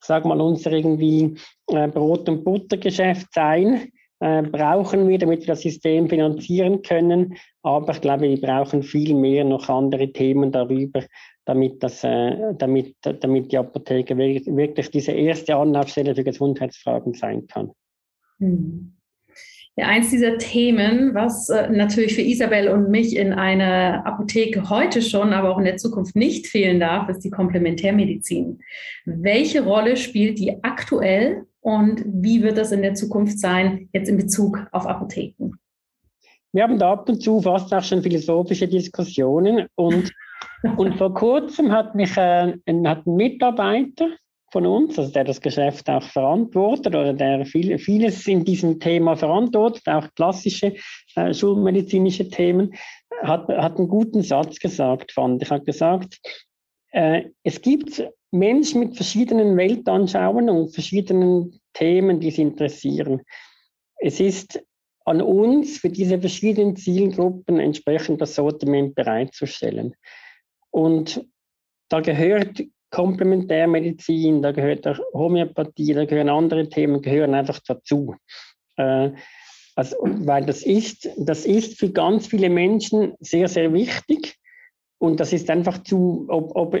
sag 0.00 0.24
mal, 0.24 0.40
unser 0.40 0.72
irgendwie 0.72 1.34
äh, 1.68 1.88
Brot- 1.88 2.28
und 2.28 2.44
Buttergeschäft 2.44 3.32
sein. 3.32 3.90
Äh, 4.20 4.42
brauchen 4.42 5.08
wir, 5.08 5.18
damit 5.18 5.40
wir 5.40 5.46
das 5.48 5.60
System 5.60 6.08
finanzieren 6.08 6.82
können. 6.82 7.36
Aber 7.62 7.92
ich 7.92 8.00
glaube, 8.00 8.28
wir 8.28 8.40
brauchen 8.40 8.82
viel 8.82 9.14
mehr 9.14 9.44
noch 9.44 9.68
andere 9.68 10.12
Themen 10.12 10.50
darüber, 10.50 11.04
damit, 11.44 11.82
das, 11.82 12.02
äh, 12.02 12.54
damit, 12.58 12.96
damit 13.02 13.52
die 13.52 13.58
Apotheke 13.58 14.16
wirklich 14.16 14.90
diese 14.90 15.12
erste 15.12 15.54
Anlaufstelle 15.54 16.16
für 16.16 16.24
Gesundheitsfragen 16.24 17.14
sein 17.14 17.46
kann. 17.46 17.70
Hm. 18.38 18.94
Ja, 19.76 19.86
eins 19.86 20.10
dieser 20.10 20.38
Themen, 20.38 21.14
was 21.14 21.48
äh, 21.50 21.70
natürlich 21.70 22.16
für 22.16 22.22
Isabel 22.22 22.68
und 22.68 22.90
mich 22.90 23.14
in 23.14 23.32
einer 23.32 24.04
Apotheke 24.04 24.68
heute 24.68 25.00
schon, 25.00 25.32
aber 25.32 25.50
auch 25.50 25.58
in 25.58 25.66
der 25.66 25.76
Zukunft 25.76 26.16
nicht 26.16 26.48
fehlen 26.48 26.80
darf, 26.80 27.08
ist 27.08 27.20
die 27.20 27.30
Komplementärmedizin. 27.30 28.58
Welche 29.04 29.62
Rolle 29.62 29.96
spielt 29.96 30.40
die 30.40 30.64
aktuell 30.64 31.44
und 31.68 32.02
wie 32.06 32.42
wird 32.42 32.56
das 32.56 32.72
in 32.72 32.80
der 32.80 32.94
Zukunft 32.94 33.38
sein, 33.38 33.90
jetzt 33.92 34.08
in 34.08 34.16
Bezug 34.16 34.66
auf 34.72 34.86
Apotheken? 34.86 35.52
Wir 36.52 36.62
haben 36.62 36.78
da 36.78 36.92
ab 36.92 37.06
und 37.10 37.20
zu 37.20 37.42
fast 37.42 37.74
auch 37.74 37.82
schon 37.82 38.02
philosophische 38.02 38.66
Diskussionen 38.66 39.66
und 39.74 40.10
und 40.78 40.96
vor 40.96 41.12
kurzem 41.12 41.70
hat 41.70 41.94
mich 41.94 42.16
äh, 42.16 42.54
ein, 42.64 42.88
hat 42.88 43.06
ein 43.06 43.16
Mitarbeiter 43.16 44.08
von 44.50 44.64
uns, 44.64 44.98
also 44.98 45.12
der 45.12 45.24
das 45.24 45.42
Geschäft 45.42 45.90
auch 45.90 46.02
verantwortet 46.02 46.94
oder 46.94 47.12
der 47.12 47.44
viel, 47.44 47.78
vieles 47.78 48.26
in 48.26 48.46
diesem 48.46 48.80
Thema 48.80 49.14
verantwortet, 49.14 49.86
auch 49.88 50.06
klassische 50.16 50.74
äh, 51.16 51.34
schulmedizinische 51.34 52.30
Themen, 52.30 52.72
hat, 53.22 53.46
hat 53.48 53.76
einen 53.76 53.88
guten 53.88 54.22
Satz 54.22 54.58
gesagt, 54.58 55.12
fand 55.12 55.42
ich. 55.42 55.50
hat 55.50 55.66
gesagt, 55.66 56.18
es 56.90 57.60
gibt 57.60 58.02
Menschen 58.30 58.80
mit 58.80 58.96
verschiedenen 58.96 59.56
Weltanschauungen 59.56 60.50
und 60.50 60.70
verschiedenen 60.70 61.60
Themen, 61.74 62.20
die 62.20 62.30
sie 62.30 62.42
interessieren. 62.42 63.22
Es 63.98 64.20
ist 64.20 64.62
an 65.04 65.22
uns, 65.22 65.78
für 65.78 65.88
diese 65.88 66.20
verschiedenen 66.20 66.76
Zielgruppen 66.76 67.58
entsprechend 67.58 68.20
das 68.20 68.34
Sortiment 68.34 68.94
bereitzustellen. 68.94 69.94
Und 70.70 71.24
da 71.88 72.00
gehört 72.00 72.62
Komplementärmedizin, 72.90 74.42
da 74.42 74.52
gehört 74.52 74.86
auch 74.86 74.98
Homöopathie, 75.14 75.94
da 75.94 76.04
gehören 76.04 76.28
andere 76.28 76.68
Themen, 76.68 77.00
gehören 77.00 77.34
einfach 77.34 77.60
dazu. 77.66 78.14
Äh, 78.76 79.10
also, 79.74 79.96
weil 80.02 80.44
das 80.44 80.62
ist, 80.62 81.08
das 81.16 81.46
ist 81.46 81.78
für 81.78 81.90
ganz 81.90 82.26
viele 82.26 82.50
Menschen 82.50 83.14
sehr, 83.20 83.48
sehr 83.48 83.72
wichtig. 83.72 84.37
Und 84.98 85.20
das 85.20 85.32
ist 85.32 85.48
einfach 85.48 85.82
zu, 85.84 86.26
ob, 86.28 86.56
ob, 86.56 86.76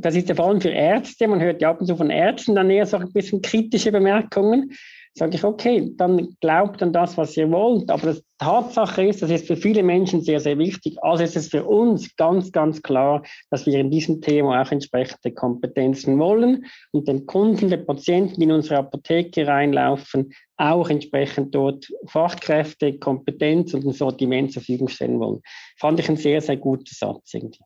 das 0.00 0.16
ist 0.16 0.30
ja 0.30 0.34
vor 0.34 0.46
allem 0.46 0.62
für 0.62 0.70
Ärzte, 0.70 1.28
man 1.28 1.40
hört 1.40 1.60
ja 1.60 1.70
ab 1.70 1.80
und 1.80 1.86
zu 1.86 1.96
von 1.96 2.08
Ärzten 2.08 2.54
dann 2.54 2.70
eher 2.70 2.86
so 2.86 2.96
ein 2.96 3.12
bisschen 3.12 3.42
kritische 3.42 3.92
Bemerkungen 3.92 4.72
sage 5.16 5.36
ich, 5.36 5.44
okay, 5.44 5.92
dann 5.96 6.36
glaubt 6.40 6.82
an 6.82 6.92
das, 6.92 7.16
was 7.16 7.36
ihr 7.36 7.50
wollt. 7.50 7.88
Aber 7.88 8.12
die 8.12 8.20
Tatsache 8.38 9.06
ist, 9.06 9.22
das 9.22 9.30
ist 9.30 9.46
für 9.46 9.56
viele 9.56 9.84
Menschen 9.84 10.22
sehr, 10.22 10.40
sehr 10.40 10.58
wichtig. 10.58 10.96
Also 11.02 11.22
ist 11.22 11.36
es 11.36 11.48
für 11.48 11.64
uns 11.64 12.16
ganz, 12.16 12.50
ganz 12.50 12.82
klar, 12.82 13.22
dass 13.50 13.64
wir 13.64 13.78
in 13.78 13.92
diesem 13.92 14.20
Thema 14.20 14.60
auch 14.60 14.72
entsprechende 14.72 15.32
Kompetenzen 15.32 16.18
wollen 16.18 16.66
und 16.90 17.06
den 17.06 17.26
Kunden, 17.26 17.70
den 17.70 17.86
Patienten, 17.86 18.40
die 18.40 18.44
in 18.44 18.52
unsere 18.52 18.78
Apotheke 18.78 19.46
reinlaufen, 19.46 20.32
auch 20.56 20.90
entsprechend 20.90 21.54
dort 21.54 21.86
Fachkräfte, 22.06 22.98
Kompetenz 22.98 23.72
und 23.72 23.84
ein 23.84 23.92
Sortiment 23.92 24.52
zur 24.52 24.62
Verfügung 24.62 24.88
stellen 24.88 25.20
wollen. 25.20 25.40
Fand 25.78 26.00
ich 26.00 26.08
ein 26.08 26.16
sehr, 26.16 26.40
sehr 26.40 26.56
guter 26.56 26.92
Satz 26.92 27.34
irgendwie. 27.34 27.60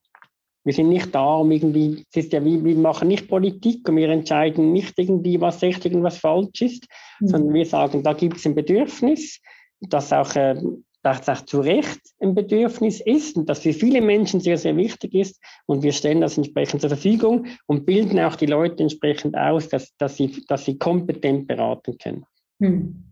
Wir 0.64 0.72
sind 0.74 0.88
nicht 0.88 1.14
da, 1.14 1.36
um 1.36 1.50
irgendwie, 1.50 2.04
es 2.10 2.24
ist 2.24 2.32
ja 2.32 2.44
wie, 2.44 2.62
wir 2.62 2.76
machen 2.76 3.08
nicht 3.08 3.28
Politik 3.28 3.88
und 3.88 3.96
wir 3.96 4.08
entscheiden 4.08 4.72
nicht 4.72 4.98
irgendwie, 4.98 5.40
was 5.40 5.62
richtig 5.62 5.94
und 5.94 6.02
was 6.02 6.18
falsch 6.18 6.60
ist, 6.60 6.86
mhm. 7.20 7.28
sondern 7.28 7.54
wir 7.54 7.66
sagen, 7.66 8.02
da 8.02 8.12
gibt 8.12 8.36
es 8.36 8.46
ein 8.46 8.54
Bedürfnis, 8.54 9.40
das 9.80 10.12
auch, 10.12 10.34
äh, 10.36 10.60
das 11.02 11.28
auch 11.28 11.42
zu 11.42 11.60
Recht 11.60 12.00
ein 12.20 12.34
Bedürfnis 12.34 13.00
ist 13.00 13.36
und 13.36 13.48
das 13.48 13.60
für 13.60 13.72
viele 13.72 14.00
Menschen 14.00 14.40
sehr, 14.40 14.58
sehr 14.58 14.76
wichtig 14.76 15.14
ist 15.14 15.40
und 15.66 15.82
wir 15.82 15.92
stellen 15.92 16.20
das 16.20 16.36
entsprechend 16.36 16.80
zur 16.80 16.90
Verfügung 16.90 17.46
und 17.66 17.86
bilden 17.86 18.18
auch 18.18 18.36
die 18.36 18.46
Leute 18.46 18.82
entsprechend 18.82 19.36
aus, 19.36 19.68
dass, 19.68 19.96
dass, 19.96 20.16
sie, 20.16 20.44
dass 20.48 20.64
sie 20.64 20.76
kompetent 20.76 21.46
beraten 21.46 21.96
können. 21.98 22.26
Mhm. 22.58 23.07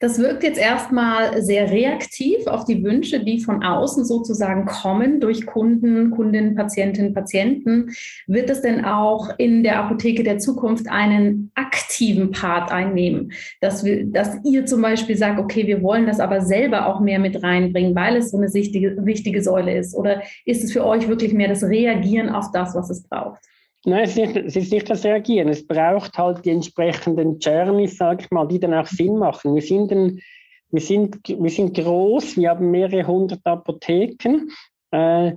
Das 0.00 0.18
wirkt 0.18 0.42
jetzt 0.42 0.58
erstmal 0.58 1.42
sehr 1.42 1.70
reaktiv 1.70 2.46
auf 2.46 2.64
die 2.64 2.84
Wünsche, 2.84 3.24
die 3.24 3.40
von 3.40 3.62
außen 3.62 4.04
sozusagen 4.04 4.66
kommen 4.66 5.20
durch 5.20 5.46
Kunden, 5.46 6.10
Kundinnen, 6.10 6.54
Patientinnen, 6.54 7.14
Patienten. 7.14 7.90
Wird 8.26 8.50
es 8.50 8.60
denn 8.60 8.84
auch 8.84 9.30
in 9.38 9.62
der 9.62 9.78
Apotheke 9.78 10.22
der 10.22 10.38
Zukunft 10.38 10.88
einen 10.88 11.50
aktiven 11.54 12.30
Part 12.30 12.70
einnehmen, 12.70 13.32
dass, 13.60 13.84
wir, 13.84 14.04
dass 14.04 14.36
ihr 14.44 14.66
zum 14.66 14.82
Beispiel 14.82 15.16
sagt, 15.16 15.38
okay, 15.38 15.66
wir 15.66 15.82
wollen 15.82 16.06
das 16.06 16.20
aber 16.20 16.42
selber 16.42 16.86
auch 16.86 17.00
mehr 17.00 17.18
mit 17.18 17.42
reinbringen, 17.42 17.94
weil 17.94 18.16
es 18.16 18.30
so 18.30 18.36
eine 18.36 18.52
wichtige, 18.52 19.04
wichtige 19.06 19.42
Säule 19.42 19.78
ist? 19.78 19.94
Oder 19.94 20.22
ist 20.44 20.62
es 20.62 20.72
für 20.72 20.84
euch 20.84 21.08
wirklich 21.08 21.32
mehr 21.32 21.48
das 21.48 21.64
Reagieren 21.64 22.28
auf 22.28 22.50
das, 22.52 22.74
was 22.74 22.90
es 22.90 23.02
braucht? 23.02 23.40
Nein, 23.88 24.02
es 24.02 24.16
ist, 24.16 24.16
nicht, 24.16 24.36
es 24.36 24.56
ist 24.56 24.72
nicht 24.72 24.90
das 24.90 25.04
Reagieren. 25.04 25.48
Es 25.48 25.64
braucht 25.64 26.18
halt 26.18 26.44
die 26.44 26.50
entsprechenden 26.50 27.38
Journeys, 27.38 27.96
sage 27.96 28.24
ich 28.24 28.30
mal, 28.32 28.46
die 28.48 28.58
dann 28.58 28.74
auch 28.74 28.86
Sinn 28.86 29.16
machen. 29.16 29.54
Wir 29.54 29.62
sind, 29.62 29.92
ein, 29.92 30.20
wir 30.70 30.80
sind, 30.80 31.20
wir 31.28 31.50
sind 31.50 31.74
groß, 31.74 32.36
wir 32.36 32.50
haben 32.50 32.72
mehrere 32.72 33.06
hundert 33.06 33.46
Apotheken. 33.46 34.48
Äh, 34.90 35.34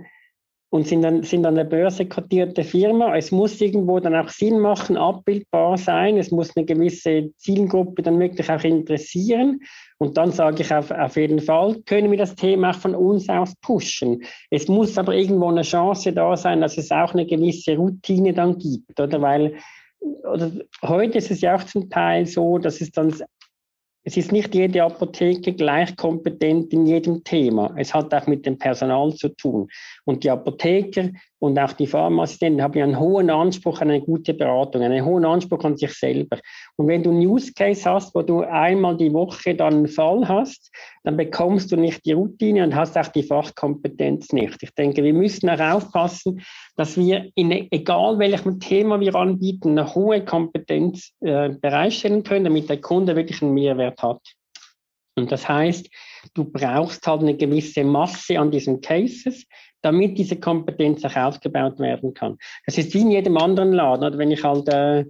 und 0.72 0.88
sind 0.88 1.02
dann, 1.02 1.24
sind 1.24 1.44
dann 1.44 1.58
eine 1.58 1.68
börsenkotierte 1.68 2.64
Firma. 2.64 3.16
Es 3.16 3.32
muss 3.32 3.60
irgendwo 3.60 4.00
dann 4.00 4.16
auch 4.16 4.30
Sinn 4.30 4.60
machen, 4.60 4.98
abbildbar 4.98 5.78
sein. 5.78 6.18
Es 6.18 6.32
muss 6.32 6.56
eine 6.56 6.66
gewisse 6.66 7.32
Zielgruppe 7.38 8.04
dann 8.04 8.20
wirklich 8.20 8.50
auch 8.52 8.64
interessieren. 8.64 9.62
Und 10.02 10.18
dann 10.18 10.32
sage 10.32 10.64
ich 10.64 10.74
auf, 10.74 10.92
auf 10.92 11.18
jeden 11.18 11.40
Fall, 11.40 11.76
können 11.86 12.10
wir 12.10 12.18
das 12.18 12.34
Thema 12.34 12.72
auch 12.72 12.76
von 12.76 12.96
uns 12.96 13.28
aus 13.28 13.54
pushen. 13.62 14.24
Es 14.50 14.70
muss 14.70 14.98
aber 14.98 15.14
irgendwo 15.14 15.50
eine 15.50 15.62
Chance 15.62 16.14
da 16.14 16.38
sein, 16.38 16.62
dass 16.62 16.78
es 16.78 16.90
auch 16.90 17.14
eine 17.14 17.26
gewisse 17.26 17.76
Routine 17.76 18.34
dann 18.34 18.58
gibt, 18.58 18.98
oder? 18.98 19.22
Weil, 19.22 19.58
oder 20.00 20.52
heute 20.84 21.18
ist 21.18 21.32
es 21.32 21.42
ja 21.42 21.56
auch 21.56 21.64
zum 21.66 21.90
Teil 21.90 22.26
so, 22.26 22.58
dass 22.58 22.80
es 22.80 22.92
dann 22.92 23.14
es 24.04 24.18
ist 24.18 24.32
nicht 24.32 24.56
jede 24.56 24.84
Apotheke 24.84 25.54
gleich 25.54 25.96
kompetent 25.96 26.72
in 26.74 26.86
jedem 26.86 27.24
Thema. 27.24 27.74
Es 27.78 27.94
hat 27.94 28.14
auch 28.14 28.26
mit 28.28 28.46
dem 28.46 28.58
Personal 28.58 29.14
zu 29.14 29.30
tun. 29.30 29.68
Und 30.06 30.24
die 30.24 30.32
Apotheker 30.32 31.10
und 31.40 31.58
auch 31.58 31.72
die 31.74 31.88
Pharmaassistenten 31.88 32.62
haben 32.62 32.78
ja 32.78 32.84
einen 32.84 33.00
hohen 33.00 33.30
Anspruch 33.30 33.82
an 33.82 33.90
eine 33.90 34.02
gute 34.02 34.34
Beratung, 34.34 34.82
einen 34.82 35.06
hohen 35.06 35.26
Anspruch 35.26 35.64
an 35.64 35.78
sich 35.78 35.94
selber. 35.94 36.38
Und 36.76 36.88
wenn 36.88 37.02
du 37.02 37.12
einen 37.12 37.26
Use 37.26 37.54
Case 37.54 37.90
hast, 37.90 38.14
wo 38.14 38.22
du 38.22 38.42
einmal 38.42 38.98
die 38.98 39.14
Woche 39.14 39.56
dann 39.56 39.74
einen 39.74 39.88
Fall 39.88 40.28
hast, 40.28 40.70
dann 41.04 41.16
bekommst 41.16 41.72
du 41.72 41.78
nicht 41.78 42.06
die 42.06 42.12
Routine 42.12 42.64
und 42.64 42.76
hast 42.76 42.98
auch 42.98 43.08
die 43.08 43.24
Fachkompetenz 43.24 44.34
nicht. 44.34 44.62
Ich 44.62 44.72
denke, 44.72 45.04
wir 45.04 45.14
müssen 45.14 45.50
auch 45.50 45.60
aufpassen, 45.60 46.42
dass 46.76 46.98
wir 46.98 47.30
in 47.36 47.52
egal 47.72 48.20
welchem 48.20 48.60
Thema 48.60 49.00
wir 49.00 49.16
anbieten, 49.16 49.78
eine 49.78 49.96
hohe 49.96 50.24
Kompetenz 50.26 51.14
äh, 51.22 51.50
bereitstellen 51.50 52.24
können, 52.24 52.46
damit 52.46 52.70
der 52.70 52.82
Kunde 52.82 53.16
wirklich 53.16 53.42
einen 53.42 53.54
Mehrwert 53.54 54.04
hat. 54.04 54.22
Und 55.16 55.32
das 55.32 55.48
heißt, 55.48 55.90
du 56.34 56.46
brauchst 56.46 57.06
halt 57.06 57.22
eine 57.22 57.36
gewisse 57.36 57.84
Masse 57.84 58.40
an 58.40 58.52
diesen 58.52 58.82
Cases, 58.82 59.46
damit 59.82 60.18
diese 60.18 60.36
Kompetenz 60.36 61.04
auch 61.06 61.16
aufgebaut 61.16 61.80
werden 61.80 62.14
kann. 62.14 62.38
Das 62.66 62.78
ist 62.78 62.94
wie 62.94 63.02
in 63.02 63.12
jedem 63.12 63.38
anderen 63.38 63.74
Laden. 63.74 64.06
Oder 64.06 64.18
wenn 64.18 64.32
ich 64.32 64.44
halt, 64.44 64.68
äh, 64.70 65.06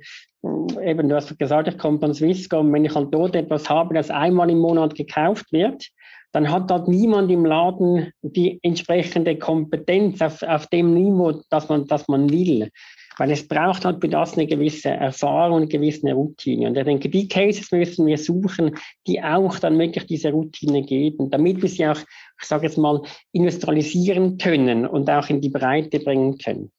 eben, 0.84 1.10
du 1.10 1.16
hast 1.16 1.38
gesagt, 1.38 1.68
ich 1.68 1.78
komme 1.78 2.00
von 2.00 2.14
Swisscom, 2.14 2.72
wenn 2.74 2.86
ich 2.86 2.96
halt 2.96 3.14
dort 3.14 3.36
etwas 3.36 3.70
habe, 3.70 3.94
das 3.94 4.10
einmal 4.10 4.50
im 4.50 4.60
Monat 4.60 4.96
gekauft 4.96 5.52
wird, 5.52 5.90
dann 6.32 6.52
hat 6.52 6.72
halt 6.72 6.88
niemand 6.88 7.32
im 7.32 7.46
Laden 7.46 8.12
die 8.22 8.60
entsprechende 8.62 9.38
Kompetenz 9.38 10.22
auf, 10.22 10.44
auf 10.44 10.68
dem 10.68 10.94
Niveau, 10.94 11.42
das 11.50 11.70
man, 11.70 11.88
das 11.88 12.08
man 12.08 12.30
will. 12.30 12.70
Weil 13.18 13.32
es 13.32 13.46
braucht 13.48 13.84
halt 13.84 14.00
für 14.00 14.08
das 14.08 14.38
eine 14.38 14.48
gewisse 14.48 14.90
Erfahrung, 14.90 15.58
eine 15.58 15.68
gewisse 15.68 16.14
Routine. 16.14 16.68
Und 16.68 16.78
ich 16.78 16.86
denke, 16.86 17.10
die 17.10 17.28
Cases 17.28 17.70
müssen 17.72 18.06
wir 18.06 18.18
suchen, 18.18 18.78
die 19.08 19.22
auch 19.22 19.60
dann 19.60 19.78
wirklich 19.78 20.06
diese 20.06 20.32
Routine 20.32 20.84
geben, 20.84 21.30
damit 21.30 21.62
wir 21.62 21.68
sie 21.68 21.86
auch, 21.86 22.00
ich 22.40 22.48
sage 22.48 22.68
jetzt 22.68 22.78
mal, 22.78 23.02
industrialisieren 23.32 24.38
können 24.38 24.86
und 24.86 25.10
auch 25.10 25.30
in 25.30 25.42
die 25.42 25.50
Breite 25.50 26.00
bringen 26.00 26.38
können. 26.38 26.72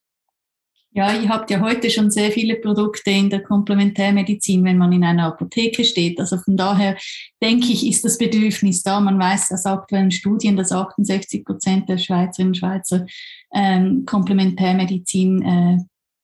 Ja, 0.93 1.13
ihr 1.15 1.29
habt 1.29 1.53
ja 1.53 1.61
heute 1.61 1.89
schon 1.89 2.11
sehr 2.11 2.33
viele 2.33 2.57
Produkte 2.57 3.13
in 3.13 3.31
der 3.31 3.45
Komplementärmedizin, 3.45 4.65
wenn 4.65 4.77
man 4.77 4.93
in 4.93 5.05
einer 5.05 5.27
Apotheke 5.27 5.85
steht. 5.85 6.19
Also 6.19 6.37
von 6.39 6.57
daher 6.57 6.97
denke 7.41 7.69
ich, 7.69 7.87
ist 7.87 8.05
das 8.05 8.19
Bedürfnis 8.19 8.83
da. 8.83 8.99
Man 8.99 9.17
weiß 9.17 9.53
aus 9.53 9.67
aktuellen 9.67 10.11
Studien, 10.11 10.57
dass 10.57 10.73
68 10.73 11.45
Prozent 11.45 11.89
der 11.89 11.99
Schweizerinnen 11.99 12.51
und 12.51 12.57
Schweizer 12.57 13.07
ähm, 13.55 14.05
Komplementärmedizin 14.05 15.43
äh, 15.43 15.79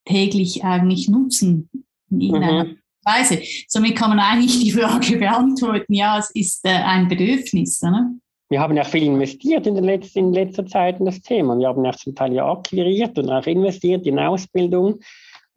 täglich 0.04 0.64
eigentlich 0.64 1.08
nutzen 1.08 1.70
in 2.10 2.32
mhm. 2.32 2.78
Weise. 3.04 3.40
Somit 3.68 3.94
kann 3.94 4.10
man 4.10 4.18
eigentlich 4.18 4.58
die 4.58 4.72
Frage 4.72 5.16
beantworten, 5.18 5.94
ja, 5.94 6.18
es 6.18 6.30
ist 6.30 6.64
äh, 6.64 6.70
ein 6.70 7.06
Bedürfnis. 7.06 7.82
Ne? 7.82 8.18
Wir 8.48 8.60
haben 8.60 8.76
ja 8.76 8.84
viel 8.84 9.02
investiert 9.04 9.66
in, 9.66 9.74
den 9.74 9.84
letzten, 9.84 10.18
in 10.20 10.32
letzter 10.32 10.66
Zeit 10.66 11.00
in 11.00 11.06
das 11.06 11.20
Thema. 11.20 11.58
Wir 11.58 11.68
haben 11.68 11.84
ja 11.84 11.92
zum 11.92 12.14
Teil 12.14 12.32
ja 12.32 12.50
akquiriert 12.50 13.18
und 13.18 13.28
auch 13.28 13.46
investiert 13.46 14.06
in 14.06 14.18
Ausbildung. 14.20 15.00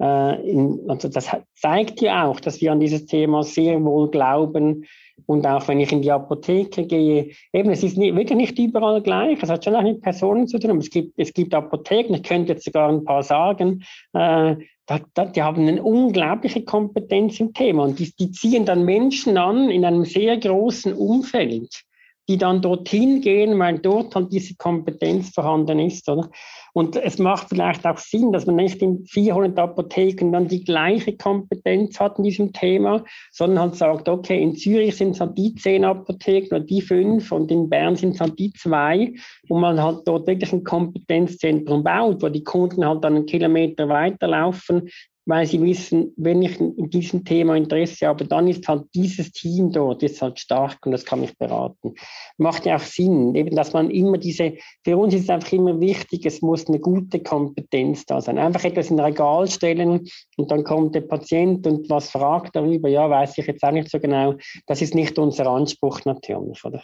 Äh, 0.02 0.50
in, 0.50 0.80
also 0.88 1.08
das 1.08 1.30
zeigt 1.56 2.02
ja 2.02 2.26
auch, 2.26 2.40
dass 2.40 2.62
wir 2.62 2.72
an 2.72 2.80
dieses 2.80 3.06
Thema 3.06 3.44
sehr 3.44 3.84
wohl 3.84 4.10
glauben. 4.10 4.86
Und 5.28 5.46
auch 5.46 5.68
wenn 5.68 5.80
ich 5.80 5.92
in 5.92 6.02
die 6.02 6.12
Apotheke 6.12 6.88
gehe, 6.88 7.32
eben, 7.54 7.70
es 7.70 7.84
ist 7.84 7.98
nicht, 7.98 8.16
wirklich 8.16 8.38
nicht 8.38 8.58
überall 8.58 9.02
gleich. 9.02 9.38
Es 9.44 9.50
hat 9.50 9.66
schon 9.66 9.76
auch 9.76 9.84
mit 9.84 10.02
Personen 10.02 10.48
zu 10.48 10.58
tun. 10.58 10.80
Es 10.80 10.90
gibt, 10.90 11.14
es 11.18 11.34
gibt 11.34 11.54
Apotheken, 11.54 12.16
ich 12.16 12.24
könnte 12.24 12.54
jetzt 12.54 12.66
sogar 12.66 12.90
ein 12.90 13.04
paar 13.04 13.22
sagen, 13.22 13.84
äh, 14.14 14.56
da, 14.88 15.00
da, 15.14 15.26
die 15.26 15.44
haben 15.44 15.68
eine 15.68 15.84
unglaubliche 15.84 16.64
Kompetenz 16.64 17.40
im 17.40 17.54
Thema 17.54 17.84
und 17.84 18.00
die, 18.00 18.12
die 18.18 18.32
ziehen 18.32 18.66
dann 18.66 18.86
Menschen 18.86 19.38
an 19.38 19.70
in 19.70 19.86
einem 19.86 20.06
sehr 20.06 20.36
großen 20.38 20.94
Umfeld 20.94 21.84
die 22.30 22.38
dann 22.38 22.62
dorthin 22.62 23.22
gehen, 23.22 23.58
weil 23.58 23.80
dort 23.80 24.14
halt 24.14 24.32
diese 24.32 24.56
Kompetenz 24.56 25.32
vorhanden 25.32 25.80
ist. 25.80 26.08
Oder? 26.08 26.30
Und 26.74 26.96
es 26.96 27.18
macht 27.18 27.50
vielleicht 27.50 27.86
auch 27.88 27.98
Sinn, 27.98 28.32
dass 28.32 28.46
man 28.46 28.58
nicht 28.58 28.84
in 28.84 29.04
400 29.04 29.58
Apotheken 29.58 30.32
dann 30.32 30.48
die 30.48 30.64
gleiche 30.64 31.18
Kompetenz 31.18 32.00
hat 32.00 32.20
in 32.20 32.26
diesem 32.26 32.54
Thema, 32.54 33.04
sondern 33.32 33.60
halt 33.60 33.76
sagt, 33.76 34.08
okay, 34.08 34.42
in 34.42 34.56
Zürich 34.56 34.96
sind 34.96 35.12
es 35.12 35.20
halt 35.20 35.36
die 35.40 35.56
zehn 35.56 35.84
Apotheken 35.84 36.56
oder 36.56 36.60
die 36.60 36.82
fünf 36.82 37.32
und 37.32 37.50
in 37.50 37.68
Bern 37.68 37.96
sind 37.96 38.14
es 38.14 38.22
halt 38.22 38.38
die 38.38 38.54
zwei, 38.54 39.16
wo 39.48 39.58
man 39.58 39.82
halt 39.82 40.02
dort 40.06 40.28
wirklich 40.28 40.54
ein 40.54 40.64
Kompetenzzentrum 40.64 41.84
baut, 41.84 42.22
wo 42.22 42.30
die 42.30 42.44
Kunden 42.44 42.86
halt 42.86 43.04
dann 43.04 43.16
einen 43.16 43.26
Kilometer 43.26 43.90
weiterlaufen, 43.90 44.88
weil 45.30 45.46
sie 45.46 45.62
wissen, 45.62 46.12
wenn 46.18 46.42
ich 46.42 46.60
in 46.60 46.90
diesem 46.90 47.24
Thema 47.24 47.56
Interesse 47.56 48.08
habe, 48.08 48.26
dann 48.26 48.48
ist 48.48 48.68
halt 48.68 48.86
dieses 48.96 49.32
Team 49.32 49.72
dort 49.72 50.02
ist 50.02 50.24
halt 50.24 50.40
stark 50.40 50.84
und 50.88 50.92
das 50.92 51.06
kann 51.06 51.22
mich 51.22 51.38
beraten. 51.38 51.94
Macht 52.40 52.66
ja 52.66 52.78
auch 52.78 52.82
Sinn, 52.82 53.36
eben, 53.36 53.56
dass 53.56 53.72
man 53.74 53.92
immer 53.92 54.18
diese, 54.18 54.56
für 54.84 54.98
uns 54.98 55.14
ist 55.14 55.26
es 55.26 55.30
einfach 55.30 55.52
immer 55.52 55.80
wichtig, 55.80 56.26
es 56.26 56.42
muss 56.42 56.68
eine 56.68 56.80
gute 56.80 57.22
Kompetenz 57.22 58.08
da 58.08 58.20
sein. 58.22 58.40
Einfach 58.40 58.64
etwas 58.64 58.90
in 58.90 59.00
ein 59.00 59.06
Regal 59.06 59.48
stellen 59.48 60.10
und 60.38 60.50
dann 60.50 60.64
kommt 60.64 60.96
der 60.96 61.02
Patient 61.02 61.68
und 61.68 61.88
was 61.92 62.10
fragt 62.10 62.56
darüber, 62.56 62.90
ja, 62.90 63.08
weiß 63.08 63.38
ich 63.38 63.46
jetzt 63.46 63.64
auch 63.64 63.72
nicht 63.72 63.92
so 63.92 64.00
genau. 64.00 64.34
Das 64.66 64.82
ist 64.82 64.96
nicht 64.96 65.20
unser 65.20 65.46
Anspruch 65.46 66.06
natürlich, 66.06 66.66
oder? 66.66 66.82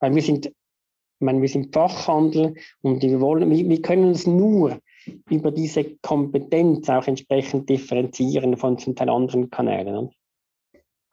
Weil 0.00 0.16
wir 0.16 0.22
sind, 0.22 0.46
ich 0.46 0.52
meine, 1.20 1.40
wir 1.40 1.48
sind 1.48 1.72
Fachhandel 1.72 2.54
und 2.82 3.02
wir 3.02 3.20
wollen, 3.20 3.48
wir, 3.48 3.68
wir 3.68 3.82
können 3.82 4.08
uns 4.08 4.26
nur 4.26 4.80
über 5.28 5.50
diese 5.50 5.84
Kompetenz 6.02 6.88
auch 6.88 7.06
entsprechend 7.06 7.68
differenzieren 7.68 8.56
von 8.56 8.78
zum 8.78 8.94
Teil 8.94 9.10
anderen 9.10 9.50
Kanälen. 9.50 10.10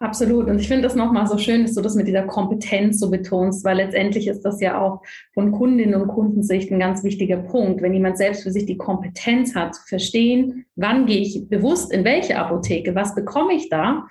Absolut. 0.01 0.47
Und 0.47 0.59
ich 0.59 0.67
finde 0.67 0.81
das 0.81 0.95
nochmal 0.95 1.27
so 1.27 1.37
schön, 1.37 1.61
dass 1.61 1.75
du 1.75 1.81
das 1.81 1.93
mit 1.93 2.07
dieser 2.07 2.23
Kompetenz 2.23 2.99
so 2.99 3.11
betonst, 3.11 3.63
weil 3.63 3.77
letztendlich 3.77 4.27
ist 4.27 4.41
das 4.41 4.59
ja 4.59 4.81
auch 4.81 5.03
von 5.35 5.51
Kundinnen 5.51 6.01
und 6.01 6.07
Kundensicht 6.07 6.71
ein 6.71 6.79
ganz 6.79 7.03
wichtiger 7.03 7.37
Punkt. 7.37 7.83
Wenn 7.83 7.93
jemand 7.93 8.17
selbst 8.17 8.41
für 8.41 8.49
sich 8.49 8.65
die 8.65 8.77
Kompetenz 8.77 9.53
hat, 9.53 9.75
zu 9.75 9.83
verstehen, 9.85 10.65
wann 10.75 11.05
gehe 11.05 11.19
ich 11.19 11.47
bewusst 11.47 11.93
in 11.93 12.03
welche 12.03 12.39
Apotheke, 12.39 12.95
was 12.95 13.13
bekomme 13.13 13.53
ich 13.53 13.69
da, 13.69 14.07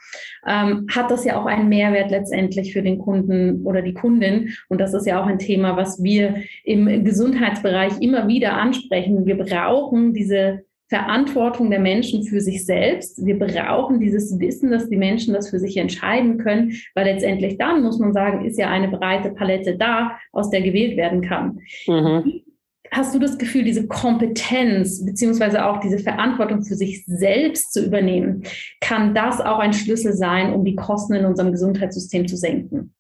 ähm, 0.47 0.87
hat 0.95 1.11
das 1.11 1.25
ja 1.25 1.41
auch 1.41 1.47
einen 1.47 1.69
Mehrwert 1.69 2.13
letztendlich 2.13 2.73
für 2.73 2.83
den 2.83 3.01
Kunden 3.01 3.67
oder 3.67 3.83
die 3.83 3.95
Kundin. 3.95 4.51
Und 4.69 4.81
das 4.81 4.95
ist 4.95 5.09
ja 5.09 5.21
auch 5.21 5.27
ein 5.27 5.41
Thema, 5.41 5.77
was 5.77 6.01
wir 6.05 6.37
im 6.63 7.05
Gesundheitsbereich 7.05 8.01
immer 8.01 8.29
wieder 8.29 8.53
ansprechen. 8.53 9.27
Wir 9.27 9.39
brauchen 9.39 10.15
diese 10.15 10.63
Verantwortung 10.91 11.71
der 11.71 11.79
Menschen 11.79 12.25
für 12.25 12.41
sich 12.41 12.67
selbst. 12.67 13.25
Wir 13.25 13.39
brauchen 13.39 14.01
dieses 14.01 14.39
Wissen, 14.41 14.73
dass 14.73 14.89
die 14.89 14.97
Menschen 14.97 15.33
das 15.33 15.49
für 15.49 15.61
sich 15.61 15.77
entscheiden 15.77 16.37
können, 16.39 16.73
weil 16.97 17.07
letztendlich 17.07 17.59
dann, 17.59 17.83
muss 17.83 18.01
man 18.01 18.13
sagen, 18.13 18.45
ist 18.45 18.59
ja 18.59 18.69
eine 18.69 18.89
breite 18.89 19.31
Palette 19.31 19.77
da, 19.77 20.19
aus 20.33 20.51
der 20.51 20.63
gewählt 20.63 20.97
werden 20.97 21.23
kann. 21.23 21.61
Mhm. 21.87 22.43
Hast 22.91 23.15
du 23.15 23.21
das 23.21 23.39
Gefühl, 23.39 23.63
diese 23.63 23.87
Kompetenz 23.87 25.05
beziehungsweise 25.05 25.65
auch 25.65 25.79
diese 25.79 26.01
Verantwortung 26.01 26.65
für 26.65 26.75
sich 26.75 27.05
selbst 27.07 27.73
zu 27.73 27.87
übernehmen, 27.87 28.43
kann 28.81 29.15
das 29.15 29.41
auch 29.41 29.61
ein 29.61 29.73
Schlüssel 29.73 30.13
sein, 30.13 30.53
um 30.53 30.65
die 30.65 30.75
Kosten 30.75 31.15
in 31.15 31.25
unserem 31.25 31.53
Gesundheitssystem 31.53 32.27
zu 32.27 32.37
senken? 32.37 32.95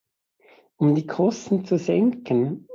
Um 0.76 0.94
die 0.94 1.08
Kosten 1.08 1.64
zu 1.64 1.76
senken? 1.76 2.68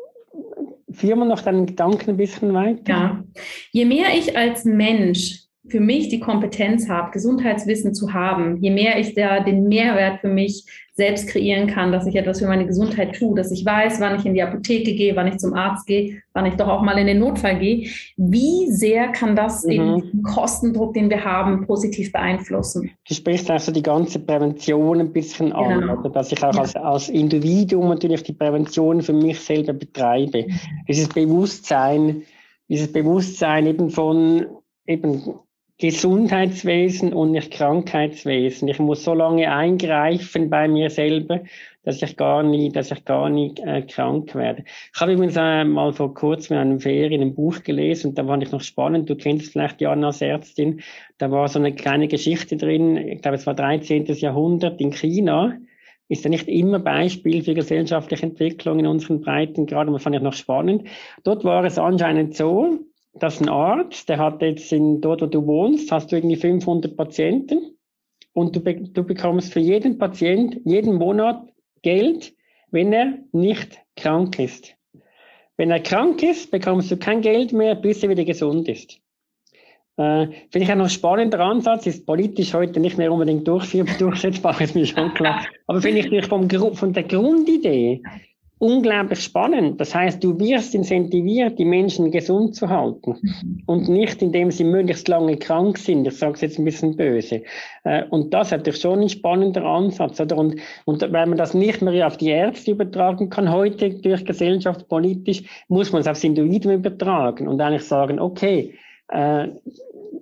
Führen 0.96 1.20
wir 1.20 1.26
noch 1.26 1.41
deinen 1.41 1.66
Gedanken 1.66 2.12
ein 2.12 2.18
bisschen 2.18 2.54
weiter. 2.54 2.82
Ja, 2.88 3.24
je 3.72 3.86
mehr 3.86 4.08
ich 4.16 4.36
als 4.38 4.66
Mensch 4.66 5.45
für 5.68 5.80
mich 5.80 6.09
die 6.09 6.20
Kompetenz 6.20 6.88
habe, 6.88 7.11
Gesundheitswissen 7.11 7.93
zu 7.93 8.13
haben, 8.13 8.57
je 8.61 8.70
mehr 8.70 8.99
ich 8.99 9.16
da 9.16 9.39
den 9.39 9.68
Mehrwert 9.68 10.22
für 10.22 10.28
mich 10.28 10.66
selbst 10.93 11.28
kreieren 11.28 11.68
kann, 11.68 11.91
dass 11.91 12.07
ich 12.07 12.16
etwas 12.16 12.39
für 12.39 12.47
meine 12.47 12.66
Gesundheit 12.66 13.16
tue, 13.16 13.36
dass 13.36 13.51
ich 13.51 13.66
weiß, 13.66 13.99
wann 13.99 14.18
ich 14.18 14.26
in 14.26 14.34
die 14.34 14.41
Apotheke 14.41 14.93
gehe, 14.95 15.16
wann 15.16 15.28
ich 15.28 15.38
zum 15.38 15.53
Arzt 15.53 15.88
gehe, 15.88 16.22
wann 16.34 16.45
ich 16.45 16.53
doch 16.53 16.70
auch 16.70 16.84
mal 16.84 16.97
in 16.97 17.07
den 17.07 17.20
Notfall 17.20 17.59
gehe. 17.59 17.89
Wie 18.16 18.72
sehr 18.72 19.09
kann 19.09 19.36
das 19.36 19.66
mhm. 19.66 19.70
den 19.70 20.24
Kostendruck, 20.24 20.93
den 20.93 21.09
wir 21.09 21.26
haben, 21.26 21.66
positiv 21.66 22.13
beeinflussen? 22.13 22.91
Du 23.09 23.13
sprichst 23.13 23.51
also 23.51 23.74
die 23.74 23.84
ganze 23.84 24.20
Prävention 24.20 25.01
ein 25.01 25.11
bisschen 25.11 25.51
an, 25.51 25.82
genau. 25.82 25.99
oder 25.99 26.09
dass 26.11 26.32
ich 26.32 26.41
auch 26.41 26.53
ja. 26.53 26.61
als, 26.61 26.76
als 26.78 27.09
Individuum 27.09 27.89
natürlich 27.89 28.24
die 28.24 28.34
Prävention 28.34 29.01
für 29.01 29.13
mich 29.13 29.39
selber 29.39 29.74
betreibe. 29.74 30.43
Mhm. 30.43 30.59
Dieses 30.88 31.09
Bewusstsein, 31.09 32.22
dieses 32.70 32.91
Bewusstsein 32.93 33.66
eben 33.66 33.89
von 33.89 34.45
eben 34.88 35.24
Gesundheitswesen 35.78 37.11
und 37.11 37.32
nicht 37.32 37.51
Krankheitswesen. 37.51 38.69
Ich 38.69 38.80
muss 38.80 39.03
so 39.03 39.13
lange 39.13 39.51
eingreifen 39.51 40.49
bei 40.49 40.69
mir 40.69 40.89
selber, 40.89 41.41
dass 41.84 42.01
ich 42.01 42.15
gar 42.15 42.43
nie, 42.43 42.71
dass 42.71 42.91
ich 42.91 43.03
gar 43.03 43.30
nie 43.30 43.53
äh, 43.57 43.82
krank 43.82 44.34
werde. 44.36 44.63
Ich 44.93 45.01
habe 45.01 45.13
übrigens 45.13 45.36
äh, 45.36 45.65
mal 45.65 45.91
vor 45.91 46.13
kurzem 46.13 46.55
in 46.55 46.61
einem 46.61 46.80
Ferien 46.80 47.21
ein 47.21 47.36
Buch 47.36 47.61
gelesen 47.63 48.09
und 48.09 48.17
da 48.17 48.26
fand 48.26 48.43
ich 48.43 48.51
noch 48.51 48.61
spannend. 48.61 49.09
Du 49.09 49.15
kennst 49.15 49.51
vielleicht 49.51 49.82
Jana 49.82 50.07
als 50.07 50.21
Ärztin. 50.21 50.82
Da 51.17 51.30
war 51.30 51.49
so 51.49 51.59
eine 51.59 51.76
kleine 51.76 52.07
Geschichte 52.07 52.55
drin. 52.55 52.95
Ich 52.95 53.21
glaube, 53.21 53.36
es 53.36 53.45
war 53.45 53.53
13. 53.53 54.05
Jahrhundert 54.05 54.80
in 54.80 54.93
China. 54.93 55.57
Ist 56.07 56.23
ja 56.23 56.30
nicht 56.30 56.47
immer 56.47 56.80
Beispiel 56.80 57.43
für 57.43 57.53
gesellschaftliche 57.53 58.28
Entwicklung 58.28 58.80
in 58.80 58.88
unseren 58.88 59.21
Breiten, 59.21 59.65
gerade 59.65 59.91
das 59.91 60.03
fand 60.03 60.15
ich 60.15 60.21
noch 60.21 60.34
spannend. 60.34 60.88
Dort 61.23 61.43
war 61.43 61.65
es 61.65 61.80
anscheinend 61.80 62.36
so, 62.36 62.80
dass 63.20 63.41
ein 63.41 63.49
Arzt, 63.49 64.09
der 64.09 64.18
hat 64.18 64.41
jetzt 64.41 64.72
in, 64.72 65.01
dort, 65.01 65.22
wo 65.22 65.26
du 65.26 65.45
wohnst, 65.45 65.91
hast 65.91 66.11
du 66.11 66.18
irgendwie 66.18 66.36
500 66.36 66.95
Patienten 66.95 67.78
und 68.34 68.55
du, 68.55 68.59
du 68.59 69.03
bekommst 69.03 69.53
für 69.53 69.61
jeden 69.61 69.97
Patient 69.97 70.59
jeden 70.66 70.95
Monat 70.95 71.47
Geld, 71.82 72.34
wenn 72.72 72.91
er 72.91 73.20
nicht 73.32 73.80
krank 73.95 74.38
ist. 74.39 74.76
Wenn 75.57 75.72
er 75.72 75.80
krank 75.80 76.22
ist, 76.22 76.51
bekommst 76.51 76.91
du 76.91 76.97
kein 76.97 77.22
Geld 77.22 77.53
mehr, 77.53 77.76
bis 77.76 78.03
er 78.03 78.09
wieder 78.09 78.26
gesund 78.26 78.68
ist. 78.68 78.99
Äh, 79.97 80.28
Finde 80.49 80.66
ich 80.66 80.72
auch 80.72 80.76
noch 80.76 80.89
spannender 80.89 81.39
Ansatz, 81.39 81.86
ist 81.86 82.05
politisch 82.05 82.53
heute 82.53 82.82
nicht 82.82 82.97
mehr 82.97 83.13
unbedingt 83.13 83.47
durchsetzbar, 83.47 84.59
ist 84.59 84.76
mir 84.76 84.86
schon 84.86 85.13
klar. 85.13 85.45
Aber 85.68 85.82
finde 85.82 86.01
ich 86.01 86.26
vom, 86.26 86.49
von 86.49 86.91
der 86.91 87.03
Grundidee 87.03 88.01
unglaublich 88.60 89.20
spannend. 89.20 89.80
Das 89.82 89.93
heißt, 89.93 90.24
du 90.24 90.39
wirst 90.39 90.76
incentiviert, 90.76 91.60
die 91.60 91.66
Menschen 91.66 92.12
gesund 92.12 92.56
zu 92.56 92.70
halten 92.70 93.18
mhm. 93.22 93.64
und 93.66 93.89
nicht, 93.89 94.22
indem 94.22 94.51
sie 94.51 94.64
möglichst 94.64 95.08
lange 95.08 95.38
krank 95.38 95.78
sind. 95.78 96.08
Ich 96.08 96.18
sage 96.18 96.34
es 96.34 96.41
jetzt 96.41 96.60
ein 96.60 96.66
bisschen 96.66 96.95
böse. 96.95 97.43
Äh, 97.84 98.03
und 98.10 98.34
das 98.34 98.47
ist 98.47 98.51
natürlich 98.51 98.82
schon 98.82 99.01
ein 99.01 99.10
spannender 99.10 99.64
Ansatz. 99.66 100.20
Oder? 100.20 100.38
Und, 100.38 100.56
und 100.86 101.01
wenn 101.01 101.30
man 101.30 101.38
das 101.38 101.53
nicht 101.53 101.82
mehr 101.82 102.08
auf 102.08 102.18
die 102.18 102.30
Ärzte 102.30 102.72
übertragen 102.72 103.30
kann, 103.30 103.51
heute 103.51 103.89
durch 103.89 104.24
gesellschaftspolitisch, 104.24 105.43
muss 105.68 105.91
man 105.91 106.01
es 106.01 106.08
aufs 106.08 106.24
Individuum 106.24 106.76
übertragen 106.76 107.47
und 107.47 107.60
eigentlich 107.62 107.84
sagen, 107.84 108.20
okay, 108.20 108.74
äh, 109.10 109.47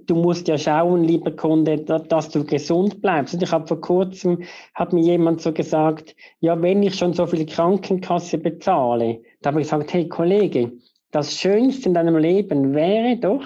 du 0.06 0.16
musst 0.16 0.48
ja 0.48 0.58
schauen, 0.58 1.04
lieber 1.04 1.32
Kunde, 1.32 1.80
dass 1.80 2.30
du 2.30 2.44
gesund 2.44 3.02
bleibst. 3.02 3.34
Und 3.34 3.44
ich 3.44 3.52
habe 3.52 3.68
vor 3.68 3.82
kurzem, 3.82 4.44
hat 4.74 4.94
mir 4.94 5.04
jemand 5.04 5.42
so 5.42 5.52
gesagt, 5.54 6.16
ja, 6.40 6.62
wenn 6.62 6.84
ich 6.84 6.96
schon 6.96 7.14
so 7.14 7.26
viel 7.26 7.46
Krankenkasse 7.46 8.38
bezahle, 8.38 9.22
da 9.42 9.50
habe 9.50 9.62
ich 9.62 9.68
gesagt, 9.68 9.94
hey 9.94 10.08
Kollege, 10.08 10.74
das 11.12 11.38
Schönste 11.38 11.90
in 11.90 11.94
deinem 11.94 12.18
Leben 12.18 12.74
wäre 12.74 13.18
doch, 13.18 13.46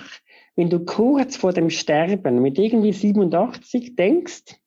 wenn 0.55 0.69
du 0.69 0.85
kurz 0.85 1.35
vor 1.35 1.53
dem 1.53 1.69
Sterben 1.69 2.41
mit 2.41 2.57
irgendwie 2.57 2.93
87 2.93 3.95
denkst, 3.95 4.59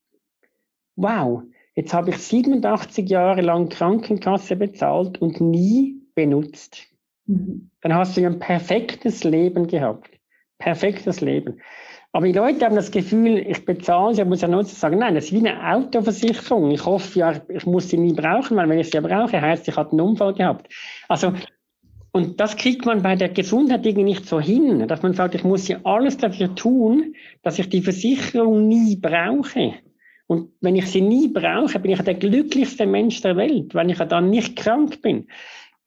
wow, 0.96 1.42
jetzt 1.74 1.92
habe 1.94 2.10
ich 2.10 2.18
87 2.18 3.08
Jahre 3.08 3.40
lang 3.40 3.68
Krankenkasse 3.68 4.56
bezahlt 4.56 5.20
und 5.20 5.40
nie 5.40 5.96
benutzt. 6.14 6.86
Mhm. 7.26 7.70
Dann 7.80 7.94
hast 7.94 8.16
du 8.16 8.24
ein 8.24 8.38
perfektes 8.38 9.24
Leben 9.24 9.66
gehabt 9.66 10.19
perfektes 10.60 11.20
Leben. 11.20 11.60
Aber 12.12 12.26
die 12.26 12.32
Leute 12.32 12.64
haben 12.64 12.74
das 12.74 12.90
Gefühl, 12.90 13.38
ich 13.38 13.64
bezahle 13.64 14.14
sie, 14.14 14.24
muss 14.24 14.40
ja 14.40 14.48
nur 14.48 14.64
sagen, 14.64 14.98
nein, 14.98 15.14
das 15.14 15.26
ist 15.26 15.32
wie 15.32 15.48
eine 15.48 15.74
Autoversicherung. 15.74 16.72
Ich 16.72 16.84
hoffe 16.84 17.18
ja, 17.18 17.40
ich 17.48 17.66
muss 17.66 17.88
sie 17.88 17.98
nie 17.98 18.12
brauchen, 18.12 18.56
weil 18.56 18.68
wenn 18.68 18.80
ich 18.80 18.90
sie 18.90 19.00
brauche, 19.00 19.40
heißt, 19.40 19.68
ich 19.68 19.76
habe 19.76 19.92
einen 19.92 20.00
Unfall 20.00 20.34
gehabt. 20.34 20.72
Also, 21.08 21.32
und 22.12 22.40
das 22.40 22.56
kriegt 22.56 22.84
man 22.84 23.02
bei 23.02 23.14
der 23.14 23.28
Gesundheit 23.28 23.86
irgendwie 23.86 24.04
nicht 24.04 24.26
so 24.26 24.40
hin, 24.40 24.88
dass 24.88 25.02
man 25.02 25.14
sagt, 25.14 25.36
ich 25.36 25.44
muss 25.44 25.68
ja 25.68 25.78
alles 25.84 26.16
dafür 26.16 26.52
tun, 26.56 27.14
dass 27.42 27.60
ich 27.60 27.68
die 27.68 27.82
Versicherung 27.82 28.66
nie 28.66 28.96
brauche. 28.96 29.74
Und 30.26 30.50
wenn 30.60 30.76
ich 30.76 30.86
sie 30.86 31.00
nie 31.00 31.28
brauche, 31.28 31.78
bin 31.78 31.92
ich 31.92 32.02
der 32.02 32.14
glücklichste 32.14 32.86
Mensch 32.86 33.20
der 33.20 33.36
Welt, 33.36 33.74
weil 33.74 33.90
ich 33.90 33.98
dann 33.98 34.30
nicht 34.30 34.56
krank 34.56 35.00
bin. 35.02 35.28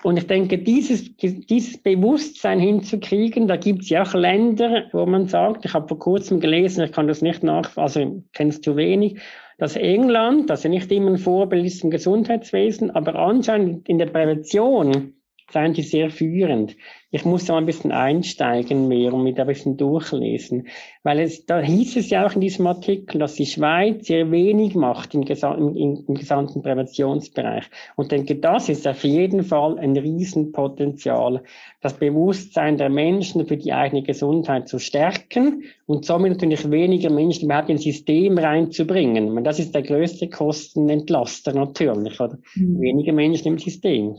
Und 0.03 0.17
ich 0.17 0.27
denke, 0.27 0.57
dieses, 0.57 1.15
dieses 1.15 1.77
Bewusstsein 1.77 2.59
hinzukriegen, 2.59 3.47
da 3.47 3.55
gibt 3.55 3.83
es 3.83 3.89
ja 3.89 4.03
auch 4.03 4.13
Länder, 4.13 4.89
wo 4.91 5.05
man 5.05 5.27
sagt, 5.27 5.63
ich 5.63 5.73
habe 5.73 5.87
vor 5.87 5.97
kurzem 5.97 6.41
gelesen, 6.41 6.83
ich 6.83 6.91
kann 6.91 7.07
das 7.07 7.21
nicht 7.21 7.41
nach, 7.41 7.77
also 7.77 8.21
kennst 8.33 8.67
du 8.67 8.75
wenig, 8.75 9.19
dass 9.59 9.77
England, 9.77 10.49
das 10.49 10.63
ja 10.63 10.69
nicht 10.69 10.91
immer 10.91 11.11
ein 11.11 11.17
Vorbild 11.17 11.65
ist 11.65 11.83
im 11.85 11.89
Gesundheitswesen, 11.89 12.91
aber 12.91 13.15
anscheinend 13.15 13.87
in 13.87 13.97
der 13.97 14.07
Prävention 14.07 15.13
seien 15.51 15.73
die 15.73 15.83
sehr 15.83 16.09
führend. 16.09 16.75
Ich 17.15 17.25
muss 17.25 17.45
da 17.45 17.55
ein 17.55 17.67
bisschen 17.67 17.91
einsteigen 17.91 18.87
mehr 18.87 19.13
und 19.13 19.21
mit 19.21 19.39
ein 19.39 19.45
bisschen 19.45 19.77
durchlesen. 19.77 20.67
Weil 21.03 21.19
es, 21.19 21.45
da 21.45 21.59
hieß 21.59 21.95
es 21.97 22.09
ja 22.09 22.25
auch 22.25 22.33
in 22.33 22.41
diesem 22.41 22.65
Artikel, 22.65 23.19
dass 23.19 23.35
die 23.35 23.45
Schweiz 23.45 24.07
sehr 24.07 24.31
wenig 24.31 24.73
macht 24.73 25.13
im, 25.13 25.21
im, 25.21 26.05
im 26.07 26.15
gesamten 26.15 26.63
Präventionsbereich. 26.63 27.65
Und 27.95 28.11
denke, 28.11 28.37
das 28.37 28.67
ist 28.67 28.87
auf 28.87 29.03
jeden 29.03 29.43
Fall 29.43 29.77
ein 29.77 29.95
Riesenpotenzial, 29.95 31.43
das 31.81 31.93
Bewusstsein 31.93 32.77
der 32.77 32.89
Menschen 32.89 33.45
für 33.45 33.57
die 33.57 33.73
eigene 33.73 34.01
Gesundheit 34.01 34.67
zu 34.67 34.79
stärken 34.79 35.65
und 35.85 36.05
somit 36.05 36.31
natürlich 36.31 36.71
weniger 36.71 37.11
Menschen 37.11 37.45
überhaupt 37.45 37.69
ins 37.69 37.83
System 37.83 38.39
reinzubringen. 38.39 39.37
Und 39.37 39.43
das 39.43 39.59
ist 39.59 39.75
der 39.75 39.83
größte 39.83 40.29
Kostenentlaster 40.29 41.53
natürlich, 41.53 42.19
oder? 42.19 42.39
Mhm. 42.55 42.81
Weniger 42.81 43.13
Menschen 43.13 43.49
im 43.49 43.59
System. 43.59 44.15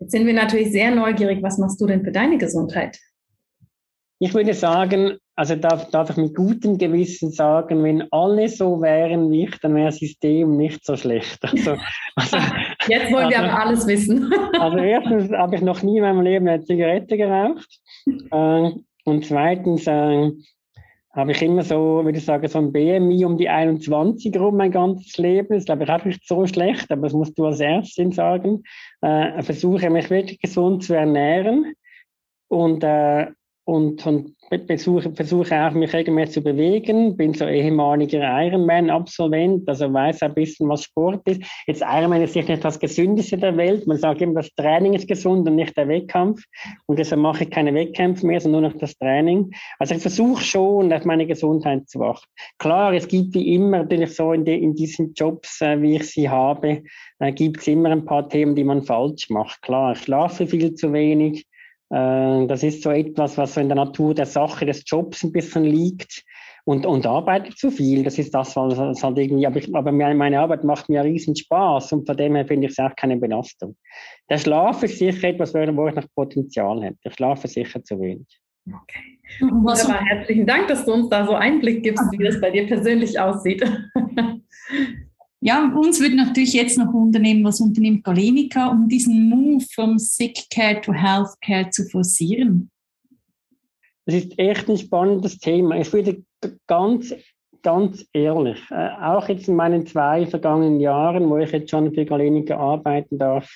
Jetzt 0.00 0.12
sind 0.12 0.26
wir 0.26 0.34
natürlich 0.34 0.72
sehr 0.72 0.94
neugierig. 0.94 1.42
Was 1.42 1.58
machst 1.58 1.80
du 1.80 1.86
denn 1.86 2.02
für 2.02 2.10
deine 2.12 2.38
Gesundheit? 2.38 2.98
Ich 4.18 4.34
würde 4.34 4.52
sagen, 4.52 5.18
also 5.34 5.56
darf, 5.56 5.90
darf 5.90 6.10
ich 6.10 6.16
mit 6.16 6.34
gutem 6.34 6.76
Gewissen 6.76 7.30
sagen, 7.30 7.82
wenn 7.82 8.06
alle 8.10 8.48
so 8.48 8.82
wären 8.82 9.30
wie 9.30 9.44
ich, 9.44 9.58
dann 9.60 9.74
wäre 9.74 9.86
das 9.86 9.96
System 9.96 10.58
nicht 10.58 10.84
so 10.84 10.96
schlecht. 10.96 11.38
Also, 11.42 11.76
also, 12.16 12.36
Jetzt 12.88 13.10
wollen 13.12 13.26
also, 13.26 13.30
wir 13.30 13.38
aber 13.38 13.58
alles 13.58 13.86
wissen. 13.86 14.30
also 14.58 14.76
erstens 14.76 15.32
habe 15.32 15.56
ich 15.56 15.62
noch 15.62 15.82
nie 15.82 15.96
in 15.96 16.02
meinem 16.02 16.20
Leben 16.20 16.48
eine 16.48 16.62
Zigarette 16.62 17.16
geraucht. 17.16 17.68
Äh, 18.32 18.70
und 19.04 19.26
zweitens 19.26 19.86
äh, 19.86 20.30
habe 21.12 21.32
ich 21.32 21.42
immer 21.42 21.62
so, 21.62 22.04
würde 22.04 22.18
ich 22.18 22.24
sagen, 22.24 22.46
so 22.46 22.58
ein 22.58 22.72
BMI 22.72 23.24
um 23.24 23.36
die 23.36 23.48
21 23.48 24.38
rum 24.38 24.56
mein 24.56 24.70
ganzes 24.70 25.16
Leben. 25.18 25.54
Das 25.54 25.64
glaube 25.64 25.84
ich, 25.84 25.90
auch 25.90 26.04
nicht 26.04 26.26
so 26.26 26.46
schlecht, 26.46 26.90
aber 26.90 27.02
das 27.02 27.12
musst 27.12 27.36
du 27.38 27.46
als 27.46 27.60
Ärztin 27.60 28.12
sagen. 28.12 28.62
Äh, 29.00 29.42
versuche 29.42 29.90
mich 29.90 30.08
wirklich 30.08 30.40
gesund 30.40 30.84
zu 30.84 30.94
ernähren 30.94 31.74
und, 32.48 32.84
äh, 32.84 33.26
und, 33.64 34.06
und 34.06 34.36
versuche, 34.66 35.12
versuche 35.12 35.64
auch 35.64 35.72
mich 35.72 35.92
regelmäßig 35.92 36.34
zu 36.34 36.42
bewegen, 36.42 37.16
bin 37.16 37.34
so 37.34 37.46
ehemaliger 37.46 38.20
Ironman-Absolvent, 38.20 39.68
also 39.68 39.92
weiß 39.92 40.22
ein 40.22 40.34
bisschen, 40.34 40.68
was 40.68 40.84
Sport 40.84 41.26
ist. 41.28 41.42
Jetzt 41.66 41.82
Ironman 41.82 42.22
ist 42.22 42.34
nicht 42.34 42.64
das 42.64 42.80
Gesündeste 42.80 43.38
der 43.38 43.56
Welt. 43.56 43.86
Man 43.86 43.98
sagt 43.98 44.20
immer, 44.20 44.34
das 44.34 44.52
Training 44.54 44.94
ist 44.94 45.06
gesund 45.06 45.46
und 45.48 45.56
nicht 45.56 45.76
der 45.76 45.86
Wettkampf. 45.88 46.42
Und 46.86 46.98
deshalb 46.98 47.20
mache 47.20 47.44
ich 47.44 47.50
keine 47.50 47.72
Wettkämpfe 47.74 48.26
mehr, 48.26 48.40
sondern 48.40 48.62
nur 48.62 48.70
noch 48.70 48.78
das 48.78 48.96
Training. 48.98 49.52
Also 49.78 49.94
ich 49.94 50.02
versuche 50.02 50.42
schon, 50.42 50.92
auf 50.92 51.04
meine 51.04 51.26
Gesundheit 51.26 51.88
zu 51.88 52.02
achten. 52.02 52.26
Klar, 52.58 52.92
es 52.92 53.06
gibt 53.06 53.34
wie 53.34 53.54
immer 53.54 53.78
natürlich 53.78 54.14
so 54.14 54.32
in, 54.32 54.44
die, 54.44 54.60
in 54.62 54.74
diesen 54.74 55.14
Jobs, 55.14 55.60
äh, 55.60 55.80
wie 55.80 55.96
ich 55.96 56.10
sie 56.10 56.28
habe, 56.28 56.82
äh, 57.20 57.32
gibt 57.32 57.60
es 57.60 57.68
immer 57.68 57.90
ein 57.90 58.04
paar 58.04 58.28
Themen, 58.28 58.56
die 58.56 58.64
man 58.64 58.82
falsch 58.82 59.30
macht. 59.30 59.62
Klar, 59.62 59.92
ich 59.92 60.00
schlafe 60.00 60.46
viel 60.46 60.74
zu 60.74 60.92
wenig. 60.92 61.46
Äh, 61.90 62.46
das 62.46 62.62
ist 62.62 62.82
so 62.82 62.90
etwas, 62.90 63.36
was 63.36 63.54
so 63.54 63.60
in 63.60 63.68
der 63.68 63.76
Natur 63.76 64.14
der 64.14 64.26
Sache 64.26 64.66
des 64.66 64.82
Jobs 64.86 65.22
ein 65.22 65.32
bisschen 65.32 65.64
liegt 65.64 66.24
und, 66.64 66.86
und 66.86 67.06
arbeite 67.06 67.54
zu 67.54 67.70
viel. 67.70 68.04
Das 68.04 68.18
ist 68.18 68.34
das, 68.34 68.56
was 68.56 69.02
halt 69.02 69.18
irgendwie, 69.18 69.46
aber, 69.46 69.56
ich, 69.56 69.74
aber 69.74 69.92
meine 69.92 70.40
Arbeit 70.40 70.64
macht 70.64 70.88
mir 70.88 71.02
riesen 71.02 71.34
Spaß 71.34 71.92
und 71.92 72.06
von 72.06 72.16
dem 72.16 72.34
her 72.36 72.46
finde 72.46 72.66
ich 72.66 72.72
es 72.72 72.78
auch 72.78 72.94
keine 72.96 73.16
Belastung. 73.16 73.76
Der 74.28 74.38
Schlaf 74.38 74.82
ist 74.82 74.98
sicher 74.98 75.28
etwas, 75.28 75.52
wo 75.54 75.88
ich 75.88 75.94
noch 75.94 76.06
Potenzial 76.14 76.82
hätte. 76.82 76.98
Ich 77.04 77.14
schlafe 77.14 77.48
sicher 77.48 77.82
zu 77.82 78.00
wenig. 78.00 78.26
Okay. 78.66 79.18
Wunderbar, 79.40 80.04
herzlichen 80.04 80.46
Dank, 80.46 80.68
dass 80.68 80.84
du 80.84 80.92
uns 80.92 81.08
da 81.08 81.24
so 81.24 81.34
Einblick 81.34 81.82
gibst, 81.82 82.04
wie 82.12 82.24
das 82.24 82.40
bei 82.40 82.50
dir 82.50 82.66
persönlich 82.66 83.18
aussieht. 83.18 83.64
Ja, 85.42 85.72
uns 85.74 86.00
würde 86.00 86.16
natürlich 86.16 86.52
jetzt 86.52 86.76
noch 86.76 86.92
unternehmen, 86.92 87.44
was 87.44 87.60
unternimmt 87.60 88.04
Galenica, 88.04 88.68
um 88.68 88.88
diesen 88.88 89.30
Move 89.30 89.64
from 89.74 89.98
Sick 89.98 90.46
Care 90.50 90.80
to 90.82 90.92
Health 90.92 91.40
Care 91.40 91.70
zu 91.70 91.88
forcieren? 91.88 92.70
Das 94.04 94.16
ist 94.16 94.38
echt 94.38 94.68
ein 94.68 94.76
spannendes 94.76 95.38
Thema. 95.38 95.76
Ich 95.76 95.90
würde 95.94 96.22
ganz, 96.66 97.14
ganz 97.62 98.06
ehrlich, 98.12 98.58
äh, 98.70 98.90
auch 99.00 99.28
jetzt 99.30 99.48
in 99.48 99.56
meinen 99.56 99.86
zwei 99.86 100.26
vergangenen 100.26 100.78
Jahren, 100.78 101.30
wo 101.30 101.38
ich 101.38 101.52
jetzt 101.52 101.70
schon 101.70 101.94
für 101.94 102.04
Galenica 102.04 102.58
arbeiten 102.58 103.18
darf, 103.18 103.48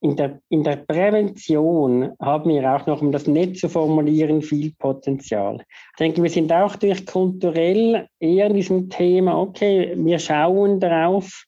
in 0.00 0.16
der, 0.16 0.40
in 0.48 0.62
der 0.62 0.76
Prävention 0.76 2.12
haben 2.20 2.50
wir 2.50 2.72
auch 2.72 2.86
noch, 2.86 3.02
um 3.02 3.10
das 3.10 3.26
nett 3.26 3.58
zu 3.58 3.68
formulieren, 3.68 4.42
viel 4.42 4.72
Potenzial. 4.78 5.64
Ich 5.92 5.98
denke, 5.98 6.22
wir 6.22 6.30
sind 6.30 6.52
auch 6.52 6.76
durch 6.76 7.04
kulturell 7.04 8.06
eher 8.20 8.46
in 8.46 8.54
diesem 8.54 8.90
Thema, 8.90 9.40
okay, 9.40 9.94
wir 9.96 10.18
schauen 10.18 10.78
darauf, 10.78 11.44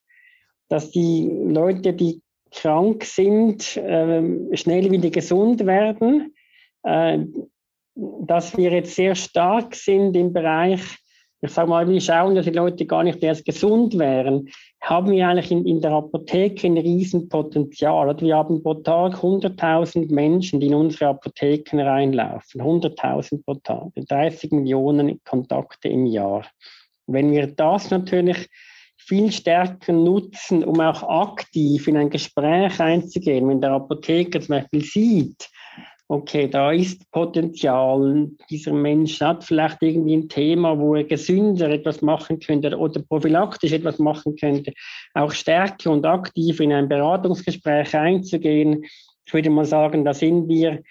dass 0.67 0.91
die 0.91 1.29
Leute, 1.45 1.93
die 1.93 2.21
krank 2.51 3.05
sind, 3.05 3.77
äh, 3.77 4.57
schnell 4.57 4.91
wieder 4.91 5.09
gesund 5.09 5.65
werden, 5.65 6.33
äh, 6.83 7.19
dass 7.95 8.57
wir 8.57 8.71
jetzt 8.71 8.95
sehr 8.95 9.15
stark 9.15 9.75
sind 9.75 10.15
im 10.15 10.33
Bereich 10.33 10.81
ich 11.43 11.51
sage 11.51 11.69
mal, 11.69 11.89
wir 11.89 11.99
schauen, 11.99 12.35
dass 12.35 12.45
die 12.45 12.51
Leute 12.51 12.85
gar 12.85 13.03
nicht 13.03 13.23
erst 13.23 13.45
gesund 13.45 13.97
wären, 13.97 14.49
haben 14.79 15.11
wir 15.11 15.27
eigentlich 15.27 15.51
in, 15.51 15.65
in 15.65 15.81
der 15.81 15.91
Apotheke 15.91 16.67
ein 16.67 16.77
Riesenpotenzial. 16.77 18.15
Wir 18.21 18.35
haben 18.35 18.61
pro 18.61 18.75
Tag 18.75 19.15
100.000 19.15 20.13
Menschen, 20.13 20.59
die 20.59 20.67
in 20.67 20.75
unsere 20.75 21.09
Apotheken 21.09 21.81
reinlaufen. 21.81 22.61
100.000 22.61 23.43
pro 23.43 23.55
Tag. 23.55 23.89
30 23.95 24.51
Millionen 24.51 25.19
Kontakte 25.23 25.87
im 25.89 26.05
Jahr. 26.05 26.45
Wenn 27.07 27.31
wir 27.31 27.47
das 27.47 27.89
natürlich 27.89 28.47
viel 28.97 29.31
stärker 29.31 29.93
nutzen, 29.93 30.63
um 30.63 30.79
auch 30.79 31.01
aktiv 31.03 31.87
in 31.87 31.97
ein 31.97 32.11
Gespräch 32.11 32.79
einzugehen, 32.79 33.49
wenn 33.49 33.61
der 33.61 33.71
Apotheker 33.71 34.39
zum 34.39 34.57
Beispiel 34.57 34.83
sieht, 34.83 35.49
okay, 36.11 36.49
da 36.49 36.73
ist 36.73 37.09
Potenzial, 37.11 38.29
dieser 38.49 38.73
Mensch 38.73 39.21
hat 39.21 39.45
vielleicht 39.45 39.81
irgendwie 39.81 40.17
ein 40.17 40.27
Thema, 40.27 40.77
wo 40.77 40.95
er 40.95 41.05
gesünder 41.05 41.69
etwas 41.69 42.01
machen 42.01 42.37
könnte 42.39 42.77
oder 42.77 43.01
prophylaktisch 43.01 43.71
etwas 43.71 43.97
machen 43.97 44.35
könnte, 44.35 44.73
auch 45.13 45.31
stärker 45.31 45.89
und 45.89 46.05
aktiv 46.05 46.59
in 46.59 46.73
ein 46.73 46.89
Beratungsgespräch 46.89 47.95
einzugehen. 47.95 48.83
Ich 49.25 49.33
würde 49.33 49.49
mal 49.49 49.63
sagen, 49.63 50.03
da 50.03 50.13
sind 50.13 50.49
wir 50.49 50.83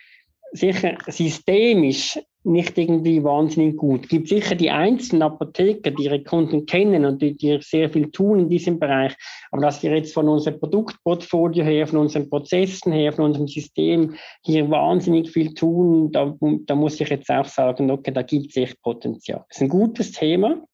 sicher 0.53 0.97
systemisch 1.07 2.19
nicht 2.43 2.79
irgendwie 2.79 3.23
wahnsinnig 3.23 3.77
gut. 3.77 4.05
Es 4.05 4.09
gibt 4.09 4.29
sicher 4.29 4.55
die 4.55 4.71
einzelnen 4.71 5.23
Apotheker, 5.23 5.91
die 5.91 6.05
ihre 6.05 6.23
Kunden 6.23 6.65
kennen 6.65 7.05
und 7.05 7.21
die, 7.21 7.37
die 7.37 7.59
sehr 7.61 7.91
viel 7.91 8.11
tun 8.11 8.41
in 8.41 8.49
diesem 8.49 8.79
Bereich. 8.79 9.15
Aber 9.51 9.63
dass 9.63 9.83
wir 9.83 9.95
jetzt 9.95 10.15
von 10.15 10.29
unserem 10.29 10.59
Produktportfolio 10.59 11.65
her, 11.65 11.87
von 11.87 11.99
unseren 11.99 12.31
Prozessen 12.31 12.93
her, 12.93 13.13
von 13.13 13.27
unserem 13.27 13.47
System 13.47 14.15
hier 14.43 14.71
wahnsinnig 14.71 15.31
viel 15.31 15.53
tun, 15.53 16.13
da, 16.13 16.35
da 16.41 16.75
muss 16.75 17.01
ich 17.01 17.11
jetzt 17.11 17.31
auch 17.31 17.45
sagen, 17.45 17.91
okay, 17.91 18.13
da 18.13 18.23
gibt 18.23 18.51
es 18.51 18.57
echt 18.57 18.81
Potenzial. 18.81 19.45
Das 19.49 19.59
ist 19.59 19.63
ein 19.63 19.69
gutes 19.69 20.13
Thema, 20.13 20.65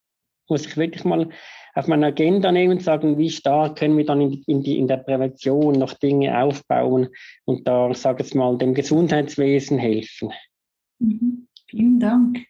muss 0.49 0.67
ich 0.67 0.77
wirklich 0.77 1.05
mal 1.05 1.29
auf 1.75 1.89
meine 1.89 2.07
Agenda 2.07 2.53
nehmen 2.53 2.75
und 2.75 2.83
sagen, 2.83 3.19
wie 3.19 3.29
stark 3.29 3.77
können 3.77 3.99
wir 3.99 4.07
dann 4.07 4.21
in, 4.21 4.43
in, 4.47 4.63
die, 4.63 4.79
in 4.79 4.87
der 4.87 4.99
Prävention 4.99 5.75
noch 5.75 5.95
Dinge 5.95 6.41
aufbauen 6.41 7.09
und 7.45 7.67
da, 7.67 7.93
sage 7.93 8.23
ich 8.23 8.35
mal, 8.35 8.57
dem 8.57 8.73
Gesundheitswesen 8.73 9.79
helfen. 9.79 10.33
Mhm. 11.01 11.46
Vielen 11.69 12.01
Dank. 12.01 12.47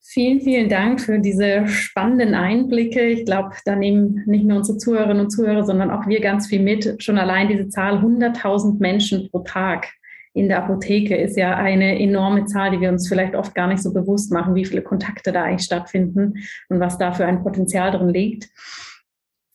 Vielen, 0.00 0.40
vielen 0.40 0.70
Dank 0.70 1.02
für 1.02 1.18
diese 1.18 1.68
spannenden 1.68 2.34
Einblicke. 2.34 3.02
Ich 3.08 3.26
glaube, 3.26 3.50
da 3.66 3.76
nehmen 3.76 4.22
nicht 4.24 4.44
nur 4.44 4.56
unsere 4.56 4.78
Zuhörerinnen 4.78 5.24
und 5.24 5.30
Zuhörer, 5.30 5.64
sondern 5.64 5.90
auch 5.90 6.06
wir 6.06 6.20
ganz 6.20 6.46
viel 6.46 6.62
mit. 6.62 7.02
Schon 7.02 7.18
allein 7.18 7.48
diese 7.48 7.68
Zahl 7.68 7.98
100.000 7.98 8.78
Menschen 8.78 9.28
pro 9.30 9.40
Tag 9.40 9.88
in 10.32 10.48
der 10.48 10.64
Apotheke 10.64 11.16
ist 11.16 11.36
ja 11.36 11.56
eine 11.56 12.00
enorme 12.00 12.46
Zahl, 12.46 12.70
die 12.70 12.80
wir 12.80 12.90
uns 12.90 13.08
vielleicht 13.08 13.34
oft 13.34 13.54
gar 13.54 13.66
nicht 13.66 13.82
so 13.82 13.92
bewusst 13.92 14.32
machen, 14.32 14.54
wie 14.54 14.64
viele 14.64 14.82
Kontakte 14.82 15.32
da 15.32 15.42
eigentlich 15.42 15.66
stattfinden 15.66 16.34
und 16.68 16.80
was 16.80 16.96
da 16.96 17.12
für 17.12 17.26
ein 17.26 17.42
Potenzial 17.42 17.90
drin 17.90 18.08
liegt. 18.08 18.48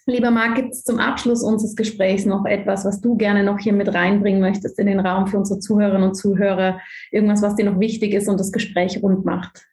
Lieber 0.05 0.31
Marc, 0.31 0.55
gibt 0.55 0.73
es 0.73 0.83
zum 0.83 0.99
Abschluss 0.99 1.43
unseres 1.43 1.75
Gesprächs 1.75 2.25
noch 2.25 2.45
etwas, 2.45 2.83
was 2.83 2.99
du 2.99 3.15
gerne 3.15 3.43
noch 3.43 3.59
hier 3.59 3.71
mit 3.71 3.93
reinbringen 3.93 4.41
möchtest 4.41 4.77
in 4.77 4.87
den 4.87 4.99
Raum 4.99 5.27
für 5.27 5.37
unsere 5.37 5.59
Zuhörerinnen 5.59 6.09
und 6.09 6.15
Zuhörer? 6.15 6.81
Irgendwas, 7.11 7.41
was 7.41 7.55
dir 7.55 7.65
noch 7.65 7.79
wichtig 7.79 8.13
ist 8.13 8.27
und 8.27 8.37
das 8.37 8.51
Gespräch 8.51 9.01
rund 9.01 9.23
macht? 9.23 9.65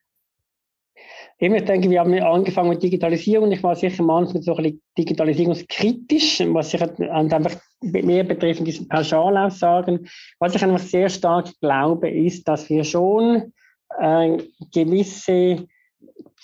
Eben, 1.41 1.55
ich 1.55 1.65
denke, 1.65 1.91
wir 1.91 2.01
haben 2.01 2.13
angefangen 2.15 2.69
mit 2.69 2.83
Digitalisierung. 2.83 3.51
Ich 3.51 3.63
war 3.63 3.75
sicher 3.75 4.05
manchmal 4.05 4.43
so 4.43 4.55
ein 4.55 4.63
bisschen 4.63 4.83
digitalisierungskritisch, 4.99 6.43
was 6.49 6.71
sich 6.71 6.83
einfach 6.83 7.57
mehr 7.81 8.23
betreffend 8.23 8.69
diesen 8.69 8.87
Pauschalaussagen. 8.87 10.07
Was 10.39 10.55
ich 10.55 10.63
einfach 10.63 10.79
sehr 10.79 11.09
stark 11.09 11.49
glaube, 11.61 12.11
ist, 12.11 12.47
dass 12.47 12.69
wir 12.69 12.85
schon 12.85 13.53
äh, 13.99 14.37
gewisse 14.73 15.67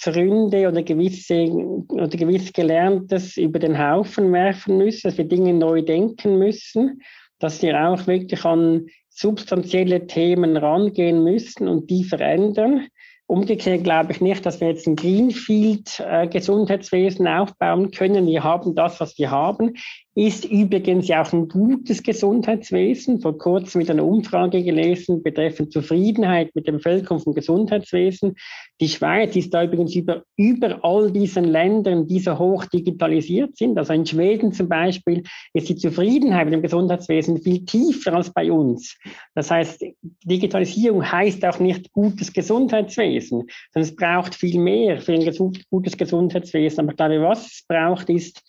Gründe 0.02 0.68
oder 0.68 0.82
gewisse 0.82 1.48
oder 1.88 2.08
gewiss 2.08 2.52
Gelerntes 2.52 3.36
über 3.36 3.58
den 3.58 3.78
Haufen 3.78 4.32
werfen 4.32 4.78
müssen, 4.78 5.08
dass 5.08 5.18
wir 5.18 5.24
Dinge 5.24 5.52
neu 5.54 5.82
denken 5.82 6.38
müssen, 6.38 7.02
dass 7.38 7.60
wir 7.62 7.88
auch 7.88 8.06
wirklich 8.06 8.44
an 8.44 8.86
substanzielle 9.10 10.06
Themen 10.06 10.56
rangehen 10.56 11.24
müssen 11.24 11.66
und 11.68 11.90
die 11.90 12.04
verändern. 12.04 12.86
Umgekehrt 13.26 13.84
glaube 13.84 14.12
ich 14.12 14.20
nicht, 14.20 14.46
dass 14.46 14.60
wir 14.60 14.68
jetzt 14.68 14.86
ein 14.86 14.94
Greenfield-Gesundheitswesen 14.94 17.26
äh, 17.26 17.30
aufbauen 17.30 17.90
können. 17.90 18.26
Wir 18.26 18.44
haben 18.44 18.74
das, 18.74 19.00
was 19.00 19.18
wir 19.18 19.32
haben 19.32 19.74
ist 20.16 20.46
übrigens 20.46 21.08
ja 21.08 21.22
auch 21.22 21.32
ein 21.34 21.46
gutes 21.46 22.02
Gesundheitswesen. 22.02 23.20
Vor 23.20 23.36
kurzem 23.36 23.80
mit 23.80 23.90
einer 23.90 24.04
Umfrage 24.04 24.64
gelesen 24.64 25.22
betreffend 25.22 25.74
Zufriedenheit 25.74 26.54
mit 26.54 26.66
der 26.66 26.72
Bevölkerung 26.72 27.20
vom 27.20 27.34
Gesundheitswesen. 27.34 28.34
Die 28.80 28.88
Schweiz 28.88 29.36
ist 29.36 29.52
da 29.52 29.62
übrigens 29.62 29.94
über, 29.94 30.22
über 30.36 30.82
all 30.82 31.12
diesen 31.12 31.44
Ländern, 31.44 32.06
die 32.06 32.20
so 32.20 32.38
hoch 32.38 32.64
digitalisiert 32.64 33.58
sind. 33.58 33.76
Also 33.76 33.92
in 33.92 34.06
Schweden 34.06 34.52
zum 34.52 34.70
Beispiel 34.70 35.22
ist 35.52 35.68
die 35.68 35.76
Zufriedenheit 35.76 36.46
mit 36.46 36.54
dem 36.54 36.62
Gesundheitswesen 36.62 37.42
viel 37.42 37.66
tiefer 37.66 38.14
als 38.14 38.32
bei 38.32 38.50
uns. 38.50 38.96
Das 39.34 39.50
heißt, 39.50 39.84
Digitalisierung 40.24 41.12
heißt 41.12 41.44
auch 41.44 41.60
nicht 41.60 41.92
gutes 41.92 42.32
Gesundheitswesen, 42.32 43.44
sondern 43.74 43.90
es 43.90 43.94
braucht 43.94 44.34
viel 44.34 44.58
mehr 44.60 44.98
für 44.98 45.12
ein 45.12 45.52
gutes 45.70 45.98
Gesundheitswesen. 45.98 46.80
Aber 46.80 46.92
ich 46.92 46.96
glaube, 46.96 47.20
was 47.20 47.46
es 47.48 47.64
braucht, 47.68 48.08
ist, 48.08 48.42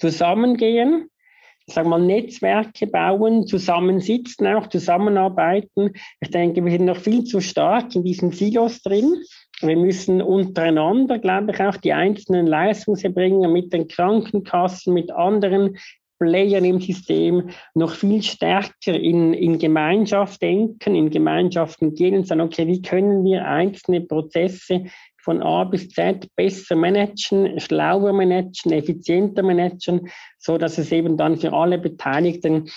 zusammengehen, 0.00 1.08
sagen 1.66 1.88
wir 1.88 1.98
mal, 1.98 2.04
Netzwerke 2.06 2.86
bauen, 2.86 3.46
zusammensitzen, 3.46 4.46
auch 4.48 4.66
zusammenarbeiten. 4.66 5.92
Ich 6.20 6.30
denke, 6.30 6.64
wir 6.64 6.72
sind 6.72 6.86
noch 6.86 6.96
viel 6.96 7.24
zu 7.24 7.40
stark 7.40 7.94
in 7.94 8.02
diesen 8.02 8.32
Silos 8.32 8.82
drin. 8.82 9.22
Wir 9.60 9.76
müssen 9.76 10.22
untereinander, 10.22 11.18
glaube 11.18 11.52
ich, 11.52 11.60
auch 11.60 11.76
die 11.76 11.92
einzelnen 11.92 12.46
Leistungserbringer 12.46 13.48
mit 13.48 13.72
den 13.72 13.88
Krankenkassen, 13.88 14.94
mit 14.94 15.12
anderen 15.12 15.76
Playern 16.18 16.66
im 16.66 16.80
System 16.80 17.50
noch 17.74 17.94
viel 17.94 18.22
stärker 18.22 18.92
in, 18.92 19.32
in 19.32 19.58
Gemeinschaft 19.58 20.40
denken, 20.42 20.94
in 20.94 21.10
Gemeinschaften 21.10 21.94
gehen 21.94 22.14
und 22.14 22.26
sagen, 22.26 22.42
okay, 22.42 22.66
wie 22.66 22.82
können 22.82 23.24
wir 23.24 23.46
einzelne 23.46 24.02
Prozesse 24.02 24.84
von 25.22 25.42
A 25.42 25.64
bis 25.64 25.88
Z 25.90 26.26
besser 26.36 26.76
managen, 26.76 27.58
schlauer 27.60 28.12
managen, 28.12 28.72
effizienter 28.72 29.42
managen, 29.42 30.08
so 30.38 30.58
dass 30.58 30.78
es 30.78 30.92
eben 30.92 31.16
dann 31.16 31.36
für 31.36 31.52
alle 31.52 31.78
Beteiligten 31.78 32.70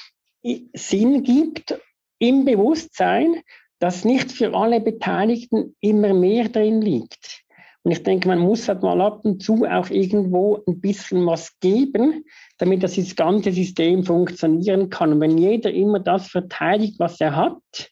Sinn 0.74 1.24
gibt 1.24 1.80
im 2.20 2.46
Bewusstsein, 2.46 3.42
dass 3.80 4.06
nicht 4.06 4.32
für 4.32 4.54
alle 4.54 4.80
Beteiligten 4.80 5.76
immer 5.80 6.14
mehr 6.14 6.50
drin 6.50 6.82
liegt. 6.82 7.44
Und 7.84 7.92
ich 7.92 8.02
denke, 8.04 8.30
man 8.30 8.40
muss 8.40 8.70
halt 8.70 8.82
mal 8.82 9.02
ab 9.02 9.26
und 9.26 9.44
zu 9.44 9.66
auch 9.66 9.90
irgendwo 9.90 10.64
ein 10.66 10.80
bisschen 10.80 11.26
was 11.26 11.60
geben, 11.60 12.24
damit 12.58 12.82
das 12.82 13.16
ganze 13.16 13.52
System 13.52 14.06
funktionieren 14.06 14.90
kann. 14.90 15.12
Und 15.12 15.20
wenn 15.20 15.38
jeder 15.38 15.70
immer 15.72 16.00
das 16.00 16.28
verteidigt, 16.30 16.98
was 17.00 17.20
er 17.20 17.36
hat, 17.36 17.92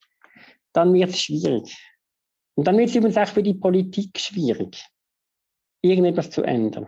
dann 0.71 0.93
wird 0.93 1.09
es 1.09 1.21
schwierig. 1.21 1.77
Und 2.55 2.67
dann 2.67 2.77
wird 2.77 2.89
es 2.89 2.95
übrigens 2.95 3.17
auch 3.17 3.27
für 3.27 3.43
die 3.43 3.53
Politik 3.53 4.17
schwierig, 4.19 4.85
irgendetwas 5.81 6.29
zu 6.29 6.43
ändern. 6.43 6.87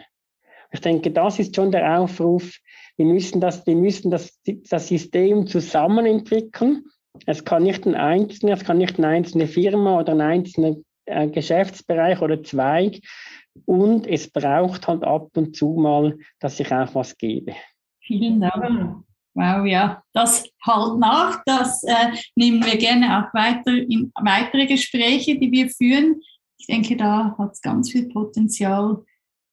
Ich 0.71 0.81
denke, 0.81 1.11
das 1.11 1.39
ist 1.39 1.55
schon 1.55 1.71
der 1.71 1.99
Aufruf. 1.99 2.57
Wir 2.97 3.05
müssen 3.05 3.39
das, 3.39 3.65
wir 3.65 3.75
müssen 3.75 4.11
das, 4.11 4.39
das 4.45 4.87
System 4.87 5.47
zusammen 5.47 6.05
entwickeln. 6.05 6.85
Es 7.27 7.45
kann 7.45 7.63
nicht 7.63 7.85
ein 7.85 7.95
einzelner, 7.95 8.53
es 8.53 8.63
kann 8.63 8.79
nicht 8.79 8.97
eine 8.97 9.07
einzelne 9.07 9.47
Firma 9.47 9.99
oder 9.99 10.13
ein 10.13 10.21
einzelner 10.21 10.75
äh, 11.05 11.27
Geschäftsbereich 11.27 12.21
oder 12.21 12.41
Zweig. 12.43 13.01
Und 13.65 14.07
es 14.07 14.31
braucht 14.31 14.87
halt 14.87 15.03
ab 15.03 15.29
und 15.37 15.55
zu 15.55 15.73
mal, 15.73 16.17
dass 16.39 16.59
ich 16.59 16.73
auch 16.73 16.95
was 16.95 17.17
gebe. 17.17 17.53
Vielen 18.01 18.41
Dank. 18.41 19.03
Wow, 19.35 19.65
ja, 19.65 20.03
das 20.13 20.47
halt 20.63 20.99
nach. 20.99 21.41
Das 21.45 21.83
äh, 21.83 22.11
nehmen 22.35 22.63
wir 22.63 22.77
gerne 22.77 23.17
auch 23.17 23.33
weiter 23.33 23.71
in 23.71 24.11
weitere 24.15 24.67
Gespräche, 24.67 25.39
die 25.39 25.51
wir 25.51 25.69
führen. 25.69 26.21
Ich 26.59 26.67
denke, 26.67 26.95
da 26.95 27.35
hat 27.37 27.53
es 27.53 27.61
ganz 27.61 27.91
viel 27.91 28.09
Potenzial, 28.09 29.03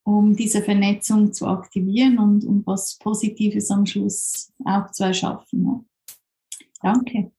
um 0.04 0.36
diese 0.36 0.62
Vernetzung 0.62 1.32
zu 1.32 1.46
aktivieren 1.46 2.18
und 2.18 2.44
um 2.44 2.62
was 2.66 2.98
Positives 2.98 3.70
am 3.70 3.86
Schluss 3.86 4.52
auch 4.64 4.90
zu 4.90 5.04
erschaffen. 5.04 5.64
Ja. 5.64 6.92
Danke. 6.92 7.32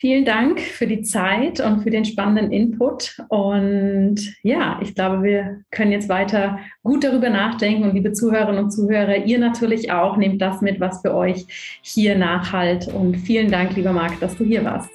Vielen 0.00 0.24
Dank 0.24 0.60
für 0.60 0.86
die 0.86 1.02
Zeit 1.02 1.58
und 1.58 1.82
für 1.82 1.90
den 1.90 2.04
spannenden 2.04 2.52
Input. 2.52 3.18
Und 3.30 4.16
ja, 4.44 4.78
ich 4.80 4.94
glaube, 4.94 5.24
wir 5.24 5.62
können 5.72 5.90
jetzt 5.90 6.08
weiter 6.08 6.60
gut 6.84 7.02
darüber 7.02 7.30
nachdenken. 7.30 7.82
Und 7.82 7.94
liebe 7.94 8.12
Zuhörerinnen 8.12 8.62
und 8.62 8.70
Zuhörer, 8.70 9.16
ihr 9.24 9.40
natürlich 9.40 9.90
auch, 9.90 10.16
nehmt 10.16 10.40
das 10.40 10.60
mit, 10.60 10.78
was 10.78 11.02
für 11.02 11.12
euch 11.14 11.46
hier 11.82 12.16
nachhalt. 12.16 12.86
Und 12.86 13.16
vielen 13.16 13.50
Dank, 13.50 13.74
lieber 13.74 13.92
Marc, 13.92 14.20
dass 14.20 14.36
du 14.36 14.44
hier 14.44 14.64
warst. 14.64 14.90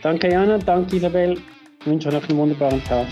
Danke, 0.00 0.30
Jana. 0.30 0.56
Danke, 0.56 0.96
Isabel. 0.96 1.36
Ich 1.80 1.86
wünsche 1.86 2.08
euch 2.08 2.14
noch 2.14 2.28
einen 2.30 2.38
wunderbaren 2.38 2.82
Tag. 2.84 3.08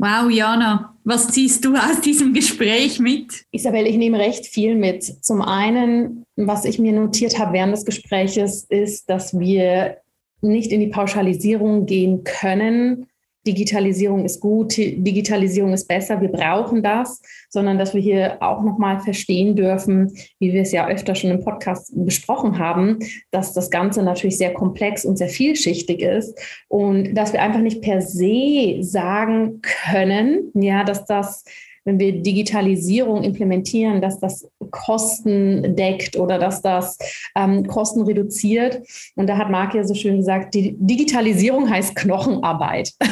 Wow, 0.00 0.30
Jana, 0.30 0.96
was 1.02 1.26
ziehst 1.26 1.64
du 1.64 1.74
aus 1.74 2.00
diesem 2.00 2.32
Gespräch 2.32 3.00
mit? 3.00 3.44
Isabel, 3.50 3.84
ich 3.84 3.96
nehme 3.96 4.20
recht 4.20 4.46
viel 4.46 4.76
mit. 4.76 5.02
Zum 5.24 5.42
einen, 5.42 6.24
was 6.36 6.64
ich 6.64 6.78
mir 6.78 6.92
notiert 6.92 7.36
habe 7.36 7.54
während 7.54 7.72
des 7.72 7.84
Gespräches, 7.84 8.64
ist, 8.68 9.10
dass 9.10 9.36
wir 9.36 9.96
nicht 10.40 10.70
in 10.70 10.78
die 10.78 10.86
Pauschalisierung 10.86 11.86
gehen 11.86 12.22
können, 12.22 13.08
Digitalisierung 13.48 14.26
ist 14.26 14.40
gut, 14.40 14.76
Digitalisierung 14.76 15.72
ist 15.72 15.88
besser, 15.88 16.20
wir 16.20 16.28
brauchen 16.28 16.82
das, 16.82 17.22
sondern 17.48 17.78
dass 17.78 17.94
wir 17.94 18.02
hier 18.02 18.36
auch 18.42 18.62
nochmal 18.62 19.00
verstehen 19.00 19.56
dürfen, 19.56 20.12
wie 20.38 20.52
wir 20.52 20.60
es 20.60 20.72
ja 20.72 20.86
öfter 20.86 21.14
schon 21.14 21.30
im 21.30 21.42
Podcast 21.42 21.92
besprochen 21.94 22.58
haben, 22.58 22.98
dass 23.30 23.54
das 23.54 23.70
Ganze 23.70 24.02
natürlich 24.02 24.36
sehr 24.36 24.52
komplex 24.52 25.06
und 25.06 25.16
sehr 25.16 25.30
vielschichtig 25.30 26.02
ist 26.02 26.38
und 26.68 27.14
dass 27.14 27.32
wir 27.32 27.40
einfach 27.40 27.60
nicht 27.60 27.80
per 27.80 28.02
se 28.02 28.76
sagen 28.80 29.62
können, 29.62 30.52
ja, 30.54 30.84
dass 30.84 31.06
das 31.06 31.44
wenn 31.88 31.98
wir 31.98 32.20
Digitalisierung 32.20 33.22
implementieren, 33.22 34.02
dass 34.02 34.20
das 34.20 34.46
Kosten 34.70 35.76
deckt 35.76 36.16
oder 36.16 36.38
dass 36.38 36.62
das 36.62 36.98
ähm, 37.34 37.66
Kosten 37.66 38.02
reduziert. 38.02 38.80
Und 39.14 39.28
da 39.28 39.36
hat 39.36 39.50
Marc 39.50 39.74
ja 39.74 39.84
so 39.84 39.94
schön 39.94 40.18
gesagt, 40.18 40.54
die 40.54 40.76
Digitalisierung 40.78 41.68
heißt 41.70 41.94
Knochenarbeit. 41.94 42.92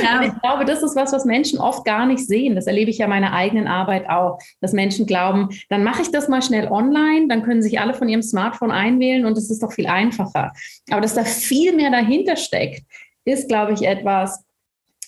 Ja. 0.00 0.18
Und 0.18 0.26
ich 0.26 0.42
glaube, 0.42 0.64
das 0.64 0.82
ist 0.82 0.96
was, 0.96 1.12
was 1.12 1.24
Menschen 1.24 1.58
oft 1.58 1.84
gar 1.84 2.06
nicht 2.06 2.26
sehen. 2.26 2.54
Das 2.54 2.66
erlebe 2.66 2.90
ich 2.90 2.98
ja 2.98 3.08
meiner 3.08 3.32
eigenen 3.32 3.66
Arbeit 3.66 4.08
auch, 4.08 4.38
dass 4.60 4.72
Menschen 4.72 5.06
glauben, 5.06 5.48
dann 5.68 5.84
mache 5.84 6.02
ich 6.02 6.10
das 6.10 6.28
mal 6.28 6.42
schnell 6.42 6.68
online, 6.68 7.26
dann 7.28 7.42
können 7.42 7.62
sich 7.62 7.80
alle 7.80 7.94
von 7.94 8.08
ihrem 8.08 8.22
Smartphone 8.22 8.70
einwählen 8.70 9.24
und 9.24 9.36
es 9.36 9.50
ist 9.50 9.62
doch 9.62 9.72
viel 9.72 9.86
einfacher. 9.86 10.52
Aber 10.90 11.00
dass 11.00 11.14
da 11.14 11.24
viel 11.24 11.74
mehr 11.74 11.90
dahinter 11.90 12.36
steckt, 12.36 12.84
ist, 13.24 13.48
glaube 13.48 13.72
ich, 13.72 13.82
etwas, 13.82 14.44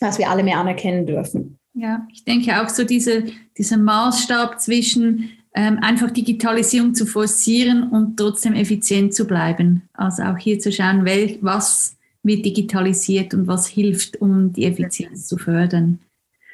was 0.01 0.19
wir 0.19 0.29
alle 0.29 0.43
mehr 0.43 0.59
anerkennen 0.59 1.07
dürfen. 1.07 1.59
Ja, 1.75 2.07
ich 2.13 2.25
denke 2.25 2.63
auch 2.63 2.69
so 2.69 2.85
diese, 2.85 3.25
dieser 3.59 3.77
Maßstab 3.77 4.61
zwischen 4.61 5.31
einfach 5.61 6.11
Digitalisierung 6.11 6.95
zu 6.95 7.07
forcieren 7.07 7.85
und 7.91 8.17
trotzdem 8.17 8.55
effizient 8.55 9.15
zu 9.15 9.25
bleiben. 9.27 9.83
Also 9.93 10.25
auch 10.25 10.37
hier 10.37 10.59
zu 10.59 10.73
schauen, 10.73 11.05
wel, 11.05 11.39
was 11.41 11.97
wird 12.25 12.45
digitalisiert 12.45 13.35
und 13.35 13.47
was 13.47 13.67
hilft, 13.67 14.21
um 14.21 14.53
die 14.53 14.65
Effizienz 14.65 15.29
zu 15.29 15.39
fördern. 15.39 16.01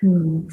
Mhm. 0.03 0.49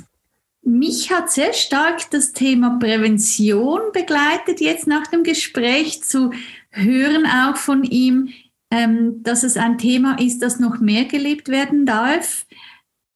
Mich 0.61 1.11
hat 1.11 1.31
sehr 1.31 1.53
stark 1.53 2.11
das 2.11 2.33
Thema 2.33 2.77
Prävention 2.77 3.79
begleitet, 3.93 4.59
jetzt 4.59 4.85
nach 4.85 5.07
dem 5.07 5.23
Gespräch 5.23 6.03
zu 6.03 6.31
hören 6.71 7.25
auch 7.25 7.55
von 7.55 7.83
ihm, 7.85 8.29
ähm, 8.69 9.23
dass 9.23 9.43
es 9.43 9.55
ein 9.55 9.77
Thema 9.77 10.19
ist, 10.19 10.41
das 10.41 10.59
noch 10.59 10.79
mehr 10.79 11.05
gelebt 11.05 11.47
werden 11.47 11.85
darf. 11.85 12.45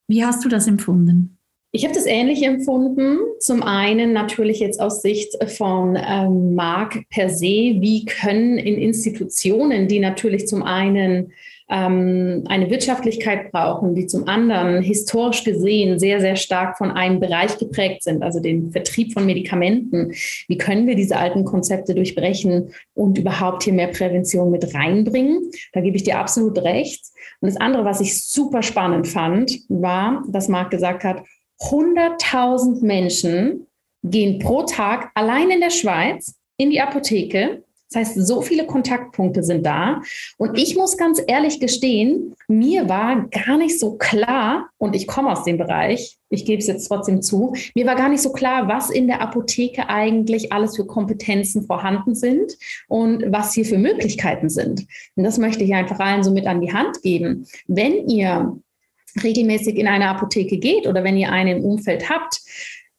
Wie 0.08 0.24
hast 0.24 0.44
du 0.44 0.48
das 0.48 0.66
empfunden? 0.66 1.36
Ich 1.74 1.84
habe 1.84 1.94
das 1.94 2.04
ähnlich 2.04 2.42
empfunden. 2.42 3.18
Zum 3.40 3.62
einen 3.62 4.12
natürlich 4.12 4.60
jetzt 4.60 4.78
aus 4.78 5.00
Sicht 5.00 5.42
von 5.56 5.96
ähm, 5.96 6.54
Marc 6.54 7.08
per 7.08 7.30
se. 7.30 7.46
Wie 7.46 8.04
können 8.04 8.58
in 8.58 8.76
Institutionen, 8.76 9.88
die 9.88 9.98
natürlich 9.98 10.46
zum 10.46 10.62
einen 10.62 11.32
ähm, 11.70 12.44
eine 12.46 12.68
Wirtschaftlichkeit 12.68 13.50
brauchen, 13.52 13.94
die 13.94 14.06
zum 14.06 14.28
anderen 14.28 14.82
historisch 14.82 15.44
gesehen 15.44 15.98
sehr, 15.98 16.20
sehr 16.20 16.36
stark 16.36 16.76
von 16.76 16.90
einem 16.90 17.20
Bereich 17.20 17.56
geprägt 17.56 18.02
sind, 18.02 18.22
also 18.22 18.38
den 18.38 18.70
Vertrieb 18.72 19.14
von 19.14 19.24
Medikamenten, 19.24 20.12
wie 20.48 20.58
können 20.58 20.86
wir 20.86 20.94
diese 20.94 21.16
alten 21.16 21.46
Konzepte 21.46 21.94
durchbrechen 21.94 22.74
und 22.92 23.16
überhaupt 23.16 23.62
hier 23.62 23.72
mehr 23.72 23.88
Prävention 23.88 24.50
mit 24.50 24.74
reinbringen? 24.74 25.50
Da 25.72 25.80
gebe 25.80 25.96
ich 25.96 26.04
dir 26.04 26.18
absolut 26.18 26.58
recht. 26.58 27.02
Und 27.40 27.50
das 27.50 27.58
andere, 27.58 27.86
was 27.86 28.02
ich 28.02 28.22
super 28.22 28.62
spannend 28.62 29.08
fand, 29.08 29.60
war, 29.70 30.22
dass 30.28 30.48
Marc 30.48 30.70
gesagt 30.70 31.04
hat, 31.04 31.22
100.000 31.70 32.84
Menschen 32.84 33.66
gehen 34.02 34.38
pro 34.38 34.62
Tag 34.62 35.10
allein 35.14 35.50
in 35.50 35.60
der 35.60 35.70
Schweiz 35.70 36.34
in 36.56 36.70
die 36.70 36.80
Apotheke. 36.80 37.62
Das 37.92 38.08
heißt, 38.08 38.26
so 38.26 38.40
viele 38.40 38.66
Kontaktpunkte 38.66 39.42
sind 39.42 39.66
da. 39.66 40.00
Und 40.38 40.58
ich 40.58 40.76
muss 40.76 40.96
ganz 40.96 41.20
ehrlich 41.26 41.60
gestehen, 41.60 42.34
mir 42.48 42.88
war 42.88 43.28
gar 43.28 43.58
nicht 43.58 43.78
so 43.78 43.96
klar, 43.96 44.70
und 44.78 44.96
ich 44.96 45.06
komme 45.06 45.30
aus 45.30 45.44
dem 45.44 45.58
Bereich, 45.58 46.16
ich 46.30 46.46
gebe 46.46 46.60
es 46.60 46.66
jetzt 46.66 46.88
trotzdem 46.88 47.20
zu, 47.20 47.54
mir 47.74 47.84
war 47.84 47.94
gar 47.94 48.08
nicht 48.08 48.22
so 48.22 48.32
klar, 48.32 48.66
was 48.66 48.88
in 48.88 49.08
der 49.08 49.20
Apotheke 49.20 49.90
eigentlich 49.90 50.52
alles 50.52 50.76
für 50.76 50.86
Kompetenzen 50.86 51.66
vorhanden 51.66 52.14
sind 52.14 52.56
und 52.88 53.30
was 53.30 53.52
hier 53.52 53.66
für 53.66 53.78
Möglichkeiten 53.78 54.48
sind. 54.48 54.86
Und 55.16 55.24
das 55.24 55.36
möchte 55.36 55.62
ich 55.62 55.74
einfach 55.74 56.00
allen 56.00 56.22
so 56.22 56.32
mit 56.32 56.46
an 56.46 56.62
die 56.62 56.72
Hand 56.72 57.02
geben. 57.02 57.46
Wenn 57.66 58.08
ihr 58.08 58.56
regelmäßig 59.22 59.76
in 59.76 59.88
eine 59.88 60.08
Apotheke 60.08 60.58
geht 60.58 60.86
oder 60.86 61.04
wenn 61.04 61.16
ihr 61.16 61.30
eine 61.30 61.56
im 61.56 61.64
Umfeld 61.64 62.08
habt, 62.08 62.40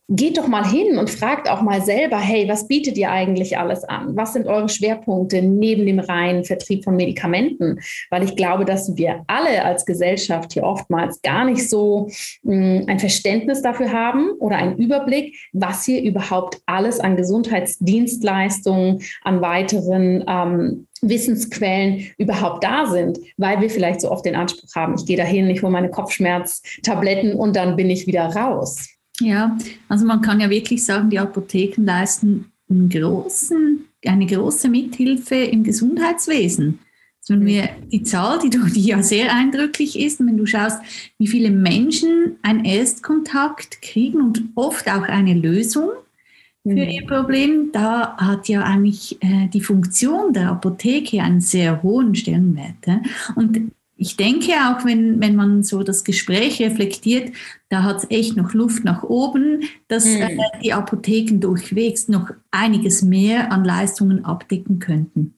geht 0.10 0.38
doch 0.38 0.48
mal 0.48 0.68
hin 0.70 0.98
und 0.98 1.10
fragt 1.10 1.50
auch 1.50 1.62
mal 1.62 1.82
selber, 1.82 2.20
hey, 2.20 2.48
was 2.48 2.68
bietet 2.68 2.98
ihr 2.98 3.10
eigentlich 3.10 3.58
alles 3.58 3.84
an? 3.86 4.16
Was 4.16 4.34
sind 4.34 4.48
eure 4.48 4.68
Schwerpunkte 4.68 5.42
neben 5.42 5.86
dem 5.86 6.00
reinen 6.00 6.44
Vertrieb 6.44 6.84
von 6.84 6.96
Medikamenten? 6.96 7.80
Weil 8.10 8.24
ich 8.24 8.36
glaube, 8.36 8.66
dass 8.66 8.98
wir 8.98 9.24
alle 9.28 9.64
als 9.64 9.86
Gesellschaft 9.86 10.54
hier 10.54 10.64
oftmals 10.64 11.22
gar 11.22 11.46
nicht 11.46 11.70
so 11.70 12.10
hm, 12.44 12.86
ein 12.88 13.00
Verständnis 13.00 13.62
dafür 13.62 13.94
haben 13.94 14.32
oder 14.40 14.58
einen 14.58 14.78
Überblick, 14.78 15.36
was 15.54 15.86
hier 15.86 16.02
überhaupt 16.02 16.62
alles 16.66 17.00
an 17.00 17.16
Gesundheitsdienstleistungen, 17.16 19.02
an 19.24 19.42
weiteren 19.42 20.26
ähm, 20.28 20.88
Wissensquellen 21.02 22.12
überhaupt 22.18 22.64
da 22.64 22.86
sind, 22.86 23.20
weil 23.38 23.62
wir 23.62 23.70
vielleicht 23.70 24.02
so 24.02 24.12
oft 24.12 24.26
den 24.26 24.36
Anspruch 24.36 24.70
haben, 24.76 24.96
ich 24.96 25.06
gehe 25.06 25.18
dahin, 25.18 25.50
ich 25.50 25.62
hole 25.62 25.72
meine 25.72 25.90
Kopfschmerztabletten 25.90 27.34
und 27.36 27.56
dann 27.56 27.76
bin 27.76 27.90
ich 27.90 28.08
wieder 28.08 28.28
raus. 28.36 28.93
Ja, 29.24 29.58
also 29.88 30.06
man 30.06 30.22
kann 30.22 30.40
ja 30.40 30.50
wirklich 30.50 30.84
sagen, 30.84 31.10
die 31.10 31.20
Apotheken 31.20 31.84
leisten 31.84 32.52
einen 32.70 32.90
großen, 32.90 33.86
eine 34.06 34.26
große 34.26 34.70
Mithilfe 34.70 35.36
im 35.36 35.64
Gesundheitswesen. 35.64 36.80
Also 37.22 37.36
wenn 37.36 37.46
wir 37.46 37.70
die 37.90 38.04
Zahl, 38.04 38.40
die, 38.40 38.50
die 38.50 38.84
ja 38.84 39.02
sehr 39.02 39.34
eindrücklich 39.34 39.98
ist, 39.98 40.20
wenn 40.20 40.36
du 40.36 40.46
schaust, 40.46 40.80
wie 41.18 41.28
viele 41.28 41.52
Menschen 41.52 42.36
einen 42.42 42.66
Erstkontakt 42.66 43.82
kriegen 43.82 44.22
und 44.22 44.44
oft 44.56 44.90
auch 44.90 45.04
eine 45.04 45.34
Lösung 45.34 45.90
für 46.64 46.72
mhm. 46.72 46.90
ihr 46.90 47.08
Problem, 47.08 47.72
da 47.72 48.18
hat 48.18 48.48
ja 48.48 48.64
eigentlich 48.64 49.22
äh, 49.22 49.48
die 49.48 49.62
Funktion 49.62 50.34
der 50.34 50.50
Apotheke 50.50 51.22
einen 51.22 51.42
sehr 51.42 51.84
hohen 51.84 52.16
Stellenwert. 52.16 52.76
Ja? 52.86 53.02
Und 53.36 53.72
ich 54.04 54.18
denke 54.18 54.52
auch, 54.52 54.84
wenn, 54.84 55.22
wenn 55.22 55.38
man 55.38 55.64
so 55.64 55.82
das 55.82 56.04
Gespräch 56.04 56.62
reflektiert, 56.62 57.34
da 57.70 57.84
hat 57.84 58.00
es 58.00 58.12
echt 58.12 58.36
noch 58.36 58.54
Luft 58.54 58.84
nach 58.84 59.02
oben, 59.04 59.62
dass 59.88 60.04
mhm. 60.04 60.22
äh, 60.22 60.38
die 60.62 60.74
Apotheken 60.74 61.40
durchwegs 61.40 62.10
noch 62.10 62.30
einiges 62.52 63.02
mehr 63.02 63.50
an 63.50 63.64
Leistungen 63.64 64.26
abdecken 64.26 64.80
könnten. 64.80 65.36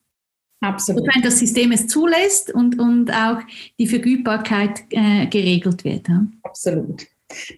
Absolut. 0.62 1.08
wenn 1.14 1.22
das 1.22 1.38
System 1.38 1.72
es 1.74 1.86
zulässt 1.86 2.52
und, 2.52 2.80
und 2.80 3.12
auch 3.12 3.38
die 3.78 3.86
Vergütbarkeit 3.86 4.82
äh, 4.90 5.28
geregelt 5.28 5.84
wird. 5.84 6.08
Ja? 6.08 6.26
Absolut. 6.42 7.06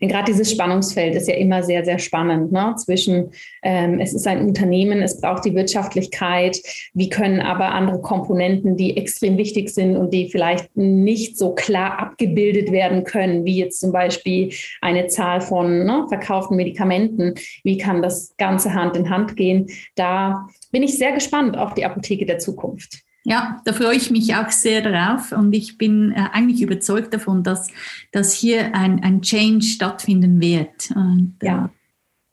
Denn 0.01 0.09
gerade 0.09 0.31
dieses 0.31 0.51
Spannungsfeld 0.51 1.15
ist 1.15 1.27
ja 1.27 1.35
immer 1.35 1.61
sehr, 1.61 1.83
sehr 1.83 1.99
spannend 1.99 2.51
ne? 2.51 2.73
zwischen, 2.77 3.31
ähm, 3.63 3.99
es 3.99 4.13
ist 4.13 4.25
ein 4.25 4.45
Unternehmen, 4.45 5.01
es 5.01 5.19
braucht 5.19 5.45
die 5.45 5.55
Wirtschaftlichkeit, 5.55 6.57
wie 6.93 7.09
können 7.09 7.41
aber 7.41 7.73
andere 7.73 8.01
Komponenten, 8.01 8.77
die 8.77 8.95
extrem 8.95 9.37
wichtig 9.37 9.69
sind 9.69 9.97
und 9.97 10.13
die 10.13 10.29
vielleicht 10.29 10.75
nicht 10.75 11.37
so 11.37 11.53
klar 11.53 11.99
abgebildet 11.99 12.71
werden 12.71 13.03
können, 13.03 13.43
wie 13.45 13.57
jetzt 13.57 13.79
zum 13.79 13.91
Beispiel 13.91 14.53
eine 14.81 15.07
Zahl 15.07 15.41
von 15.41 15.85
ne, 15.85 16.05
verkauften 16.07 16.55
Medikamenten, 16.55 17.35
wie 17.63 17.77
kann 17.77 18.01
das 18.01 18.35
Ganze 18.37 18.73
Hand 18.73 18.95
in 18.95 19.09
Hand 19.09 19.35
gehen? 19.35 19.67
Da 19.95 20.47
bin 20.71 20.83
ich 20.83 20.97
sehr 20.97 21.11
gespannt 21.11 21.57
auf 21.57 21.73
die 21.73 21.85
Apotheke 21.85 22.25
der 22.25 22.39
Zukunft. 22.39 23.06
Ja, 23.29 23.61
da 23.65 23.73
freue 23.73 23.97
ich 23.97 24.09
mich 24.09 24.33
auch 24.35 24.49
sehr 24.51 24.81
darauf 24.81 25.33
und 25.33 25.51
ich 25.51 25.77
bin 25.77 26.13
äh, 26.13 26.29
eigentlich 26.31 26.61
überzeugt 26.61 27.13
davon, 27.13 27.43
dass, 27.43 27.67
dass 28.13 28.31
hier 28.31 28.73
ein, 28.73 29.03
ein 29.03 29.21
Change 29.21 29.65
stattfinden 29.65 30.39
wird. 30.39 30.91
Und, 30.95 31.35
äh, 31.41 31.47
ja. 31.47 31.69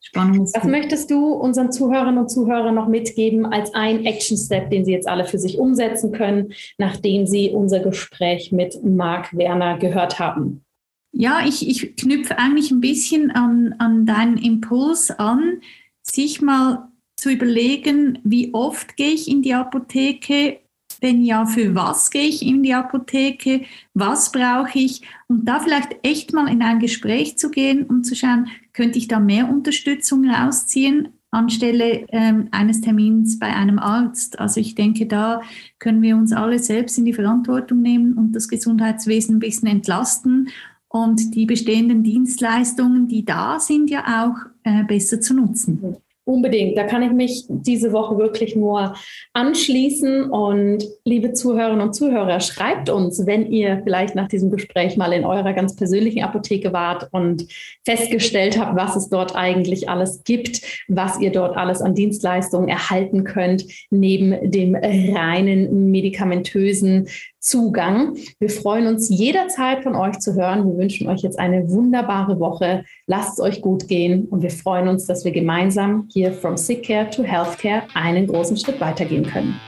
Spannend. 0.01 0.51
Was 0.55 0.63
möchtest 0.63 1.11
du 1.11 1.33
unseren 1.33 1.73
Zuhörerinnen 1.73 2.19
und 2.19 2.29
Zuhörern 2.29 2.77
noch 2.77 2.87
mitgeben 2.87 3.45
als 3.45 3.75
ein 3.75 4.05
Action-Step, 4.05 4.71
den 4.71 4.85
sie 4.85 4.93
jetzt 4.93 5.09
alle 5.09 5.25
für 5.25 5.39
sich 5.39 5.59
umsetzen 5.59 6.13
können, 6.13 6.53
nachdem 6.79 7.27
sie 7.27 7.51
unser 7.51 7.81
Gespräch 7.81 8.53
mit 8.53 8.85
Marc 8.85 9.37
Werner 9.37 9.79
gehört 9.79 10.21
haben? 10.21 10.65
Ja, 11.11 11.41
ich, 11.45 11.69
ich 11.69 11.97
knüpfe 11.97 12.39
eigentlich 12.39 12.71
ein 12.71 12.81
bisschen 12.81 13.33
an, 13.33 13.75
an 13.79 14.07
deinen 14.07 14.37
Impuls 14.37 15.11
an, 15.11 15.61
sich 16.03 16.41
mal 16.41 16.87
zu 17.17 17.31
überlegen, 17.31 18.21
wie 18.23 18.55
oft 18.55 18.97
gehe 18.97 19.11
ich 19.11 19.29
in 19.29 19.43
die 19.43 19.55
Apotheke 19.55 20.61
wenn 21.05 21.23
ja, 21.23 21.45
für 21.45 21.75
was 21.75 22.11
gehe 22.11 22.27
ich 22.27 22.45
in 22.45 22.63
die 22.63 22.73
Apotheke? 22.73 23.61
Was 23.93 24.33
brauche 24.33 24.79
ich? 24.79 25.03
Und 25.29 25.45
da 25.45 25.61
vielleicht 25.61 25.97
echt 26.03 26.33
mal 26.33 26.51
in 26.51 26.63
ein 26.63 26.81
Gespräch 26.81 27.37
zu 27.37 27.51
gehen, 27.51 27.85
um 27.85 28.03
zu 28.03 28.17
schauen, 28.17 28.49
könnte 28.73 28.97
ich 28.97 29.07
da 29.07 29.21
mehr 29.21 29.51
Unterstützung 29.51 30.29
rausziehen 30.29 31.11
anstelle 31.31 32.07
ähm, 32.09 32.49
eines 32.53 32.81
Termins 32.81 33.39
bei 33.39 33.49
einem 33.49 33.79
Arzt. 33.79 34.39
Also 34.39 34.61
ich 34.61 34.77
denke, 34.77 35.07
da 35.07 35.43
können 35.79 36.01
wir 36.01 36.17
uns 36.17 36.33
alle 36.33 36.61
selbst 36.61 36.97
in 36.97 37.05
die 37.05 37.13
Verantwortung 37.13 37.83
nehmen 37.83 38.15
und 38.15 38.33
das 38.33 38.49
Gesundheitswesen 38.49 39.37
ein 39.37 39.41
bisschen 39.41 39.69
entlasten 39.69 40.49
und 40.89 41.35
die 41.35 41.45
bestehenden 41.45 42.05
Dienstleistungen, 42.05 43.09
die 43.09 43.25
da 43.25 43.59
sind, 43.59 43.91
ja 43.91 44.25
auch 44.25 44.37
äh, 44.63 44.85
besser 44.85 45.21
zu 45.21 45.35
nutzen. 45.35 45.97
Unbedingt. 46.27 46.79
Da 46.79 46.85
kann 46.85 47.03
ich 47.03 47.13
mich 47.13 47.45
diese 47.49 47.93
Woche 47.93 48.17
wirklich 48.17 48.57
nur 48.57 48.95
anschließen. 49.35 50.31
Und 50.31 50.83
liebe 51.05 51.35
Zuhörerinnen 51.35 51.87
und 51.87 51.93
Zuhörer, 51.93 52.41
schreibt 52.41 52.89
uns, 52.89 53.27
wenn 53.27 53.53
ihr 53.53 53.83
vielleicht 53.85 54.15
nach 54.15 54.29
diesem 54.29 54.51
Gespräch 54.51 54.97
mal 54.97 55.13
in 55.13 55.27
eurer 55.27 55.53
ganz 55.53 55.77
persönlichen 55.77 56.23
Apotheke 56.23 56.73
wart 56.73 57.09
und 57.13 57.47
festgestellt 57.85 58.59
habt, 58.59 58.75
was 58.75 58.97
es 58.97 59.11
dort 59.11 59.37
eigentlich 59.37 59.91
alles 59.91 60.25
gibt, 60.25 60.63
was 60.89 61.21
ihr 61.21 61.31
dort 61.31 61.59
alles 61.59 61.83
an 61.83 61.95
Dienstleistungen 61.95 62.69
erhalten 62.69 63.25
könnt, 63.25 63.67
neben 63.91 64.51
dem 64.51 64.75
reinen 64.75 65.91
medikamentösen 65.91 67.07
Zugang. 67.45 68.17
Wir 68.39 68.49
freuen 68.49 68.87
uns 68.87 69.11
jederzeit 69.11 69.83
von 69.83 69.95
euch 69.95 70.19
zu 70.19 70.35
hören. 70.35 70.67
Wir 70.67 70.79
wünschen 70.79 71.09
euch 71.09 71.21
jetzt 71.21 71.39
eine 71.39 71.71
wunderbare 71.71 72.41
Woche. 72.41 72.85
Lasst 73.07 73.35
es 73.35 73.41
euch 73.45 73.61
gut 73.61 73.87
gehen 73.87 74.25
und 74.29 74.41
wir 74.41 74.51
freuen 74.51 74.89
uns, 74.89 75.05
dass 75.05 75.27
wir 75.27 75.33
gemeinsam 75.33 76.09
hier 76.11 76.33
from 76.33 76.57
Sick 76.57 76.87
Care 76.87 77.11
to 77.11 77.23
Healthcare 77.23 77.83
einen 77.93 78.27
großen 78.27 78.57
Schritt 78.57 78.81
weitergehen 78.81 79.27
können. 79.27 79.61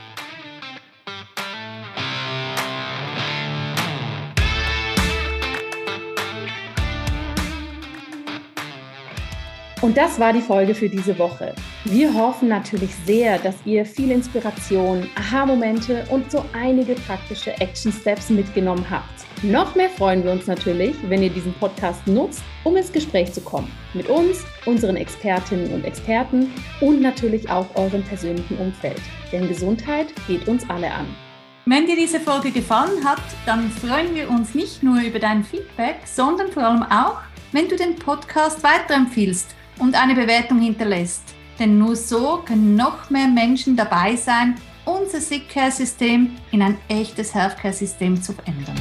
Das 9.97 10.19
war 10.19 10.31
die 10.31 10.41
Folge 10.41 10.75
für 10.75 10.87
diese 10.87 11.17
Woche. 11.17 11.55
Wir 11.85 12.13
hoffen 12.13 12.49
natürlich 12.49 12.93
sehr, 13.07 13.39
dass 13.39 13.55
ihr 13.65 13.83
viel 13.83 14.11
Inspiration, 14.11 15.09
Aha-Momente 15.15 16.05
und 16.11 16.31
so 16.31 16.45
einige 16.53 16.93
praktische 16.93 17.59
Action 17.59 17.91
Steps 17.91 18.29
mitgenommen 18.29 18.85
habt. 18.87 19.25
Noch 19.41 19.73
mehr 19.73 19.89
freuen 19.89 20.23
wir 20.23 20.31
uns 20.31 20.45
natürlich, 20.45 20.95
wenn 21.09 21.23
ihr 21.23 21.31
diesen 21.31 21.51
Podcast 21.53 22.05
nutzt, 22.05 22.43
um 22.63 22.77
ins 22.77 22.91
Gespräch 22.91 23.33
zu 23.33 23.41
kommen. 23.41 23.71
Mit 23.95 24.07
uns, 24.07 24.45
unseren 24.67 24.97
Expertinnen 24.97 25.73
und 25.73 25.83
Experten 25.83 26.53
und 26.79 27.01
natürlich 27.01 27.49
auch 27.49 27.65
eurem 27.75 28.03
persönlichen 28.03 28.59
Umfeld. 28.59 29.01
Denn 29.31 29.47
Gesundheit 29.47 30.13
geht 30.27 30.47
uns 30.47 30.69
alle 30.69 30.91
an. 30.91 31.07
Wenn 31.65 31.87
dir 31.87 31.95
diese 31.95 32.19
Folge 32.19 32.51
gefallen 32.51 33.03
hat, 33.03 33.23
dann 33.47 33.71
freuen 33.71 34.13
wir 34.13 34.29
uns 34.29 34.53
nicht 34.53 34.83
nur 34.83 35.01
über 35.01 35.17
dein 35.17 35.43
Feedback, 35.43 36.01
sondern 36.05 36.51
vor 36.51 36.63
allem 36.63 36.83
auch, 36.83 37.17
wenn 37.51 37.67
du 37.67 37.75
den 37.75 37.95
Podcast 37.95 38.61
weiterempfiehlst 38.61 39.56
und 39.79 39.95
eine 39.95 40.15
Bewertung 40.15 40.59
hinterlässt. 40.59 41.23
Denn 41.59 41.77
nur 41.77 41.95
so 41.95 42.43
können 42.45 42.75
noch 42.75 43.09
mehr 43.09 43.27
Menschen 43.27 43.75
dabei 43.75 44.15
sein, 44.15 44.55
unser 44.85 45.19
Sick 45.19 45.49
Care 45.49 45.71
System 45.71 46.37
in 46.51 46.61
ein 46.61 46.77
echtes 46.87 47.33
Healthcare 47.33 47.73
System 47.73 48.21
zu 48.21 48.33
verändern. 48.33 48.79